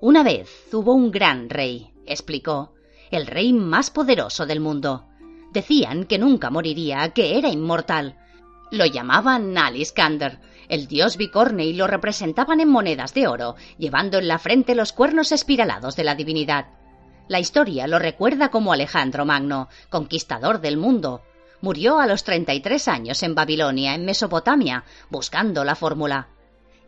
Una 0.00 0.22
vez 0.22 0.68
hubo 0.72 0.92
un 0.92 1.10
gran 1.10 1.48
rey, 1.48 1.90
explicó, 2.04 2.74
el 3.10 3.26
rey 3.26 3.54
más 3.54 3.90
poderoso 3.90 4.44
del 4.44 4.60
mundo. 4.60 5.06
Decían 5.52 6.04
que 6.04 6.18
nunca 6.18 6.50
moriría, 6.50 7.08
que 7.14 7.38
era 7.38 7.48
inmortal. 7.48 8.18
Lo 8.70 8.84
llamaban 8.84 9.56
Aliskander, 9.56 10.38
el 10.68 10.86
dios 10.86 11.16
bicorne, 11.16 11.64
y 11.64 11.72
lo 11.72 11.86
representaban 11.86 12.60
en 12.60 12.68
monedas 12.68 13.14
de 13.14 13.26
oro, 13.26 13.56
llevando 13.78 14.18
en 14.18 14.28
la 14.28 14.38
frente 14.38 14.74
los 14.74 14.92
cuernos 14.92 15.32
espiralados 15.32 15.96
de 15.96 16.04
la 16.04 16.14
divinidad. 16.14 16.66
La 17.28 17.40
historia 17.40 17.86
lo 17.86 17.98
recuerda 17.98 18.50
como 18.50 18.74
Alejandro 18.74 19.24
Magno, 19.24 19.68
conquistador 19.88 20.60
del 20.60 20.76
mundo. 20.76 21.22
Murió 21.62 22.00
a 22.00 22.06
los 22.06 22.22
33 22.22 22.86
años 22.88 23.22
en 23.22 23.34
Babilonia, 23.34 23.94
en 23.94 24.04
Mesopotamia, 24.04 24.84
buscando 25.08 25.64
la 25.64 25.74
fórmula. 25.74 26.28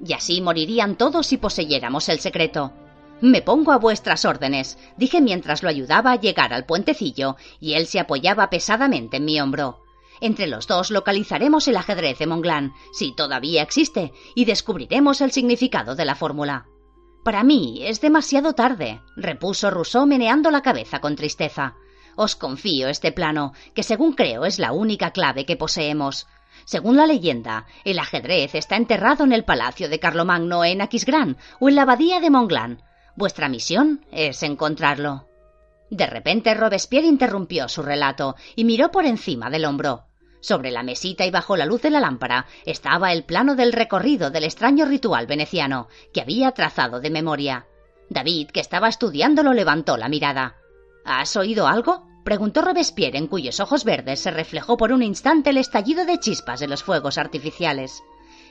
Y 0.04 0.12
así 0.12 0.42
morirían 0.42 0.96
todos 0.96 1.26
si 1.26 1.38
poseyéramos 1.38 2.10
el 2.10 2.20
secreto. 2.20 2.72
Me 3.20 3.42
pongo 3.42 3.72
a 3.72 3.78
vuestras 3.78 4.24
órdenes, 4.24 4.78
dije 4.96 5.20
mientras 5.20 5.64
lo 5.64 5.68
ayudaba 5.68 6.12
a 6.12 6.20
llegar 6.20 6.54
al 6.54 6.66
puentecillo, 6.66 7.36
y 7.58 7.74
él 7.74 7.86
se 7.86 7.98
apoyaba 7.98 8.48
pesadamente 8.48 9.16
en 9.16 9.24
mi 9.24 9.40
hombro. 9.40 9.82
Entre 10.20 10.46
los 10.46 10.68
dos 10.68 10.90
localizaremos 10.90 11.66
el 11.66 11.76
ajedrez 11.76 12.18
de 12.18 12.26
Monglán, 12.26 12.72
si 12.92 13.14
todavía 13.14 13.62
existe, 13.62 14.12
y 14.36 14.44
descubriremos 14.44 15.20
el 15.20 15.32
significado 15.32 15.96
de 15.96 16.04
la 16.04 16.14
fórmula. 16.14 16.66
Para 17.24 17.42
mí 17.42 17.80
es 17.82 18.00
demasiado 18.00 18.52
tarde, 18.52 19.00
repuso 19.16 19.70
Rousseau 19.70 20.06
meneando 20.06 20.50
la 20.50 20.62
cabeza 20.62 21.00
con 21.00 21.16
tristeza. 21.16 21.74
Os 22.16 22.36
confío 22.36 22.88
este 22.88 23.12
plano, 23.12 23.52
que 23.74 23.82
según 23.82 24.12
creo 24.12 24.44
es 24.44 24.58
la 24.58 24.72
única 24.72 25.10
clave 25.10 25.44
que 25.44 25.56
poseemos. 25.56 26.26
Según 26.64 26.96
la 26.96 27.06
leyenda, 27.06 27.66
el 27.84 27.98
ajedrez 27.98 28.54
está 28.54 28.76
enterrado 28.76 29.24
en 29.24 29.32
el 29.32 29.44
palacio 29.44 29.88
de 29.88 29.98
Carlomagno 29.98 30.64
en 30.64 30.80
Aquisgrán 30.80 31.36
o 31.60 31.68
en 31.68 31.74
la 31.76 31.82
abadía 31.82 32.20
de 32.20 32.30
Monglán. 32.30 32.82
Vuestra 33.18 33.48
misión 33.48 34.06
es 34.12 34.44
encontrarlo. 34.44 35.26
De 35.90 36.06
repente 36.06 36.54
Robespierre 36.54 37.08
interrumpió 37.08 37.68
su 37.68 37.82
relato 37.82 38.36
y 38.54 38.62
miró 38.62 38.92
por 38.92 39.06
encima 39.06 39.50
del 39.50 39.64
hombro. 39.64 40.04
Sobre 40.40 40.70
la 40.70 40.84
mesita 40.84 41.26
y 41.26 41.32
bajo 41.32 41.56
la 41.56 41.66
luz 41.66 41.82
de 41.82 41.90
la 41.90 41.98
lámpara 41.98 42.46
estaba 42.64 43.12
el 43.12 43.24
plano 43.24 43.56
del 43.56 43.72
recorrido 43.72 44.30
del 44.30 44.44
extraño 44.44 44.86
ritual 44.86 45.26
veneciano 45.26 45.88
que 46.14 46.20
había 46.20 46.52
trazado 46.52 47.00
de 47.00 47.10
memoria. 47.10 47.66
David, 48.08 48.50
que 48.50 48.60
estaba 48.60 48.86
estudiándolo, 48.86 49.52
levantó 49.52 49.96
la 49.96 50.08
mirada. 50.08 50.54
¿Has 51.04 51.34
oído 51.34 51.66
algo? 51.66 52.06
preguntó 52.24 52.62
Robespierre, 52.62 53.18
en 53.18 53.26
cuyos 53.26 53.58
ojos 53.58 53.82
verdes 53.82 54.20
se 54.20 54.30
reflejó 54.30 54.76
por 54.76 54.92
un 54.92 55.02
instante 55.02 55.50
el 55.50 55.56
estallido 55.56 56.04
de 56.04 56.20
chispas 56.20 56.60
de 56.60 56.68
los 56.68 56.84
fuegos 56.84 57.18
artificiales. 57.18 58.00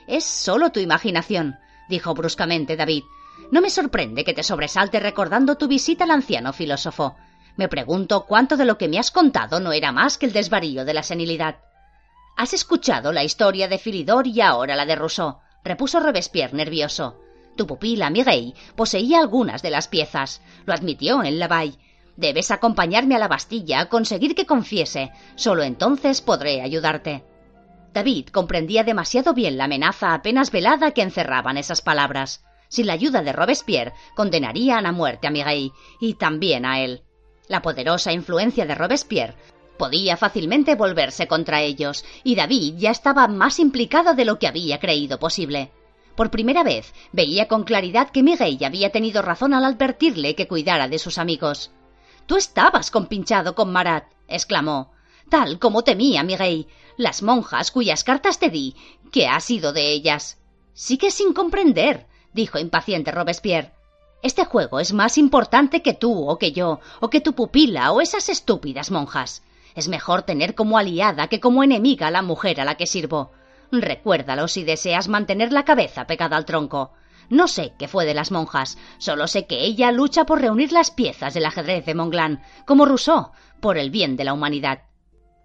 Es 0.06 0.24
solo 0.24 0.72
tu 0.72 0.80
imaginación, 0.80 1.56
dijo 1.88 2.12
bruscamente 2.12 2.76
David. 2.76 3.04
No 3.50 3.60
me 3.60 3.70
sorprende 3.70 4.24
que 4.24 4.34
te 4.34 4.42
sobresalte 4.42 5.00
recordando 5.00 5.56
tu 5.56 5.68
visita 5.68 6.04
al 6.04 6.10
anciano 6.10 6.52
filósofo. 6.52 7.16
Me 7.56 7.68
pregunto 7.68 8.26
cuánto 8.26 8.56
de 8.56 8.64
lo 8.64 8.78
que 8.78 8.88
me 8.88 8.98
has 8.98 9.10
contado 9.10 9.58
no 9.58 9.72
era 9.72 9.90
más 9.90 10.18
que 10.18 10.26
el 10.26 10.32
desvarío 10.32 10.84
de 10.84 10.94
la 10.94 11.02
senilidad. 11.02 11.56
Has 12.36 12.54
escuchado 12.54 13.12
la 13.12 13.24
historia 13.24 13.66
de 13.66 13.78
Filidor 13.78 14.26
y 14.26 14.40
ahora 14.40 14.76
la 14.76 14.86
de 14.86 14.94
Rousseau, 14.94 15.38
repuso 15.64 15.98
Robespierre 15.98 16.56
nervioso. 16.56 17.18
Tu 17.56 17.66
pupila, 17.66 18.10
Mireille, 18.10 18.54
poseía 18.76 19.18
algunas 19.18 19.62
de 19.62 19.70
las 19.70 19.88
piezas. 19.88 20.40
Lo 20.64 20.72
admitió 20.72 21.24
en 21.24 21.40
Lavalle. 21.40 21.78
Debes 22.16 22.52
acompañarme 22.52 23.16
a 23.16 23.18
la 23.18 23.26
Bastilla 23.26 23.80
a 23.80 23.88
conseguir 23.88 24.36
que 24.36 24.46
confiese. 24.46 25.10
Solo 25.34 25.64
entonces 25.64 26.20
podré 26.20 26.62
ayudarte. 26.62 27.24
David 27.92 28.28
comprendía 28.28 28.84
demasiado 28.84 29.34
bien 29.34 29.58
la 29.58 29.64
amenaza 29.64 30.14
apenas 30.14 30.52
velada 30.52 30.92
que 30.92 31.02
encerraban 31.02 31.56
esas 31.56 31.82
palabras. 31.82 32.44
Sin 32.68 32.86
la 32.86 32.92
ayuda 32.92 33.22
de 33.22 33.32
Robespierre, 33.32 33.94
condenarían 34.14 34.86
a 34.86 34.92
muerte 34.92 35.26
a 35.26 35.30
Mireille 35.30 35.72
y 36.00 36.14
también 36.14 36.64
a 36.64 36.80
él. 36.80 37.02
La 37.48 37.62
poderosa 37.62 38.12
influencia 38.12 38.66
de 38.66 38.74
Robespierre 38.74 39.36
Podía 39.78 40.16
fácilmente 40.16 40.74
volverse 40.74 41.28
contra 41.28 41.62
ellos, 41.62 42.04
y 42.24 42.34
David 42.34 42.74
ya 42.78 42.90
estaba 42.90 43.28
más 43.28 43.60
implicado 43.60 44.14
de 44.14 44.24
lo 44.24 44.40
que 44.40 44.48
había 44.48 44.80
creído 44.80 45.20
posible. 45.20 45.70
Por 46.16 46.32
primera 46.32 46.64
vez 46.64 46.92
veía 47.12 47.46
con 47.46 47.62
claridad 47.62 48.10
que 48.10 48.24
Miguel 48.24 48.58
había 48.64 48.90
tenido 48.90 49.22
razón 49.22 49.54
al 49.54 49.64
advertirle 49.64 50.34
que 50.34 50.48
cuidara 50.48 50.88
de 50.88 50.98
sus 50.98 51.16
amigos. 51.16 51.70
Tú 52.26 52.36
estabas 52.36 52.90
compinchado 52.90 53.54
con 53.54 53.70
Marat, 53.70 54.06
exclamó. 54.26 54.90
Tal 55.30 55.60
como 55.60 55.84
temía 55.84 56.24
Miguel. 56.24 56.66
Las 56.96 57.22
monjas 57.22 57.70
cuyas 57.70 58.02
cartas 58.02 58.40
te 58.40 58.50
di, 58.50 58.74
¿qué 59.12 59.28
ha 59.28 59.38
sido 59.38 59.72
de 59.72 59.92
ellas? 59.92 60.40
Sigue 60.72 61.12
sin 61.12 61.32
comprender, 61.32 62.08
dijo 62.32 62.58
impaciente 62.58 63.10
Robespierre. 63.10 63.72
Este 64.22 64.44
juego 64.44 64.80
es 64.80 64.92
más 64.92 65.16
importante 65.16 65.80
que 65.82 65.94
tú 65.94 66.28
o 66.28 66.38
que 66.38 66.52
yo, 66.52 66.80
o 67.00 67.08
que 67.08 67.20
tu 67.20 67.34
pupila 67.34 67.92
o 67.92 68.00
esas 68.00 68.28
estúpidas 68.28 68.90
monjas. 68.90 69.42
Es 69.74 69.88
mejor 69.88 70.22
tener 70.22 70.54
como 70.54 70.76
aliada 70.76 71.28
que 71.28 71.38
como 71.38 71.62
enemiga 71.62 72.08
a 72.08 72.10
la 72.10 72.22
mujer 72.22 72.60
a 72.60 72.64
la 72.64 72.76
que 72.76 72.86
sirvo. 72.86 73.30
Recuérdalo 73.70 74.48
si 74.48 74.64
deseas 74.64 75.08
mantener 75.08 75.52
la 75.52 75.64
cabeza 75.64 76.06
pegada 76.06 76.36
al 76.36 76.46
tronco. 76.46 76.92
No 77.30 77.46
sé 77.46 77.74
qué 77.78 77.86
fue 77.86 78.06
de 78.06 78.14
las 78.14 78.32
monjas, 78.32 78.78
solo 78.98 79.28
sé 79.28 79.46
que 79.46 79.60
ella 79.60 79.92
lucha 79.92 80.24
por 80.24 80.40
reunir 80.40 80.72
las 80.72 80.90
piezas 80.90 81.34
del 81.34 81.44
ajedrez 81.44 81.84
de 81.84 81.94
Monglán, 81.94 82.42
como 82.66 82.86
Rousseau, 82.86 83.32
por 83.60 83.76
el 83.76 83.90
bien 83.90 84.16
de 84.16 84.24
la 84.24 84.32
humanidad. 84.32 84.84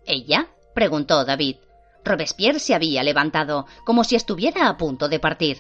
¿Ella? 0.05 0.47
preguntó 0.73 1.25
David. 1.25 1.57
Robespierre 2.05 2.59
se 2.59 2.73
había 2.73 3.03
levantado, 3.03 3.67
como 3.86 4.03
si 4.03 4.15
estuviera 4.15 4.67
a 4.67 4.77
punto 4.77 5.09
de 5.09 5.19
partir. 5.19 5.59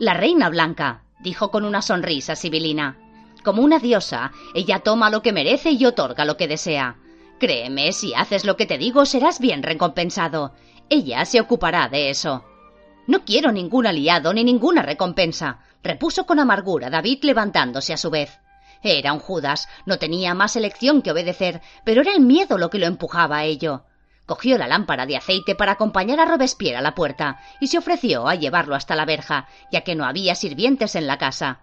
La 0.00 0.14
reina 0.14 0.48
blanca, 0.48 1.02
dijo 1.18 1.50
con 1.50 1.64
una 1.64 1.82
sonrisa 1.82 2.36
sibilina. 2.36 2.96
Como 3.42 3.62
una 3.62 3.80
diosa, 3.80 4.30
ella 4.54 4.78
toma 4.78 5.10
lo 5.10 5.22
que 5.22 5.32
merece 5.32 5.72
y 5.72 5.84
otorga 5.86 6.24
lo 6.24 6.36
que 6.36 6.46
desea. 6.46 6.98
Créeme, 7.40 7.90
si 7.92 8.14
haces 8.14 8.44
lo 8.44 8.56
que 8.56 8.66
te 8.66 8.78
digo 8.78 9.04
serás 9.06 9.40
bien 9.40 9.64
recompensado. 9.64 10.54
Ella 10.88 11.24
se 11.24 11.40
ocupará 11.40 11.88
de 11.88 12.10
eso. 12.10 12.44
No 13.08 13.24
quiero 13.24 13.50
ningún 13.50 13.88
aliado 13.88 14.32
ni 14.32 14.44
ninguna 14.44 14.82
recompensa, 14.82 15.64
repuso 15.82 16.26
con 16.26 16.38
amargura 16.38 16.90
David 16.90 17.24
levantándose 17.24 17.92
a 17.92 17.96
su 17.96 18.10
vez. 18.10 18.38
Era 18.84 19.12
un 19.12 19.18
Judas, 19.18 19.68
no 19.84 19.98
tenía 19.98 20.32
más 20.34 20.54
elección 20.54 21.02
que 21.02 21.10
obedecer, 21.10 21.60
pero 21.84 22.02
era 22.02 22.12
el 22.12 22.20
miedo 22.20 22.56
lo 22.56 22.70
que 22.70 22.78
lo 22.78 22.86
empujaba 22.86 23.38
a 23.38 23.44
ello. 23.44 23.82
Cogió 24.28 24.58
la 24.58 24.68
lámpara 24.68 25.06
de 25.06 25.16
aceite 25.16 25.54
para 25.54 25.72
acompañar 25.72 26.20
a 26.20 26.26
Robespierre 26.26 26.76
a 26.76 26.82
la 26.82 26.94
puerta 26.94 27.40
y 27.62 27.68
se 27.68 27.78
ofreció 27.78 28.28
a 28.28 28.34
llevarlo 28.34 28.74
hasta 28.74 28.94
la 28.94 29.06
verja, 29.06 29.48
ya 29.72 29.80
que 29.80 29.94
no 29.94 30.04
había 30.04 30.34
sirvientes 30.34 30.96
en 30.96 31.06
la 31.06 31.16
casa. 31.16 31.60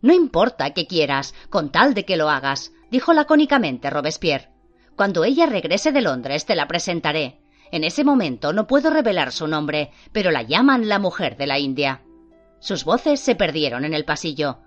No 0.00 0.14
importa 0.14 0.70
que 0.70 0.86
quieras, 0.86 1.34
con 1.50 1.70
tal 1.70 1.92
de 1.92 2.06
que 2.06 2.16
lo 2.16 2.30
hagas, 2.30 2.72
dijo 2.90 3.12
lacónicamente 3.12 3.90
Robespierre. 3.90 4.48
Cuando 4.96 5.24
ella 5.24 5.44
regrese 5.44 5.92
de 5.92 6.00
Londres 6.00 6.46
te 6.46 6.56
la 6.56 6.66
presentaré. 6.66 7.42
En 7.70 7.84
ese 7.84 8.02
momento 8.02 8.54
no 8.54 8.66
puedo 8.66 8.88
revelar 8.88 9.30
su 9.30 9.46
nombre, 9.46 9.90
pero 10.12 10.30
la 10.30 10.40
llaman 10.40 10.88
la 10.88 10.98
mujer 10.98 11.36
de 11.36 11.46
la 11.46 11.58
India. 11.58 12.00
Sus 12.60 12.84
voces 12.84 13.20
se 13.20 13.34
perdieron 13.34 13.84
en 13.84 13.92
el 13.92 14.06
pasillo. 14.06 14.60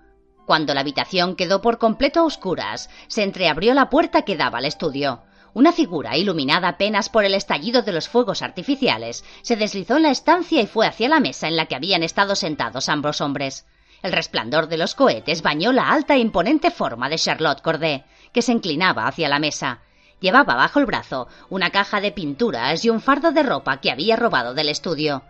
Cuando 0.46 0.72
la 0.72 0.82
habitación 0.82 1.34
quedó 1.34 1.60
por 1.60 1.78
completo 1.78 2.20
a 2.20 2.24
oscuras, 2.26 2.90
se 3.08 3.24
entreabrió 3.24 3.74
la 3.74 3.90
puerta 3.90 4.22
que 4.22 4.36
daba 4.36 4.58
al 4.58 4.66
estudio. 4.66 5.24
Una 5.52 5.72
figura, 5.72 6.16
iluminada 6.16 6.68
apenas 6.68 7.08
por 7.08 7.24
el 7.24 7.34
estallido 7.34 7.82
de 7.82 7.92
los 7.92 8.08
fuegos 8.08 8.42
artificiales, 8.42 9.24
se 9.42 9.56
deslizó 9.56 9.96
en 9.96 10.04
la 10.04 10.10
estancia 10.10 10.62
y 10.62 10.66
fue 10.66 10.86
hacia 10.86 11.08
la 11.08 11.18
mesa 11.18 11.48
en 11.48 11.56
la 11.56 11.66
que 11.66 11.74
habían 11.74 12.04
estado 12.04 12.36
sentados 12.36 12.88
ambos 12.88 13.20
hombres. 13.20 13.66
El 14.02 14.12
resplandor 14.12 14.68
de 14.68 14.78
los 14.78 14.94
cohetes 14.94 15.42
bañó 15.42 15.72
la 15.72 15.90
alta 15.90 16.14
e 16.14 16.20
imponente 16.20 16.70
forma 16.70 17.08
de 17.08 17.18
Charlotte 17.18 17.60
Corday, 17.62 18.04
que 18.32 18.42
se 18.42 18.52
inclinaba 18.52 19.06
hacia 19.06 19.28
la 19.28 19.40
mesa. 19.40 19.80
Llevaba 20.20 20.54
bajo 20.54 20.78
el 20.78 20.86
brazo 20.86 21.26
una 21.48 21.70
caja 21.70 22.00
de 22.00 22.12
pinturas 22.12 22.84
y 22.84 22.90
un 22.90 23.00
fardo 23.00 23.32
de 23.32 23.42
ropa 23.42 23.80
que 23.80 23.90
había 23.90 24.16
robado 24.16 24.54
del 24.54 24.68
estudio. 24.68 25.22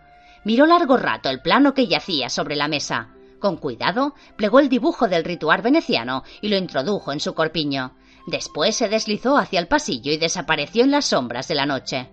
Miró 0.43 0.65
largo 0.65 0.97
rato 0.97 1.29
el 1.29 1.41
plano 1.41 1.73
que 1.73 1.87
yacía 1.87 2.29
sobre 2.29 2.55
la 2.55 2.67
mesa. 2.67 3.09
Con 3.39 3.57
cuidado, 3.57 4.13
plegó 4.35 4.59
el 4.59 4.69
dibujo 4.69 5.07
del 5.07 5.23
ritual 5.23 5.61
veneciano 5.61 6.23
y 6.41 6.49
lo 6.49 6.57
introdujo 6.57 7.11
en 7.11 7.19
su 7.19 7.33
corpiño. 7.33 7.93
Después 8.27 8.75
se 8.75 8.87
deslizó 8.87 9.37
hacia 9.37 9.59
el 9.59 9.67
pasillo 9.67 10.11
y 10.11 10.17
desapareció 10.17 10.83
en 10.83 10.91
las 10.91 11.05
sombras 11.05 11.47
de 11.47 11.55
la 11.55 11.65
noche. 11.65 12.09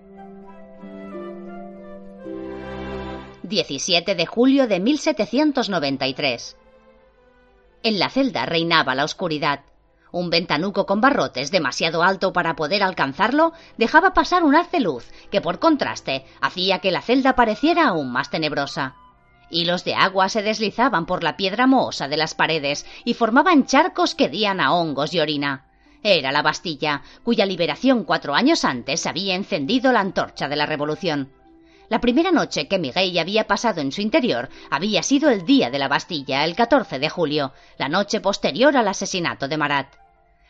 17 3.42 4.14
de 4.14 4.26
julio 4.26 4.66
de 4.66 4.80
1793. 4.80 6.56
En 7.82 7.98
la 7.98 8.10
celda 8.10 8.44
reinaba 8.44 8.94
la 8.94 9.04
oscuridad. 9.04 9.60
Un 10.10 10.30
ventanuco 10.30 10.86
con 10.86 11.00
barrotes 11.00 11.50
demasiado 11.50 12.02
alto 12.02 12.32
para 12.32 12.56
poder 12.56 12.82
alcanzarlo 12.82 13.52
dejaba 13.76 14.14
pasar 14.14 14.42
un 14.42 14.54
haz 14.54 14.70
de 14.70 14.80
luz 14.80 15.10
que, 15.30 15.40
por 15.40 15.58
contraste, 15.58 16.24
hacía 16.40 16.78
que 16.80 16.90
la 16.90 17.02
celda 17.02 17.34
pareciera 17.36 17.88
aún 17.88 18.10
más 18.10 18.30
tenebrosa. 18.30 18.96
Hilos 19.50 19.84
de 19.84 19.94
agua 19.94 20.28
se 20.28 20.42
deslizaban 20.42 21.06
por 21.06 21.22
la 21.22 21.36
piedra 21.36 21.66
mohosa 21.66 22.08
de 22.08 22.16
las 22.16 22.34
paredes 22.34 22.84
y 23.04 23.14
formaban 23.14 23.66
charcos 23.66 24.14
que 24.14 24.28
dían 24.28 24.60
a 24.60 24.74
hongos 24.74 25.14
y 25.14 25.20
orina. 25.20 25.67
Era 26.02 26.32
la 26.32 26.42
Bastilla, 26.42 27.02
cuya 27.24 27.44
liberación 27.44 28.04
cuatro 28.04 28.34
años 28.34 28.64
antes 28.64 29.06
había 29.06 29.34
encendido 29.34 29.92
la 29.92 30.00
antorcha 30.00 30.48
de 30.48 30.56
la 30.56 30.66
Revolución. 30.66 31.32
La 31.88 32.00
primera 32.00 32.30
noche 32.30 32.68
que 32.68 32.78
Miguel 32.78 33.18
había 33.18 33.46
pasado 33.46 33.80
en 33.80 33.92
su 33.92 34.02
interior 34.02 34.50
había 34.70 35.02
sido 35.02 35.30
el 35.30 35.46
día 35.46 35.70
de 35.70 35.78
la 35.78 35.88
Bastilla, 35.88 36.44
el 36.44 36.54
14 36.54 36.98
de 36.98 37.08
julio, 37.08 37.52
la 37.78 37.88
noche 37.88 38.20
posterior 38.20 38.76
al 38.76 38.88
asesinato 38.88 39.48
de 39.48 39.56
Marat. 39.56 39.88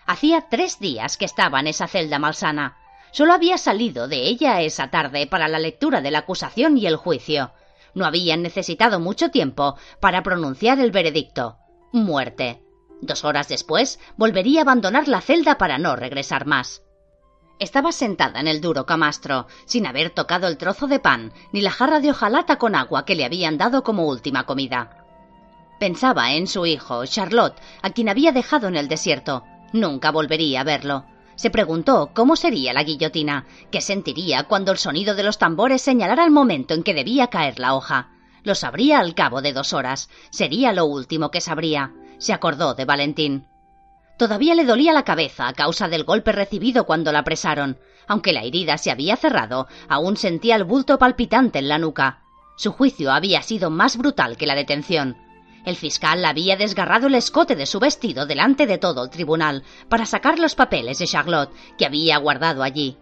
Hacía 0.05 0.47
tres 0.51 0.81
días 0.81 1.17
que 1.17 1.25
estaba 1.25 1.61
en 1.61 1.69
esa 1.69 1.87
celda 1.87 2.19
malsana. 2.19 2.77
Solo 3.13 3.33
había 3.33 3.57
salido 3.57 4.09
de 4.09 4.27
ella 4.27 4.61
esa 4.63 4.91
tarde 4.91 5.27
para 5.27 5.49
la 5.49 5.59
lectura 5.59 6.01
de 6.01 6.11
la 6.11 6.21
acusación 6.21 6.77
y 6.77 6.87
el 6.87 6.97
juicio. 6.97 7.53
No 7.95 8.05
habían 8.05 8.43
necesitado 8.43 9.01
mucho 9.01 9.31
tiempo 9.31 9.77
para 10.01 10.23
pronunciar 10.23 10.81
el 10.81 10.91
veredicto. 10.91 11.57
Muerte. 11.93 12.63
Dos 13.01 13.25
horas 13.25 13.49
después 13.49 13.99
volvería 14.17 14.61
a 14.61 14.63
abandonar 14.63 15.09
la 15.09 15.21
celda 15.21 15.59
para 15.59 15.79
no 15.79 15.97
regresar 15.97 16.47
más. 16.47 16.83
Estaba 17.59 17.91
sentada 17.91 18.39
en 18.41 18.47
el 18.47 18.61
duro 18.61 18.87
camastro, 18.87 19.47
sin 19.65 19.87
haber 19.87 20.11
tocado 20.11 20.47
el 20.47 20.59
trozo 20.59 20.87
de 20.87 21.01
pan 21.01 21.33
ni 21.53 21.61
la 21.61 21.71
jarra 21.71 22.01
de 22.01 22.11
hojalata 22.11 22.57
con 22.57 22.75
agua 22.75 23.05
que 23.05 23.17
le 23.17 23.25
habían 23.25 23.59
dado 23.59 23.83
como 23.83 24.07
última 24.07 24.47
comida. 24.47 25.05
Pensaba 25.81 26.33
en 26.33 26.47
su 26.47 26.67
hijo, 26.67 27.05
Charlotte, 27.07 27.59
a 27.83 27.91
quien 27.91 28.09
había 28.09 28.33
dejado 28.33 28.69
en 28.69 28.77
el 28.77 28.89
desierto. 28.89 29.45
Nunca 29.73 30.11
volvería 30.11 30.61
a 30.61 30.65
verlo. 30.65 31.05
Se 31.37 31.51
preguntó 31.51 32.11
cómo 32.15 32.35
sería 32.35 32.73
la 32.73 32.83
guillotina, 32.83 33.47
qué 33.71 33.81
sentiría 33.81 34.45
cuando 34.45 34.73
el 34.73 34.79
sonido 34.79 35.15
de 35.15 35.23
los 35.23 35.39
tambores 35.39 35.83
señalara 35.83 36.25
el 36.25 36.33
momento 36.33 36.75
en 36.75 36.83
que 36.83 36.95
debía 36.95 37.29
caer 37.29 37.61
la 37.61 37.75
hoja. 37.75 38.11
Lo 38.43 38.55
sabría 38.55 38.99
al 38.99 39.15
cabo 39.15 39.41
de 39.41 39.53
dos 39.53 39.73
horas. 39.73 40.09
Sería 40.31 40.73
lo 40.73 40.87
último 40.87 41.31
que 41.31 41.41
sabría. 41.41 41.93
Se 42.19 42.33
acordó 42.33 42.75
de 42.75 42.85
Valentín. 42.85 43.47
Todavía 44.19 44.57
le 44.57 44.65
dolía 44.65 44.93
la 44.93 45.05
cabeza 45.05 45.47
a 45.47 45.53
causa 45.53 45.89
del 45.89 46.03
golpe 46.03 46.33
recibido 46.33 46.85
cuando 46.85 47.13
la 47.13 47.21
apresaron. 47.21 47.79
Aunque 48.09 48.33
la 48.33 48.43
herida 48.43 48.77
se 48.77 48.91
había 48.91 49.17
cerrado, 49.17 49.69
aún 49.89 50.17
sentía 50.17 50.57
el 50.57 50.65
bulto 50.65 50.99
palpitante 50.99 51.61
en 51.61 51.69
la 51.69 51.79
nuca. 51.79 52.23
Su 52.57 52.73
juicio 52.73 53.13
había 53.13 53.43
sido 53.43 53.71
más 53.71 53.97
brutal 53.97 54.37
que 54.37 54.47
la 54.47 54.57
detención. 54.57 55.17
El 55.65 55.77
fiscal 55.77 56.25
había 56.25 56.57
desgarrado 56.57 57.07
el 57.07 57.15
escote 57.15 57.55
de 57.55 57.67
su 57.67 57.79
vestido 57.79 58.27
delante 58.27 58.67
de 58.67 58.79
todo 58.79 59.05
el 59.05 59.11
tribunal 59.11 59.63
para 59.89 60.07
sacar 60.07 60.41
los 60.41 60.57
papeles 60.57 60.99
de 60.99 61.07
Charlotte 61.07 61.53
que 61.77 61.87
había 61.87 62.17
guardado 62.19 62.65
allí. 62.65 62.97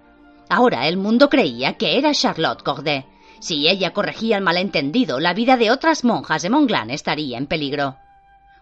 Ahora 0.51 0.87
el 0.87 0.99
mundo 0.99 1.31
creía 1.31 1.75
que 1.75 1.97
era 1.97 2.12
Charlotte 2.12 2.62
Corday. 2.62 3.07
Si 3.41 3.69
ella 3.69 3.93
corregía 3.95 4.37
el 4.37 4.43
malentendido, 4.43 5.21
la 5.21 5.33
vida 5.33 5.57
de 5.57 5.71
otras 5.71 6.05
monjas 6.05 6.43
de 6.43 6.51
Montglan 6.51 6.91
estaría 6.91 7.39
en 7.39 7.47
peligro 7.47 7.97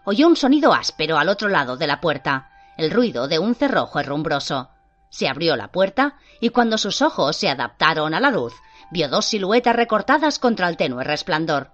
oyó 0.05 0.27
un 0.27 0.35
sonido 0.35 0.73
áspero 0.73 1.17
al 1.17 1.29
otro 1.29 1.49
lado 1.49 1.77
de 1.77 1.87
la 1.87 1.99
puerta, 1.99 2.49
el 2.77 2.91
ruido 2.91 3.27
de 3.27 3.39
un 3.39 3.55
cerrojo 3.55 3.99
herrumbroso. 3.99 4.69
Se 5.09 5.27
abrió 5.27 5.55
la 5.55 5.71
puerta 5.71 6.17
y 6.39 6.49
cuando 6.49 6.77
sus 6.77 7.01
ojos 7.01 7.35
se 7.35 7.49
adaptaron 7.49 8.13
a 8.13 8.19
la 8.19 8.31
luz, 8.31 8.53
vio 8.91 9.09
dos 9.09 9.25
siluetas 9.25 9.75
recortadas 9.75 10.39
contra 10.39 10.69
el 10.69 10.77
tenue 10.77 11.03
resplandor. 11.03 11.71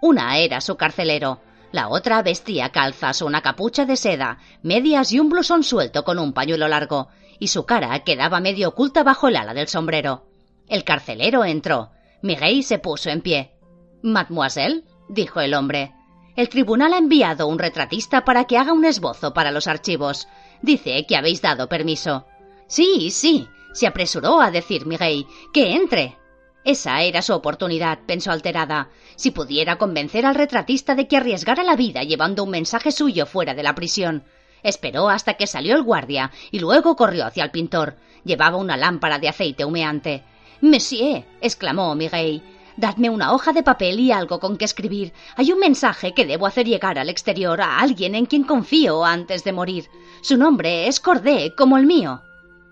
Una 0.00 0.38
era 0.38 0.60
su 0.60 0.76
carcelero, 0.76 1.40
la 1.72 1.88
otra 1.88 2.22
vestía 2.22 2.70
calzas, 2.70 3.22
una 3.22 3.42
capucha 3.42 3.84
de 3.84 3.96
seda, 3.96 4.38
medias 4.62 5.10
y 5.12 5.18
un 5.18 5.28
blusón 5.28 5.64
suelto 5.64 6.04
con 6.04 6.18
un 6.18 6.32
pañuelo 6.32 6.68
largo, 6.68 7.08
y 7.38 7.48
su 7.48 7.66
cara 7.66 7.98
quedaba 8.00 8.38
medio 8.38 8.68
oculta 8.68 9.02
bajo 9.02 9.28
el 9.28 9.36
ala 9.36 9.54
del 9.54 9.66
sombrero. 9.66 10.28
El 10.68 10.84
carcelero 10.84 11.44
entró. 11.44 11.90
Miguel 12.22 12.62
se 12.62 12.78
puso 12.78 13.10
en 13.10 13.22
pie. 13.22 13.56
Mademoiselle, 14.02 14.84
dijo 15.08 15.40
el 15.40 15.54
hombre. 15.54 15.92
El 16.36 16.48
tribunal 16.48 16.92
ha 16.92 16.98
enviado 16.98 17.46
un 17.46 17.60
retratista 17.60 18.24
para 18.24 18.44
que 18.44 18.58
haga 18.58 18.72
un 18.72 18.84
esbozo 18.84 19.32
para 19.32 19.52
los 19.52 19.68
archivos. 19.68 20.26
Dice 20.62 21.06
que 21.06 21.16
habéis 21.16 21.40
dado 21.40 21.68
permiso. 21.68 22.26
Sí, 22.66 23.10
sí, 23.10 23.48
se 23.72 23.86
apresuró 23.86 24.40
a 24.40 24.50
decir 24.50 24.84
Miguel. 24.84 25.26
Que 25.52 25.74
entre. 25.74 26.16
Esa 26.64 27.02
era 27.02 27.22
su 27.22 27.34
oportunidad, 27.34 28.00
pensó 28.06 28.32
alterada. 28.32 28.88
Si 29.14 29.30
pudiera 29.30 29.76
convencer 29.76 30.26
al 30.26 30.34
retratista 30.34 30.94
de 30.94 31.06
que 31.06 31.18
arriesgara 31.18 31.62
la 31.62 31.76
vida 31.76 32.02
llevando 32.02 32.42
un 32.42 32.50
mensaje 32.50 32.90
suyo 32.90 33.26
fuera 33.26 33.54
de 33.54 33.62
la 33.62 33.74
prisión. 33.74 34.24
Esperó 34.64 35.10
hasta 35.10 35.34
que 35.34 35.46
salió 35.46 35.76
el 35.76 35.82
guardia 35.82 36.32
y 36.50 36.58
luego 36.58 36.96
corrió 36.96 37.26
hacia 37.26 37.44
el 37.44 37.50
pintor. 37.50 37.96
Llevaba 38.24 38.56
una 38.56 38.76
lámpara 38.76 39.18
de 39.18 39.28
aceite 39.28 39.64
humeante. 39.64 40.24
Monsieur, 40.62 41.24
exclamó 41.42 41.94
Miguel, 41.94 42.42
Dadme 42.76 43.08
una 43.08 43.32
hoja 43.32 43.52
de 43.52 43.62
papel 43.62 44.00
y 44.00 44.10
algo 44.10 44.40
con 44.40 44.56
que 44.56 44.64
escribir. 44.64 45.12
Hay 45.36 45.52
un 45.52 45.60
mensaje 45.60 46.12
que 46.12 46.26
debo 46.26 46.46
hacer 46.46 46.66
llegar 46.66 46.98
al 46.98 47.08
exterior 47.08 47.60
a 47.60 47.78
alguien 47.78 48.16
en 48.16 48.26
quien 48.26 48.42
confío 48.42 49.04
antes 49.04 49.44
de 49.44 49.52
morir. 49.52 49.88
Su 50.22 50.36
nombre 50.36 50.88
es 50.88 50.98
Cordé, 50.98 51.54
como 51.56 51.78
el 51.78 51.86
mío. 51.86 52.22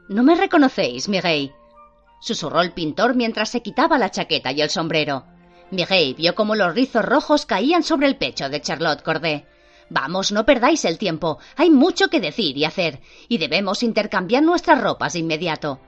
¿No 0.09 0.25
me 0.25 0.35
reconocéis, 0.35 1.09
Miguel? 1.09 1.53
Susurró 2.21 2.63
el 2.63 2.73
pintor 2.73 3.15
mientras 3.15 3.51
se 3.51 3.63
quitaba 3.63 3.99
la 3.99 4.11
chaqueta 4.11 4.51
y 4.51 4.61
el 4.61 4.71
sombrero. 4.71 5.25
Miguel 5.71 6.15
vio 6.15 6.35
cómo 6.35 6.57
los 6.57 6.75
rizos 6.75 7.05
rojos 7.05 7.47
caían 7.47 7.85
sobre 7.85 8.09
el 8.09 8.17
pecho 8.17 8.49
de 8.49 8.61
Charlotte 8.61 9.03
Cordé. 9.03 9.47
Vamos, 9.89 10.33
no 10.33 10.45
perdáis 10.45 10.85
el 10.85 10.99
tiempo. 10.99 11.39
Hay 11.57 11.71
mucho 11.71 12.09
que 12.09 12.21
decir 12.21 12.57
y 12.57 12.65
hacer, 12.65 13.01
y 13.29 13.39
debemos 13.39 13.83
intercambiar 13.83 14.43
nuestras 14.43 14.81
ropas 14.81 15.13
de 15.13 15.21
inmediato. 15.21 15.81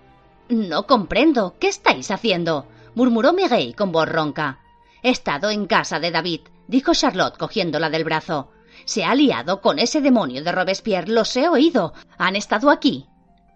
No 0.49 0.87
comprendo. 0.87 1.57
¿Qué 1.59 1.69
estáis 1.69 2.11
haciendo? 2.11 2.67
Murmuró 2.95 3.33
Miguel 3.33 3.75
con 3.75 3.93
voz 3.93 4.09
ronca. 4.09 4.61
He 5.03 5.11
estado 5.11 5.51
en 5.51 5.67
casa 5.67 6.01
de 6.01 6.11
David, 6.11 6.41
dijo 6.67 6.95
Charlotte 6.95 7.37
cogiéndola 7.37 7.91
del 7.91 8.05
brazo. 8.05 8.51
Se 8.85 9.05
ha 9.05 9.15
liado 9.15 9.61
con 9.61 9.79
ese 9.79 10.01
demonio 10.01 10.43
de 10.43 10.53
Robespierre, 10.53 11.09
los 11.09 11.37
he 11.37 11.49
oído. 11.49 11.95
Han 12.19 12.37
estado 12.37 12.71
aquí. 12.71 13.07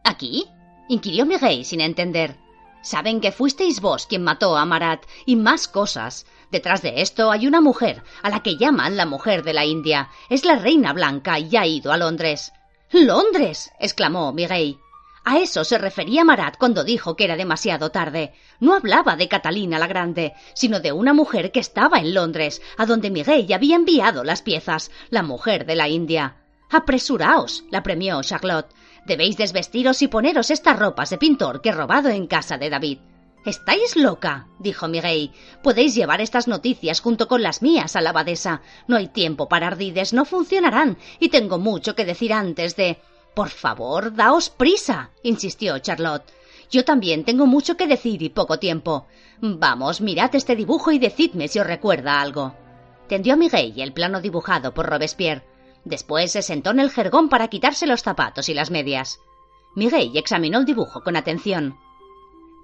¿Aquí? 0.05 0.47
inquirió 0.89 1.27
Miguel 1.27 1.65
sin 1.65 1.81
entender. 1.81 2.37
Saben 2.83 3.21
que 3.21 3.33
fuisteis 3.33 3.81
vos 3.81 4.07
quien 4.07 4.23
mató 4.23 4.57
a 4.57 4.65
Marat 4.65 5.05
y 5.27 5.37
más 5.37 5.69
cosas. 5.69 6.27
Detrás 6.51 6.81
de 6.81 7.03
esto 7.03 7.31
hay 7.31 7.47
una 7.47 7.61
mujer, 7.61 8.03
a 8.23 8.31
la 8.31 8.43
que 8.43 8.57
llaman 8.57 8.97
la 8.97 9.05
mujer 9.05 9.43
de 9.43 9.53
la 9.53 9.65
India. 9.65 10.09
Es 10.31 10.45
la 10.45 10.57
reina 10.57 10.93
blanca 10.93 11.39
y 11.39 11.55
ha 11.57 11.67
ido 11.67 11.93
a 11.93 11.97
Londres. 11.97 12.53
Londres. 12.91 13.71
exclamó 13.79 14.33
Miguel. 14.33 14.79
A 15.31 15.41
eso 15.41 15.63
se 15.63 15.77
refería 15.77 16.25
Marat 16.25 16.57
cuando 16.57 16.85
dijo 16.85 17.15
que 17.15 17.25
era 17.25 17.37
demasiado 17.37 17.91
tarde. 17.91 18.33
No 18.61 18.73
hablaba 18.75 19.15
de 19.15 19.29
Catalina 19.29 19.79
la 19.79 19.87
Grande, 19.87 20.33
sino 20.55 20.81
de 20.81 20.91
una 20.91 21.13
mujer 21.13 21.53
que 21.53 21.61
estaba 21.61 21.99
en 21.99 22.15
Londres, 22.15 22.63
a 22.79 22.87
donde 22.87 23.11
Miguel 23.11 23.47
había 23.53 23.77
enviado 23.77 24.25
las 24.25 24.41
piezas, 24.41 24.91
la 25.11 25.23
mujer 25.23 25.67
de 25.67 25.77
la 25.77 25.87
India. 25.87 26.37
Apresuraos, 26.71 27.65
la 27.71 27.83
premió 27.83 28.23
Charlotte. 28.23 28.73
Debéis 29.05 29.37
desvestiros 29.37 30.01
y 30.01 30.09
poneros 30.09 30.51
estas 30.51 30.79
ropas 30.79 31.11
de 31.11 31.19
pintor 31.19 31.61
que 31.61 31.69
he 31.69 31.73
robado 31.73 32.09
en 32.09 32.27
casa 32.27 32.57
de 32.57 32.71
David. 32.71 32.99
Estáis 33.45 33.97
loca, 33.97 34.49
dijo 34.59 34.89
Miguel. 34.89 35.33
Podéis 35.63 35.95
llevar 35.95 36.23
estas 36.23 36.49
noticias 36.49 37.01
junto 37.01 37.29
con 37.29 37.43
las 37.43 37.61
mías 37.61 37.97
a 37.97 38.01
la 38.01 38.11
abadesa. 38.11 38.63
No 38.87 38.97
hay 38.97 39.09
tiempo 39.09 39.47
para 39.47 39.67
ardides, 39.67 40.15
no 40.15 40.25
funcionarán, 40.25 40.97
y 41.21 41.29
tengo 41.29 41.59
mucho 41.59 41.95
que 41.95 42.07
decir 42.07 42.33
antes 42.33 42.77
de. 42.77 42.99
Por 43.39 43.51
favor, 43.51 44.17
daos 44.17 44.51
prisa, 44.51 45.11
insistió 45.23 45.79
Charlotte. 45.79 46.29
Yo 46.73 46.85
también 46.85 47.25
tengo 47.25 47.47
mucho 47.47 47.77
que 47.77 47.87
decir 47.87 48.21
y 48.21 48.31
poco 48.31 48.59
tiempo. 48.59 49.07
Vamos, 49.41 50.01
mirad 50.01 50.35
este 50.35 50.57
dibujo 50.57 50.91
y 50.91 50.99
decidme 50.99 51.47
si 51.47 51.61
os 51.61 51.67
recuerda 51.69 52.21
algo. 52.21 52.57
Tendió 53.09 53.35
a 53.35 53.37
Miguel 53.37 53.75
el 53.77 53.93
plano 53.93 54.21
dibujado 54.21 54.75
por 54.75 54.87
Robespierre. 54.87 55.47
Después 55.85 56.33
se 56.33 56.43
sentó 56.43 56.71
en 56.71 56.81
el 56.81 56.91
jergón 56.91 57.29
para 57.29 57.47
quitarse 57.47 57.87
los 57.87 58.03
zapatos 58.03 58.49
y 58.49 58.55
las 58.55 58.73
medias. 58.73 59.21
Miguel 59.77 60.11
examinó 60.17 60.59
el 60.59 60.65
dibujo 60.65 61.05
con 61.05 61.15
atención. 61.15 61.79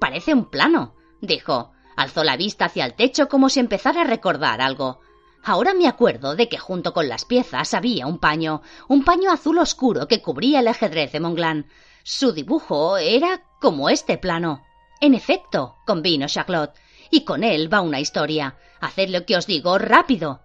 Parece 0.01 0.35
un 0.35 0.47
plano, 0.47 0.97
dijo. 1.21 1.71
Alzó 1.97 2.25
la 2.25 2.37
vista 2.37 2.65
hacia 2.65 2.85
el 2.85 2.95
techo 2.95 3.29
como 3.29 3.49
si 3.49 3.61
empezara 3.61 4.01
a 4.01 4.11
recordar 4.11 4.61
algo. 4.61 4.99
Ahora 5.47 5.75
me 5.75 5.87
acuerdo 5.87 6.37
de 6.37 6.49
que 6.49 6.57
junto 6.57 6.95
con 6.95 7.07
las 7.07 7.27
piezas 7.27 7.75
había 7.75 8.07
un 8.07 8.19
paño, 8.19 8.63
un 8.89 9.05
paño 9.05 9.31
azul 9.31 9.59
oscuro 9.59 10.09
que 10.09 10.23
cubría 10.23 10.61
el 10.61 10.69
ajedrez 10.69 11.13
de 11.13 11.21
Monglán. 11.21 11.67
Su 12.03 12.33
dibujo 12.33 12.97
era 12.97 13.43
como 13.61 13.91
este 13.91 14.17
plano. 14.17 14.65
En 15.03 15.13
efecto, 15.15 15.77
convino 15.87 16.27
Charlotte. 16.29 16.73
y 17.11 17.25
con 17.25 17.45
él 17.45 17.73
va 17.73 17.83
una 17.83 18.01
historia. 18.01 18.57
Haced 18.81 19.11
lo 19.11 19.27
que 19.27 19.37
os 19.37 19.47
digo 19.47 19.77
rápido. 19.77 20.41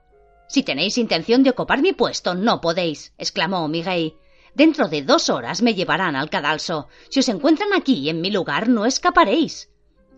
Si 0.50 0.64
tenéis 0.64 0.98
intención 0.98 1.44
de 1.44 1.52
ocupar 1.52 1.82
mi 1.82 1.94
puesto, 1.94 2.36
no 2.36 2.60
podéis, 2.60 3.14
exclamó 3.18 3.68
Miguel. 3.70 4.16
Dentro 4.54 4.90
de 4.90 5.02
dos 5.02 5.30
horas 5.30 5.62
me 5.62 5.76
llevarán 5.76 6.18
al 6.18 6.30
cadalso. 6.30 6.90
Si 7.10 7.22
os 7.22 7.30
encuentran 7.30 7.72
aquí, 7.74 8.10
en 8.10 8.20
mi 8.20 8.32
lugar, 8.32 8.68
no 8.68 8.86
escaparéis. 8.86 9.70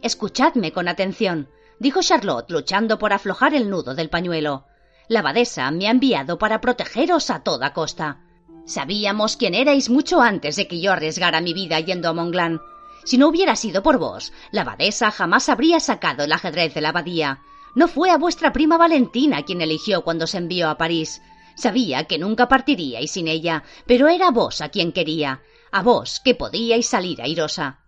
Escuchadme 0.01 0.71
con 0.71 0.87
atención, 0.87 1.49
dijo 1.77 2.01
Charlotte, 2.01 2.49
luchando 2.49 2.97
por 2.97 3.13
aflojar 3.13 3.53
el 3.53 3.69
nudo 3.69 3.93
del 3.93 4.09
pañuelo. 4.09 4.65
La 5.11 5.19
abadesa 5.19 5.69
me 5.71 5.87
ha 5.87 5.91
enviado 5.91 6.37
para 6.37 6.61
protegeros 6.61 7.31
a 7.31 7.43
toda 7.43 7.73
costa. 7.73 8.21
Sabíamos 8.65 9.35
quién 9.35 9.55
erais 9.55 9.89
mucho 9.89 10.21
antes 10.21 10.55
de 10.55 10.69
que 10.69 10.79
yo 10.79 10.93
arriesgara 10.93 11.41
mi 11.41 11.53
vida 11.53 11.77
yendo 11.81 12.07
a 12.07 12.13
Monglán. 12.13 12.61
Si 13.03 13.17
no 13.17 13.27
hubiera 13.27 13.57
sido 13.57 13.83
por 13.83 13.97
vos, 13.97 14.31
la 14.51 14.61
abadesa 14.61 15.11
jamás 15.11 15.49
habría 15.49 15.81
sacado 15.81 16.23
el 16.23 16.31
ajedrez 16.31 16.73
de 16.73 16.79
la 16.79 16.89
abadía. 16.91 17.41
No 17.75 17.89
fue 17.89 18.09
a 18.09 18.17
vuestra 18.17 18.53
prima 18.53 18.77
Valentina 18.77 19.43
quien 19.43 19.59
eligió 19.59 20.05
cuando 20.05 20.27
se 20.27 20.37
envió 20.37 20.69
a 20.69 20.77
París. 20.77 21.21
Sabía 21.55 22.05
que 22.05 22.17
nunca 22.17 22.47
partiríais 22.47 23.11
sin 23.11 23.27
ella, 23.27 23.65
pero 23.85 24.07
era 24.07 24.31
vos 24.31 24.61
a 24.61 24.69
quien 24.69 24.93
quería, 24.93 25.41
a 25.73 25.83
vos 25.83 26.21
que 26.23 26.35
podíais 26.35 26.87
salir 26.87 27.21
airosa. 27.21 27.81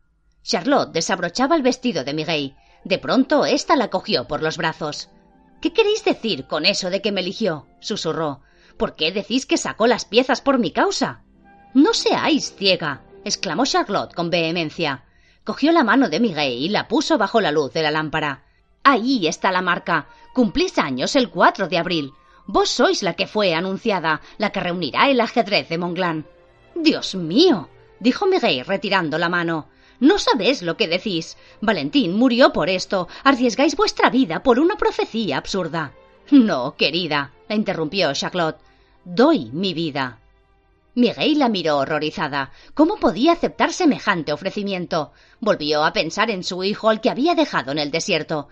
Charlotte 0.43 0.91
desabrochaba 0.91 1.55
el 1.55 1.61
vestido 1.61 2.03
de 2.03 2.13
Miguel. 2.13 2.57
De 2.83 2.97
pronto 2.97 3.45
ésta 3.45 3.77
la 3.77 3.89
cogió 3.89 4.27
por 4.27 4.43
los 4.43 4.57
brazos. 4.57 5.07
¿Qué 5.63 5.71
queréis 5.71 6.03
decir 6.03 6.45
con 6.45 6.65
eso 6.65 6.89
de 6.89 7.01
que 7.01 7.13
me 7.13 7.21
eligió? 7.21 7.67
susurró. 7.79 8.41
¿Por 8.75 8.97
qué 8.97 9.13
decís 9.13 9.45
que 9.45 9.55
sacó 9.55 9.87
las 9.87 10.03
piezas 10.03 10.41
por 10.41 10.59
mi 10.59 10.71
causa? 10.71 11.21
No 11.73 11.93
seáis 11.93 12.53
ciega, 12.53 13.03
exclamó 13.23 13.65
Charlotte 13.65 14.13
con 14.13 14.29
vehemencia. 14.29 15.05
Cogió 15.45 15.71
la 15.71 15.85
mano 15.85 16.09
de 16.09 16.19
Miguel 16.19 16.51
y 16.51 16.67
la 16.67 16.89
puso 16.89 17.17
bajo 17.17 17.39
la 17.39 17.53
luz 17.53 17.71
de 17.71 17.81
la 17.81 17.91
lámpara. 17.91 18.43
Ahí 18.83 19.25
está 19.25 19.53
la 19.53 19.61
marca. 19.61 20.09
Cumplís 20.33 20.77
años 20.77 21.15
el 21.15 21.29
4 21.29 21.69
de 21.69 21.77
abril. 21.77 22.11
Vos 22.45 22.69
sois 22.69 23.01
la 23.01 23.13
que 23.13 23.25
fue 23.25 23.53
anunciada, 23.53 24.19
la 24.37 24.49
que 24.49 24.59
reunirá 24.59 25.09
el 25.09 25.21
ajedrez 25.21 25.69
de 25.69 25.77
Monglán. 25.77 26.27
Dios 26.75 27.15
mío, 27.15 27.69
dijo 28.01 28.25
Miguel 28.25 28.65
retirando 28.65 29.17
la 29.17 29.29
mano. 29.29 29.69
No 29.99 30.19
sabéis 30.19 30.61
lo 30.61 30.77
que 30.77 30.87
decís. 30.87 31.37
Valentín 31.61 32.15
murió 32.15 32.51
por 32.53 32.69
esto. 32.69 33.07
Arriesgáis 33.23 33.75
vuestra 33.75 34.09
vida 34.09 34.43
por 34.43 34.59
una 34.59 34.75
profecía 34.75 35.37
absurda. 35.37 35.93
No, 36.31 36.75
querida, 36.75 37.31
la 37.47 37.55
interrumpió 37.55 38.13
Charlotte. 38.13 38.59
Doy 39.05 39.49
mi 39.51 39.73
vida. 39.73 40.19
Miguel 40.95 41.39
la 41.39 41.49
miró 41.49 41.77
horrorizada. 41.77 42.51
¿Cómo 42.73 42.97
podía 42.97 43.31
aceptar 43.31 43.73
semejante 43.73 44.31
ofrecimiento? 44.31 45.11
Volvió 45.39 45.83
a 45.83 45.93
pensar 45.93 46.29
en 46.29 46.43
su 46.43 46.63
hijo 46.63 46.89
al 46.89 47.01
que 47.01 47.09
había 47.09 47.33
dejado 47.33 47.71
en 47.71 47.79
el 47.79 47.91
desierto. 47.91 48.47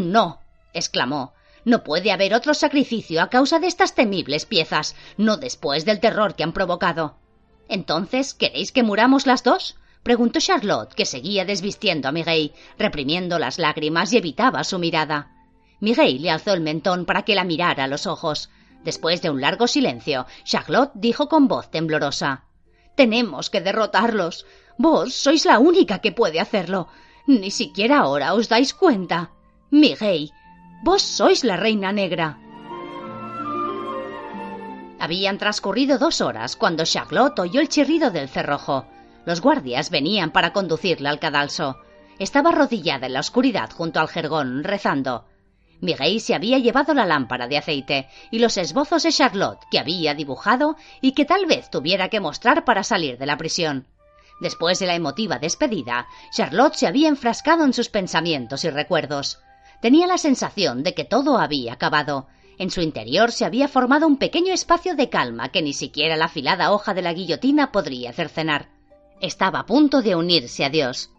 No, 0.00 0.40
exclamó. 0.74 1.32
No 1.64 1.82
puede 1.82 2.12
haber 2.12 2.34
otro 2.34 2.54
sacrificio 2.54 3.22
a 3.22 3.30
causa 3.30 3.58
de 3.58 3.66
estas 3.66 3.94
temibles 3.94 4.46
piezas, 4.46 4.94
no 5.16 5.36
después 5.36 5.84
del 5.84 5.98
terror 5.98 6.36
que 6.36 6.44
han 6.44 6.52
provocado. 6.52 7.16
Entonces, 7.68 8.34
¿queréis 8.34 8.70
que 8.70 8.84
muramos 8.84 9.26
las 9.26 9.42
dos? 9.42 9.76
Preguntó 10.06 10.38
Charlotte, 10.38 10.94
que 10.94 11.04
seguía 11.04 11.44
desvistiendo 11.44 12.06
a 12.06 12.12
Miguel, 12.12 12.52
reprimiendo 12.78 13.40
las 13.40 13.58
lágrimas 13.58 14.12
y 14.12 14.18
evitaba 14.18 14.62
su 14.62 14.78
mirada. 14.78 15.32
Miguel 15.80 16.22
le 16.22 16.30
alzó 16.30 16.52
el 16.52 16.60
mentón 16.60 17.06
para 17.06 17.22
que 17.22 17.34
la 17.34 17.42
mirara 17.42 17.82
a 17.82 17.88
los 17.88 18.06
ojos. 18.06 18.48
Después 18.84 19.20
de 19.20 19.30
un 19.30 19.40
largo 19.40 19.66
silencio, 19.66 20.26
Charlotte 20.44 20.92
dijo 20.94 21.28
con 21.28 21.48
voz 21.48 21.72
temblorosa 21.72 22.44
Tenemos 22.94 23.50
que 23.50 23.60
derrotarlos. 23.60 24.46
Vos 24.78 25.12
sois 25.12 25.44
la 25.44 25.58
única 25.58 25.98
que 25.98 26.12
puede 26.12 26.38
hacerlo. 26.38 26.86
Ni 27.26 27.50
siquiera 27.50 27.98
ahora 27.98 28.34
os 28.34 28.48
dais 28.48 28.74
cuenta. 28.74 29.32
Miguel, 29.72 30.30
vos 30.84 31.02
sois 31.02 31.42
la 31.42 31.56
reina 31.56 31.90
negra. 31.90 32.38
Habían 35.00 35.38
transcurrido 35.38 35.98
dos 35.98 36.20
horas 36.20 36.54
cuando 36.54 36.84
Charlotte 36.84 37.40
oyó 37.40 37.60
el 37.60 37.68
chirrido 37.68 38.12
del 38.12 38.28
cerrojo. 38.28 38.86
Los 39.26 39.40
guardias 39.40 39.90
venían 39.90 40.30
para 40.30 40.52
conducirla 40.52 41.10
al 41.10 41.18
cadalso. 41.18 41.80
Estaba 42.20 42.50
arrodillada 42.50 43.08
en 43.08 43.12
la 43.12 43.20
oscuridad 43.20 43.70
junto 43.72 43.98
al 43.98 44.06
jergón, 44.06 44.62
rezando. 44.62 45.26
Miguel 45.80 46.20
se 46.20 46.36
había 46.36 46.58
llevado 46.58 46.94
la 46.94 47.04
lámpara 47.04 47.48
de 47.48 47.58
aceite 47.58 48.08
y 48.30 48.38
los 48.38 48.56
esbozos 48.56 49.02
de 49.02 49.10
Charlotte 49.10 49.64
que 49.68 49.80
había 49.80 50.14
dibujado 50.14 50.76
y 51.00 51.10
que 51.10 51.24
tal 51.24 51.44
vez 51.46 51.68
tuviera 51.70 52.08
que 52.08 52.20
mostrar 52.20 52.64
para 52.64 52.84
salir 52.84 53.18
de 53.18 53.26
la 53.26 53.36
prisión. 53.36 53.88
Después 54.40 54.78
de 54.78 54.86
la 54.86 54.94
emotiva 54.94 55.40
despedida, 55.40 56.06
Charlotte 56.30 56.76
se 56.76 56.86
había 56.86 57.08
enfrascado 57.08 57.64
en 57.64 57.72
sus 57.72 57.88
pensamientos 57.88 58.62
y 58.64 58.70
recuerdos. 58.70 59.40
Tenía 59.82 60.06
la 60.06 60.18
sensación 60.18 60.84
de 60.84 60.94
que 60.94 61.04
todo 61.04 61.38
había 61.38 61.72
acabado. 61.72 62.28
En 62.58 62.70
su 62.70 62.80
interior 62.80 63.32
se 63.32 63.44
había 63.44 63.66
formado 63.66 64.06
un 64.06 64.18
pequeño 64.18 64.54
espacio 64.54 64.94
de 64.94 65.10
calma 65.10 65.50
que 65.50 65.62
ni 65.62 65.72
siquiera 65.72 66.16
la 66.16 66.26
afilada 66.26 66.70
hoja 66.70 66.94
de 66.94 67.02
la 67.02 67.12
guillotina 67.12 67.72
podría 67.72 68.12
cercenar. 68.12 68.75
Estaba 69.20 69.60
a 69.60 69.66
punto 69.66 70.02
de 70.02 70.14
unirse 70.14 70.64
a 70.64 70.70
Dios. 70.70 71.10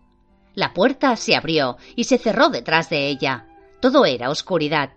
La 0.53 0.73
puerta 0.73 1.15
se 1.15 1.35
abrió 1.35 1.77
y 1.95 2.05
se 2.05 2.17
cerró 2.17 2.49
detrás 2.49 2.89
de 2.89 3.07
ella. 3.07 3.47
Todo 3.79 4.05
era 4.05 4.29
oscuridad. 4.29 4.91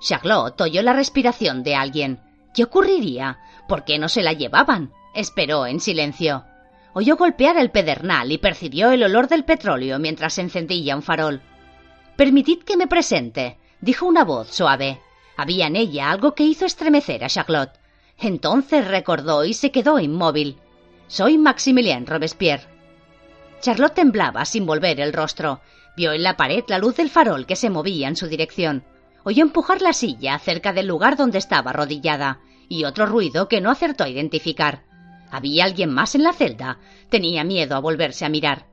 Charlotte 0.00 0.60
oyó 0.60 0.82
la 0.82 0.92
respiración 0.92 1.62
de 1.62 1.74
alguien. 1.74 2.20
¿Qué 2.54 2.64
ocurriría? 2.64 3.38
¿Por 3.68 3.84
qué 3.84 3.98
no 3.98 4.08
se 4.08 4.22
la 4.22 4.32
llevaban? 4.32 4.92
Esperó 5.14 5.66
en 5.66 5.80
silencio. 5.80 6.44
Oyó 6.92 7.16
golpear 7.16 7.56
el 7.56 7.70
pedernal 7.70 8.32
y 8.32 8.38
percibió 8.38 8.90
el 8.90 9.02
olor 9.02 9.28
del 9.28 9.44
petróleo 9.44 9.98
mientras 9.98 10.38
encendía 10.38 10.96
un 10.96 11.02
farol. 11.02 11.42
Permitid 12.16 12.64
que 12.64 12.76
me 12.76 12.88
presente, 12.88 13.58
dijo 13.80 14.06
una 14.06 14.24
voz 14.24 14.48
suave. 14.50 15.00
Había 15.36 15.68
en 15.68 15.76
ella 15.76 16.10
algo 16.10 16.34
que 16.34 16.44
hizo 16.44 16.66
estremecer 16.66 17.24
a 17.24 17.28
Charlotte. 17.28 17.78
Entonces 18.18 18.86
recordó 18.86 19.44
y 19.44 19.54
se 19.54 19.70
quedó 19.70 19.98
inmóvil. 19.98 20.58
Soy 21.10 21.38
Maximilien 21.38 22.06
Robespierre. 22.06 22.68
Charlotte 23.60 23.94
temblaba 23.94 24.44
sin 24.44 24.64
volver 24.64 25.00
el 25.00 25.12
rostro. 25.12 25.60
Vio 25.96 26.12
en 26.12 26.22
la 26.22 26.36
pared 26.36 26.62
la 26.68 26.78
luz 26.78 26.94
del 26.94 27.10
farol 27.10 27.46
que 27.46 27.56
se 27.56 27.68
movía 27.68 28.06
en 28.06 28.14
su 28.14 28.28
dirección. 28.28 28.84
Oyó 29.24 29.42
empujar 29.42 29.82
la 29.82 29.92
silla 29.92 30.38
cerca 30.38 30.72
del 30.72 30.86
lugar 30.86 31.16
donde 31.16 31.38
estaba 31.38 31.72
arrodillada, 31.72 32.38
y 32.68 32.84
otro 32.84 33.06
ruido 33.06 33.48
que 33.48 33.60
no 33.60 33.72
acertó 33.72 34.04
a 34.04 34.08
identificar. 34.08 34.84
¿Había 35.32 35.64
alguien 35.64 35.90
más 35.90 36.14
en 36.14 36.22
la 36.22 36.32
celda? 36.32 36.78
Tenía 37.08 37.42
miedo 37.42 37.74
a 37.74 37.80
volverse 37.80 38.24
a 38.24 38.28
mirar. 38.28 38.66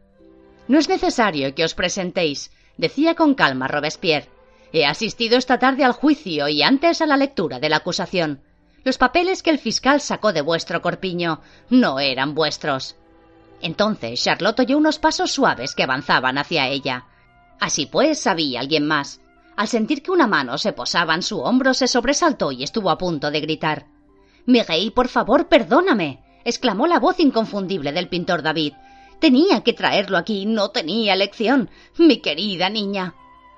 No 0.67 0.77
es 0.77 0.87
necesario 0.89 1.55
que 1.55 1.65
os 1.65 1.73
presentéis, 1.73 2.51
decía 2.77 3.15
con 3.15 3.33
calma 3.33 3.67
Robespierre. 3.67 4.29
He 4.73 4.85
asistido 4.85 5.39
esta 5.39 5.57
tarde 5.57 5.83
al 5.83 5.93
juicio 5.93 6.47
y 6.49 6.61
antes 6.61 7.01
a 7.01 7.07
la 7.07 7.17
lectura 7.17 7.59
de 7.59 7.69
la 7.69 7.77
acusación. 7.77 8.43
Los 8.87 8.97
papeles 8.97 9.43
que 9.43 9.49
el 9.49 9.59
fiscal 9.59 9.99
sacó 9.99 10.31
de 10.31 10.39
vuestro 10.39 10.81
corpiño 10.81 11.41
no 11.69 11.99
eran 11.99 12.33
vuestros. 12.33 12.95
Entonces 13.59 14.23
Charlotte 14.23 14.61
oyó 14.61 14.77
unos 14.77 14.97
pasos 14.97 15.29
suaves 15.29 15.75
que 15.75 15.83
avanzaban 15.83 16.37
hacia 16.37 16.69
ella. 16.69 17.03
Así 17.59 17.87
pues, 17.87 18.25
había 18.27 18.61
alguien 18.61 18.87
más. 18.87 19.19
Al 19.57 19.67
sentir 19.67 20.01
que 20.01 20.11
una 20.11 20.25
mano 20.25 20.57
se 20.57 20.71
posaba 20.71 21.15
en 21.15 21.21
su 21.21 21.41
hombro, 21.41 21.73
se 21.73 21.89
sobresaltó 21.89 22.53
y 22.53 22.63
estuvo 22.63 22.89
a 22.89 22.97
punto 22.97 23.29
de 23.29 23.41
gritar. 23.41 23.87
Miguel, 24.45 24.93
por 24.93 25.09
favor, 25.09 25.49
perdóname. 25.49 26.23
exclamó 26.45 26.87
la 26.87 26.99
voz 26.99 27.19
inconfundible 27.19 27.91
del 27.91 28.07
pintor 28.07 28.41
David. 28.41 28.71
Tenía 29.19 29.65
que 29.65 29.73
traerlo 29.73 30.17
aquí, 30.17 30.45
no 30.45 30.69
tenía 30.69 31.13
elección. 31.13 31.69
Mi 31.97 32.21
querida 32.21 32.69
niña. 32.69 33.15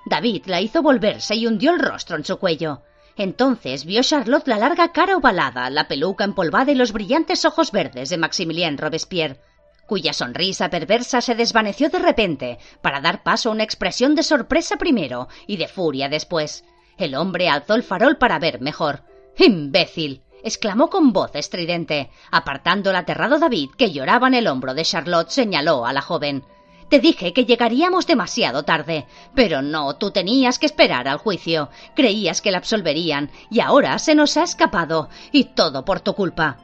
David 0.07 0.47
la 0.47 0.59
hizo 0.59 0.81
volverse 0.81 1.35
y 1.35 1.45
hundió 1.45 1.69
el 1.69 1.81
rostro 1.81 2.17
en 2.17 2.25
su 2.25 2.37
cuello. 2.37 2.81
Entonces 3.19 3.83
vio 3.83 4.01
Charlotte 4.01 4.47
la 4.47 4.57
larga 4.57 4.93
cara 4.93 5.17
ovalada, 5.17 5.69
la 5.69 5.89
peluca 5.89 6.23
empolvada 6.23 6.71
y 6.71 6.75
los 6.75 6.93
brillantes 6.93 7.43
ojos 7.43 7.73
verdes 7.73 8.07
de 8.07 8.17
Maximilien 8.17 8.77
Robespierre, 8.77 9.41
cuya 9.87 10.13
sonrisa 10.13 10.69
perversa 10.69 11.19
se 11.19 11.35
desvaneció 11.35 11.89
de 11.89 11.99
repente 11.99 12.59
para 12.81 13.01
dar 13.01 13.21
paso 13.21 13.49
a 13.49 13.51
una 13.51 13.65
expresión 13.65 14.15
de 14.15 14.23
sorpresa 14.23 14.77
primero 14.77 15.27
y 15.47 15.57
de 15.57 15.67
furia 15.67 16.07
después. 16.07 16.63
El 16.97 17.13
hombre 17.13 17.49
alzó 17.49 17.75
el 17.75 17.83
farol 17.83 18.17
para 18.17 18.39
ver 18.39 18.61
mejor. 18.61 19.03
¡Imbécil! 19.37 20.21
exclamó 20.41 20.89
con 20.89 21.11
voz 21.11 21.31
estridente. 21.33 22.11
Apartando 22.31 22.91
el 22.91 22.95
aterrado 22.95 23.37
David, 23.37 23.71
que 23.77 23.91
lloraba 23.91 24.29
en 24.29 24.35
el 24.35 24.47
hombro 24.47 24.73
de 24.73 24.85
Charlotte, 24.85 25.29
señaló 25.29 25.85
a 25.85 25.91
la 25.91 26.01
joven. 26.01 26.45
Te 26.89 26.99
dije 26.99 27.33
que 27.33 27.45
llegaríamos 27.45 28.07
demasiado 28.07 28.63
tarde. 28.63 29.05
Pero 29.35 29.61
no, 29.61 29.95
tú 29.95 30.09
tenías 30.09 30.57
que 30.57 30.65
esperar 30.65 31.07
al 31.07 31.19
juicio. 31.19 31.69
Creías 31.95 32.41
que 32.41 32.51
la 32.51 32.57
absolverían, 32.57 33.29
y 33.51 33.59
ahora 33.59 33.99
se 33.99 34.15
nos 34.15 34.35
ha 34.37 34.43
escapado, 34.43 35.09
y 35.31 35.45
todo 35.45 35.85
por 35.85 35.99
tu 35.99 36.15
culpa. 36.15 36.57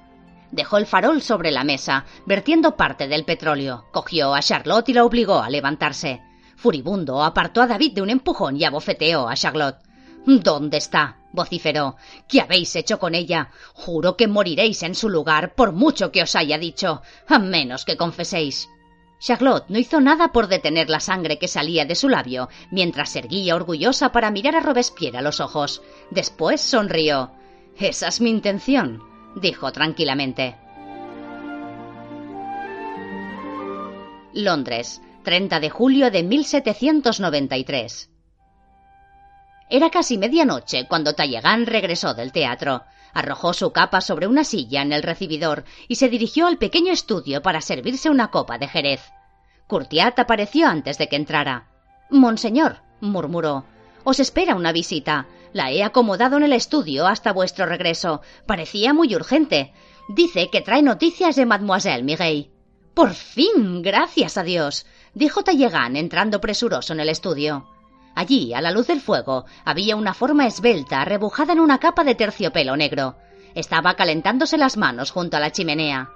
Dejó 0.51 0.77
el 0.77 0.87
farol 0.87 1.21
sobre 1.21 1.51
la 1.51 1.63
mesa, 1.63 2.05
vertiendo 2.25 2.75
parte 2.75 3.07
del 3.07 3.23
petróleo. 3.23 3.85
Cogió 3.91 4.33
a 4.33 4.41
Charlotte 4.41 4.89
y 4.89 4.93
la 4.93 5.05
obligó 5.05 5.39
a 5.39 5.49
levantarse. 5.49 6.21
Furibundo, 6.55 7.23
apartó 7.23 7.61
a 7.61 7.67
David 7.67 7.93
de 7.93 8.01
un 8.01 8.09
empujón 8.09 8.57
y 8.57 8.63
abofeteó 8.63 9.27
a 9.27 9.35
Charlotte. 9.35 9.77
¿Dónde 10.25 10.77
está? 10.77 11.17
vociferó. 11.33 11.97
¿Qué 12.27 12.41
habéis 12.41 12.75
hecho 12.75 12.97
con 12.97 13.13
ella? 13.13 13.49
Juro 13.73 14.15
que 14.15 14.27
moriréis 14.27 14.81
en 14.81 14.95
su 14.95 15.09
lugar, 15.09 15.53
por 15.53 15.73
mucho 15.73 16.11
que 16.11 16.23
os 16.23 16.35
haya 16.35 16.57
dicho, 16.57 17.01
a 17.27 17.37
menos 17.37 17.85
que 17.85 17.97
confeséis. 17.97 18.69
Charlotte 19.25 19.65
no 19.69 19.79
hizo 19.79 19.99
nada 20.01 20.27
por 20.27 20.47
detener 20.47 20.87
la 20.87 20.99
sangre 20.99 21.39
que 21.39 21.47
salía 21.47 21.83
de 21.83 21.95
su 21.95 22.09
labio, 22.09 22.47
mientras 22.69 23.15
erguía 23.15 23.55
orgullosa 23.55 24.11
para 24.11 24.29
mirar 24.29 24.55
a 24.55 24.59
Robespierre 24.59 25.17
a 25.17 25.23
los 25.23 25.39
ojos. 25.39 25.81
Después 26.11 26.61
sonrió. 26.61 27.31
Esa 27.75 28.09
es 28.09 28.21
mi 28.21 28.29
intención, 28.29 29.01
dijo 29.35 29.71
tranquilamente. 29.71 30.55
Londres, 34.33 35.01
30 35.23 35.59
de 35.59 35.69
julio 35.71 36.11
de 36.11 36.21
1793. 36.21 38.11
Era 39.71 39.89
casi 39.89 40.19
medianoche 40.19 40.85
cuando 40.87 41.15
Talleyrand 41.15 41.67
regresó 41.67 42.13
del 42.13 42.31
teatro. 42.31 42.83
Arrojó 43.15 43.53
su 43.53 43.71
capa 43.71 44.01
sobre 44.01 44.27
una 44.27 44.43
silla 44.43 44.81
en 44.81 44.91
el 44.91 45.01
recibidor 45.01 45.63
y 45.87 45.95
se 45.95 46.09
dirigió 46.09 46.47
al 46.47 46.57
pequeño 46.57 46.91
estudio 46.91 47.41
para 47.41 47.61
servirse 47.61 48.09
una 48.09 48.29
copa 48.29 48.57
de 48.57 48.67
jerez. 48.67 49.01
Courtiat 49.67 50.19
apareció 50.19 50.67
antes 50.67 50.97
de 50.97 51.07
que 51.07 51.15
entrara. 51.15 51.69
Monseñor, 52.09 52.81
murmuró, 52.99 53.63
os 54.03 54.19
espera 54.19 54.53
una 54.53 54.73
visita. 54.73 55.27
La 55.53 55.71
he 55.71 55.81
acomodado 55.81 56.35
en 56.35 56.43
el 56.43 56.51
estudio 56.51 57.07
hasta 57.07 57.31
vuestro 57.31 57.65
regreso. 57.65 58.21
Parecía 58.45 58.93
muy 58.93 59.15
urgente. 59.15 59.73
Dice 60.09 60.49
que 60.49 60.59
trae 60.59 60.83
noticias 60.83 61.37
de 61.37 61.45
Mademoiselle 61.45 62.03
Mireille. 62.03 62.51
Por 62.93 63.13
fin, 63.13 63.81
gracias 63.81 64.37
a 64.37 64.43
Dios, 64.43 64.85
dijo 65.13 65.41
Talleyrand 65.41 65.95
entrando 65.95 66.41
presuroso 66.41 66.91
en 66.91 66.99
el 66.99 67.07
estudio. 67.07 67.69
Allí, 68.15 68.53
a 68.53 68.61
la 68.61 68.71
luz 68.71 68.87
del 68.87 69.01
fuego, 69.01 69.45
había 69.65 69.97
una 69.97 70.13
forma 70.13 70.47
esbelta 70.47 71.03
rebujada 71.03 71.51
en 71.53 71.59
una 71.59 71.79
capa 71.79 72.05
de 72.05 72.15
terciopelo 72.15 72.77
negro. 72.77 73.17
Estaba 73.53 73.95
calentándose 73.95 74.57
las 74.57 74.77
manos 74.77 75.11
junto 75.11 75.35
a 75.35 75.41
la 75.41 75.51
chimenea. 75.51 76.09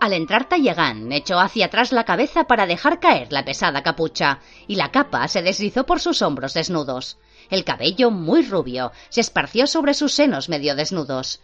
Al 0.00 0.12
entrar 0.12 0.48
Talleyrand 0.48 1.12
echó 1.12 1.38
hacia 1.38 1.66
atrás 1.66 1.92
la 1.92 2.04
cabeza 2.04 2.44
para 2.44 2.66
dejar 2.66 2.98
caer 2.98 3.32
la 3.32 3.44
pesada 3.44 3.82
capucha, 3.82 4.40
y 4.66 4.76
la 4.76 4.90
capa 4.90 5.28
se 5.28 5.42
deslizó 5.42 5.84
por 5.86 6.00
sus 6.00 6.22
hombros 6.22 6.54
desnudos. 6.54 7.18
El 7.50 7.64
cabello, 7.64 8.10
muy 8.10 8.42
rubio, 8.42 8.92
se 9.10 9.20
esparció 9.20 9.66
sobre 9.66 9.94
sus 9.94 10.12
senos 10.12 10.48
medio 10.48 10.74
desnudos. 10.74 11.40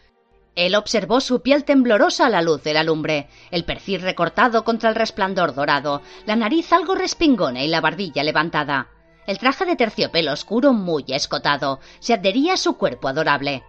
Él 0.57 0.75
observó 0.75 1.21
su 1.21 1.43
piel 1.43 1.65
temblorosa 1.65 2.27
a 2.27 2.31
la 2.31 2.43
luz 2.43 2.63
de 2.63 2.75
la 2.75 2.85
lumbre, 2.85 3.29
el 3.51 3.65
perfil 3.65 4.03
recortado 4.03 4.65
contra 4.65 4.89
el 4.89 4.97
resplandor 4.97 5.55
dorado, 5.55 6.03
la 6.27 6.37
nariz 6.37 6.73
algo 6.73 6.95
respingona 6.95 7.63
y 7.63 7.69
la 7.69 7.81
barbilla 7.81 8.25
levantada. 8.25 8.89
El 9.31 9.39
traje 9.39 9.65
de 9.65 9.77
terciopelo 9.77 10.33
oscuro 10.33 10.73
muy 10.73 11.05
escotado 11.07 11.79
se 12.01 12.15
adhería 12.15 12.55
a 12.55 12.57
su 12.57 12.77
cuerpo 12.77 13.07
adorable. 13.07 13.63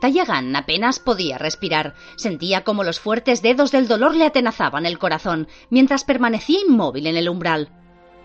Tayagan 0.00 0.54
apenas 0.54 1.00
podía 1.00 1.38
respirar. 1.38 1.94
Sentía 2.14 2.62
como 2.62 2.84
los 2.84 3.00
fuertes 3.00 3.42
dedos 3.42 3.72
del 3.72 3.88
dolor 3.88 4.14
le 4.14 4.26
atenazaban 4.26 4.86
el 4.86 5.00
corazón 5.00 5.48
mientras 5.70 6.04
permanecía 6.04 6.60
inmóvil 6.60 7.08
en 7.08 7.16
el 7.16 7.28
umbral. 7.28 7.70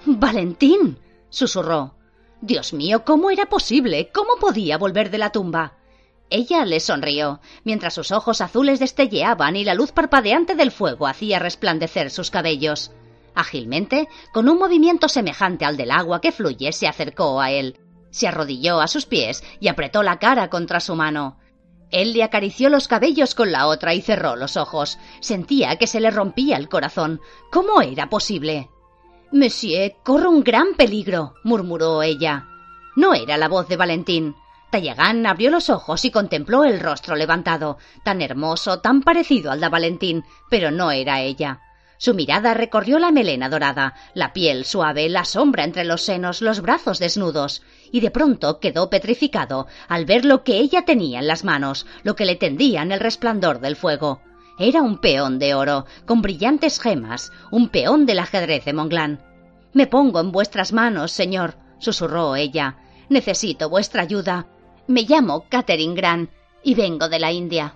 Valentín. 0.05 0.99
susurró. 1.31 1.95
Dios 2.41 2.73
mío, 2.73 3.03
¿cómo 3.03 3.31
era 3.31 3.47
posible? 3.47 4.11
¿Cómo 4.13 4.35
podía 4.39 4.77
volver 4.77 5.09
de 5.09 5.17
la 5.17 5.31
tumba? 5.31 5.79
Ella 6.29 6.63
le 6.63 6.79
sonrió, 6.79 7.39
mientras 7.63 7.95
sus 7.95 8.11
ojos 8.11 8.39
azules 8.39 8.79
destelleaban 8.79 9.55
y 9.55 9.63
la 9.63 9.73
luz 9.73 9.91
parpadeante 9.91 10.53
del 10.53 10.69
fuego 10.69 11.07
hacía 11.07 11.39
resplandecer 11.39 12.11
sus 12.11 12.29
cabellos. 12.29 12.91
Ágilmente, 13.37 14.09
con 14.33 14.49
un 14.49 14.57
movimiento 14.57 15.07
semejante 15.07 15.63
al 15.63 15.77
del 15.77 15.91
agua 15.91 16.21
que 16.21 16.31
fluye, 16.31 16.71
se 16.71 16.87
acercó 16.87 17.39
a 17.39 17.51
él. 17.51 17.79
Se 18.09 18.27
arrodilló 18.27 18.81
a 18.81 18.87
sus 18.87 19.05
pies 19.05 19.43
y 19.59 19.67
apretó 19.67 20.01
la 20.01 20.17
cara 20.17 20.49
contra 20.49 20.79
su 20.79 20.95
mano. 20.95 21.37
Él 21.91 22.13
le 22.13 22.23
acarició 22.23 22.69
los 22.69 22.87
cabellos 22.87 23.35
con 23.35 23.51
la 23.51 23.67
otra 23.67 23.93
y 23.93 24.01
cerró 24.01 24.35
los 24.35 24.57
ojos. 24.57 24.97
Sentía 25.19 25.75
que 25.75 25.85
se 25.85 25.99
le 25.99 26.09
rompía 26.09 26.57
el 26.57 26.67
corazón. 26.67 27.21
¿Cómo 27.51 27.79
era 27.83 28.09
posible? 28.09 28.71
Monsieur, 29.31 29.93
corro 30.03 30.31
un 30.31 30.43
gran 30.43 30.73
peligro, 30.75 31.35
murmuró 31.43 32.01
ella. 32.01 32.47
No 32.95 33.13
era 33.13 33.37
la 33.37 33.49
voz 33.49 33.67
de 33.67 33.77
Valentín. 33.77 34.35
Tallagán 34.71 35.27
abrió 35.27 35.51
los 35.51 35.69
ojos 35.69 36.03
y 36.05 36.09
contempló 36.09 36.63
el 36.63 36.79
rostro 36.79 37.15
levantado, 37.15 37.77
tan 38.03 38.23
hermoso, 38.23 38.79
tan 38.79 39.03
parecido 39.03 39.51
al 39.51 39.61
de 39.61 39.69
Valentín, 39.69 40.23
pero 40.49 40.71
no 40.71 40.89
era 40.89 41.21
ella. 41.21 41.61
Su 41.97 42.13
mirada 42.13 42.53
recorrió 42.53 42.99
la 42.99 43.11
melena 43.11 43.49
dorada, 43.49 43.95
la 44.13 44.31
piel 44.33 44.65
suave, 44.65 45.09
la 45.09 45.25
sombra 45.25 45.63
entre 45.63 45.83
los 45.83 46.03
senos, 46.03 46.41
los 46.41 46.61
brazos 46.61 46.99
desnudos, 46.99 47.63
y 47.91 48.01
de 48.01 48.11
pronto 48.11 48.59
quedó 48.59 48.89
petrificado 48.89 49.67
al 49.87 50.05
ver 50.05 50.23
lo 50.23 50.43
que 50.43 50.57
ella 50.57 50.85
tenía 50.85 51.19
en 51.19 51.27
las 51.27 51.43
manos, 51.43 51.85
lo 52.03 52.15
que 52.15 52.25
le 52.25 52.35
tendía 52.35 52.81
en 52.83 52.91
el 52.91 52.99
resplandor 52.99 53.59
del 53.59 53.75
fuego. 53.75 54.21
Era 54.59 54.81
un 54.81 54.99
peón 54.99 55.39
de 55.39 55.53
oro, 55.53 55.85
con 56.05 56.21
brillantes 56.21 56.79
gemas, 56.79 57.31
un 57.51 57.69
peón 57.69 58.05
del 58.05 58.19
ajedrez 58.19 58.65
de 58.65 58.73
Monglán. 58.73 59.21
Me 59.73 59.87
pongo 59.87 60.19
en 60.19 60.31
vuestras 60.31 60.73
manos, 60.73 61.11
señor, 61.11 61.55
susurró 61.79 62.35
ella. 62.35 62.77
Necesito 63.09 63.69
vuestra 63.69 64.01
ayuda. 64.01 64.47
Me 64.87 65.03
llamo 65.03 65.45
Catherine 65.49 65.95
Grant 65.95 66.31
y 66.63 66.73
vengo 66.73 67.07
de 67.09 67.19
la 67.19 67.31
India. 67.31 67.75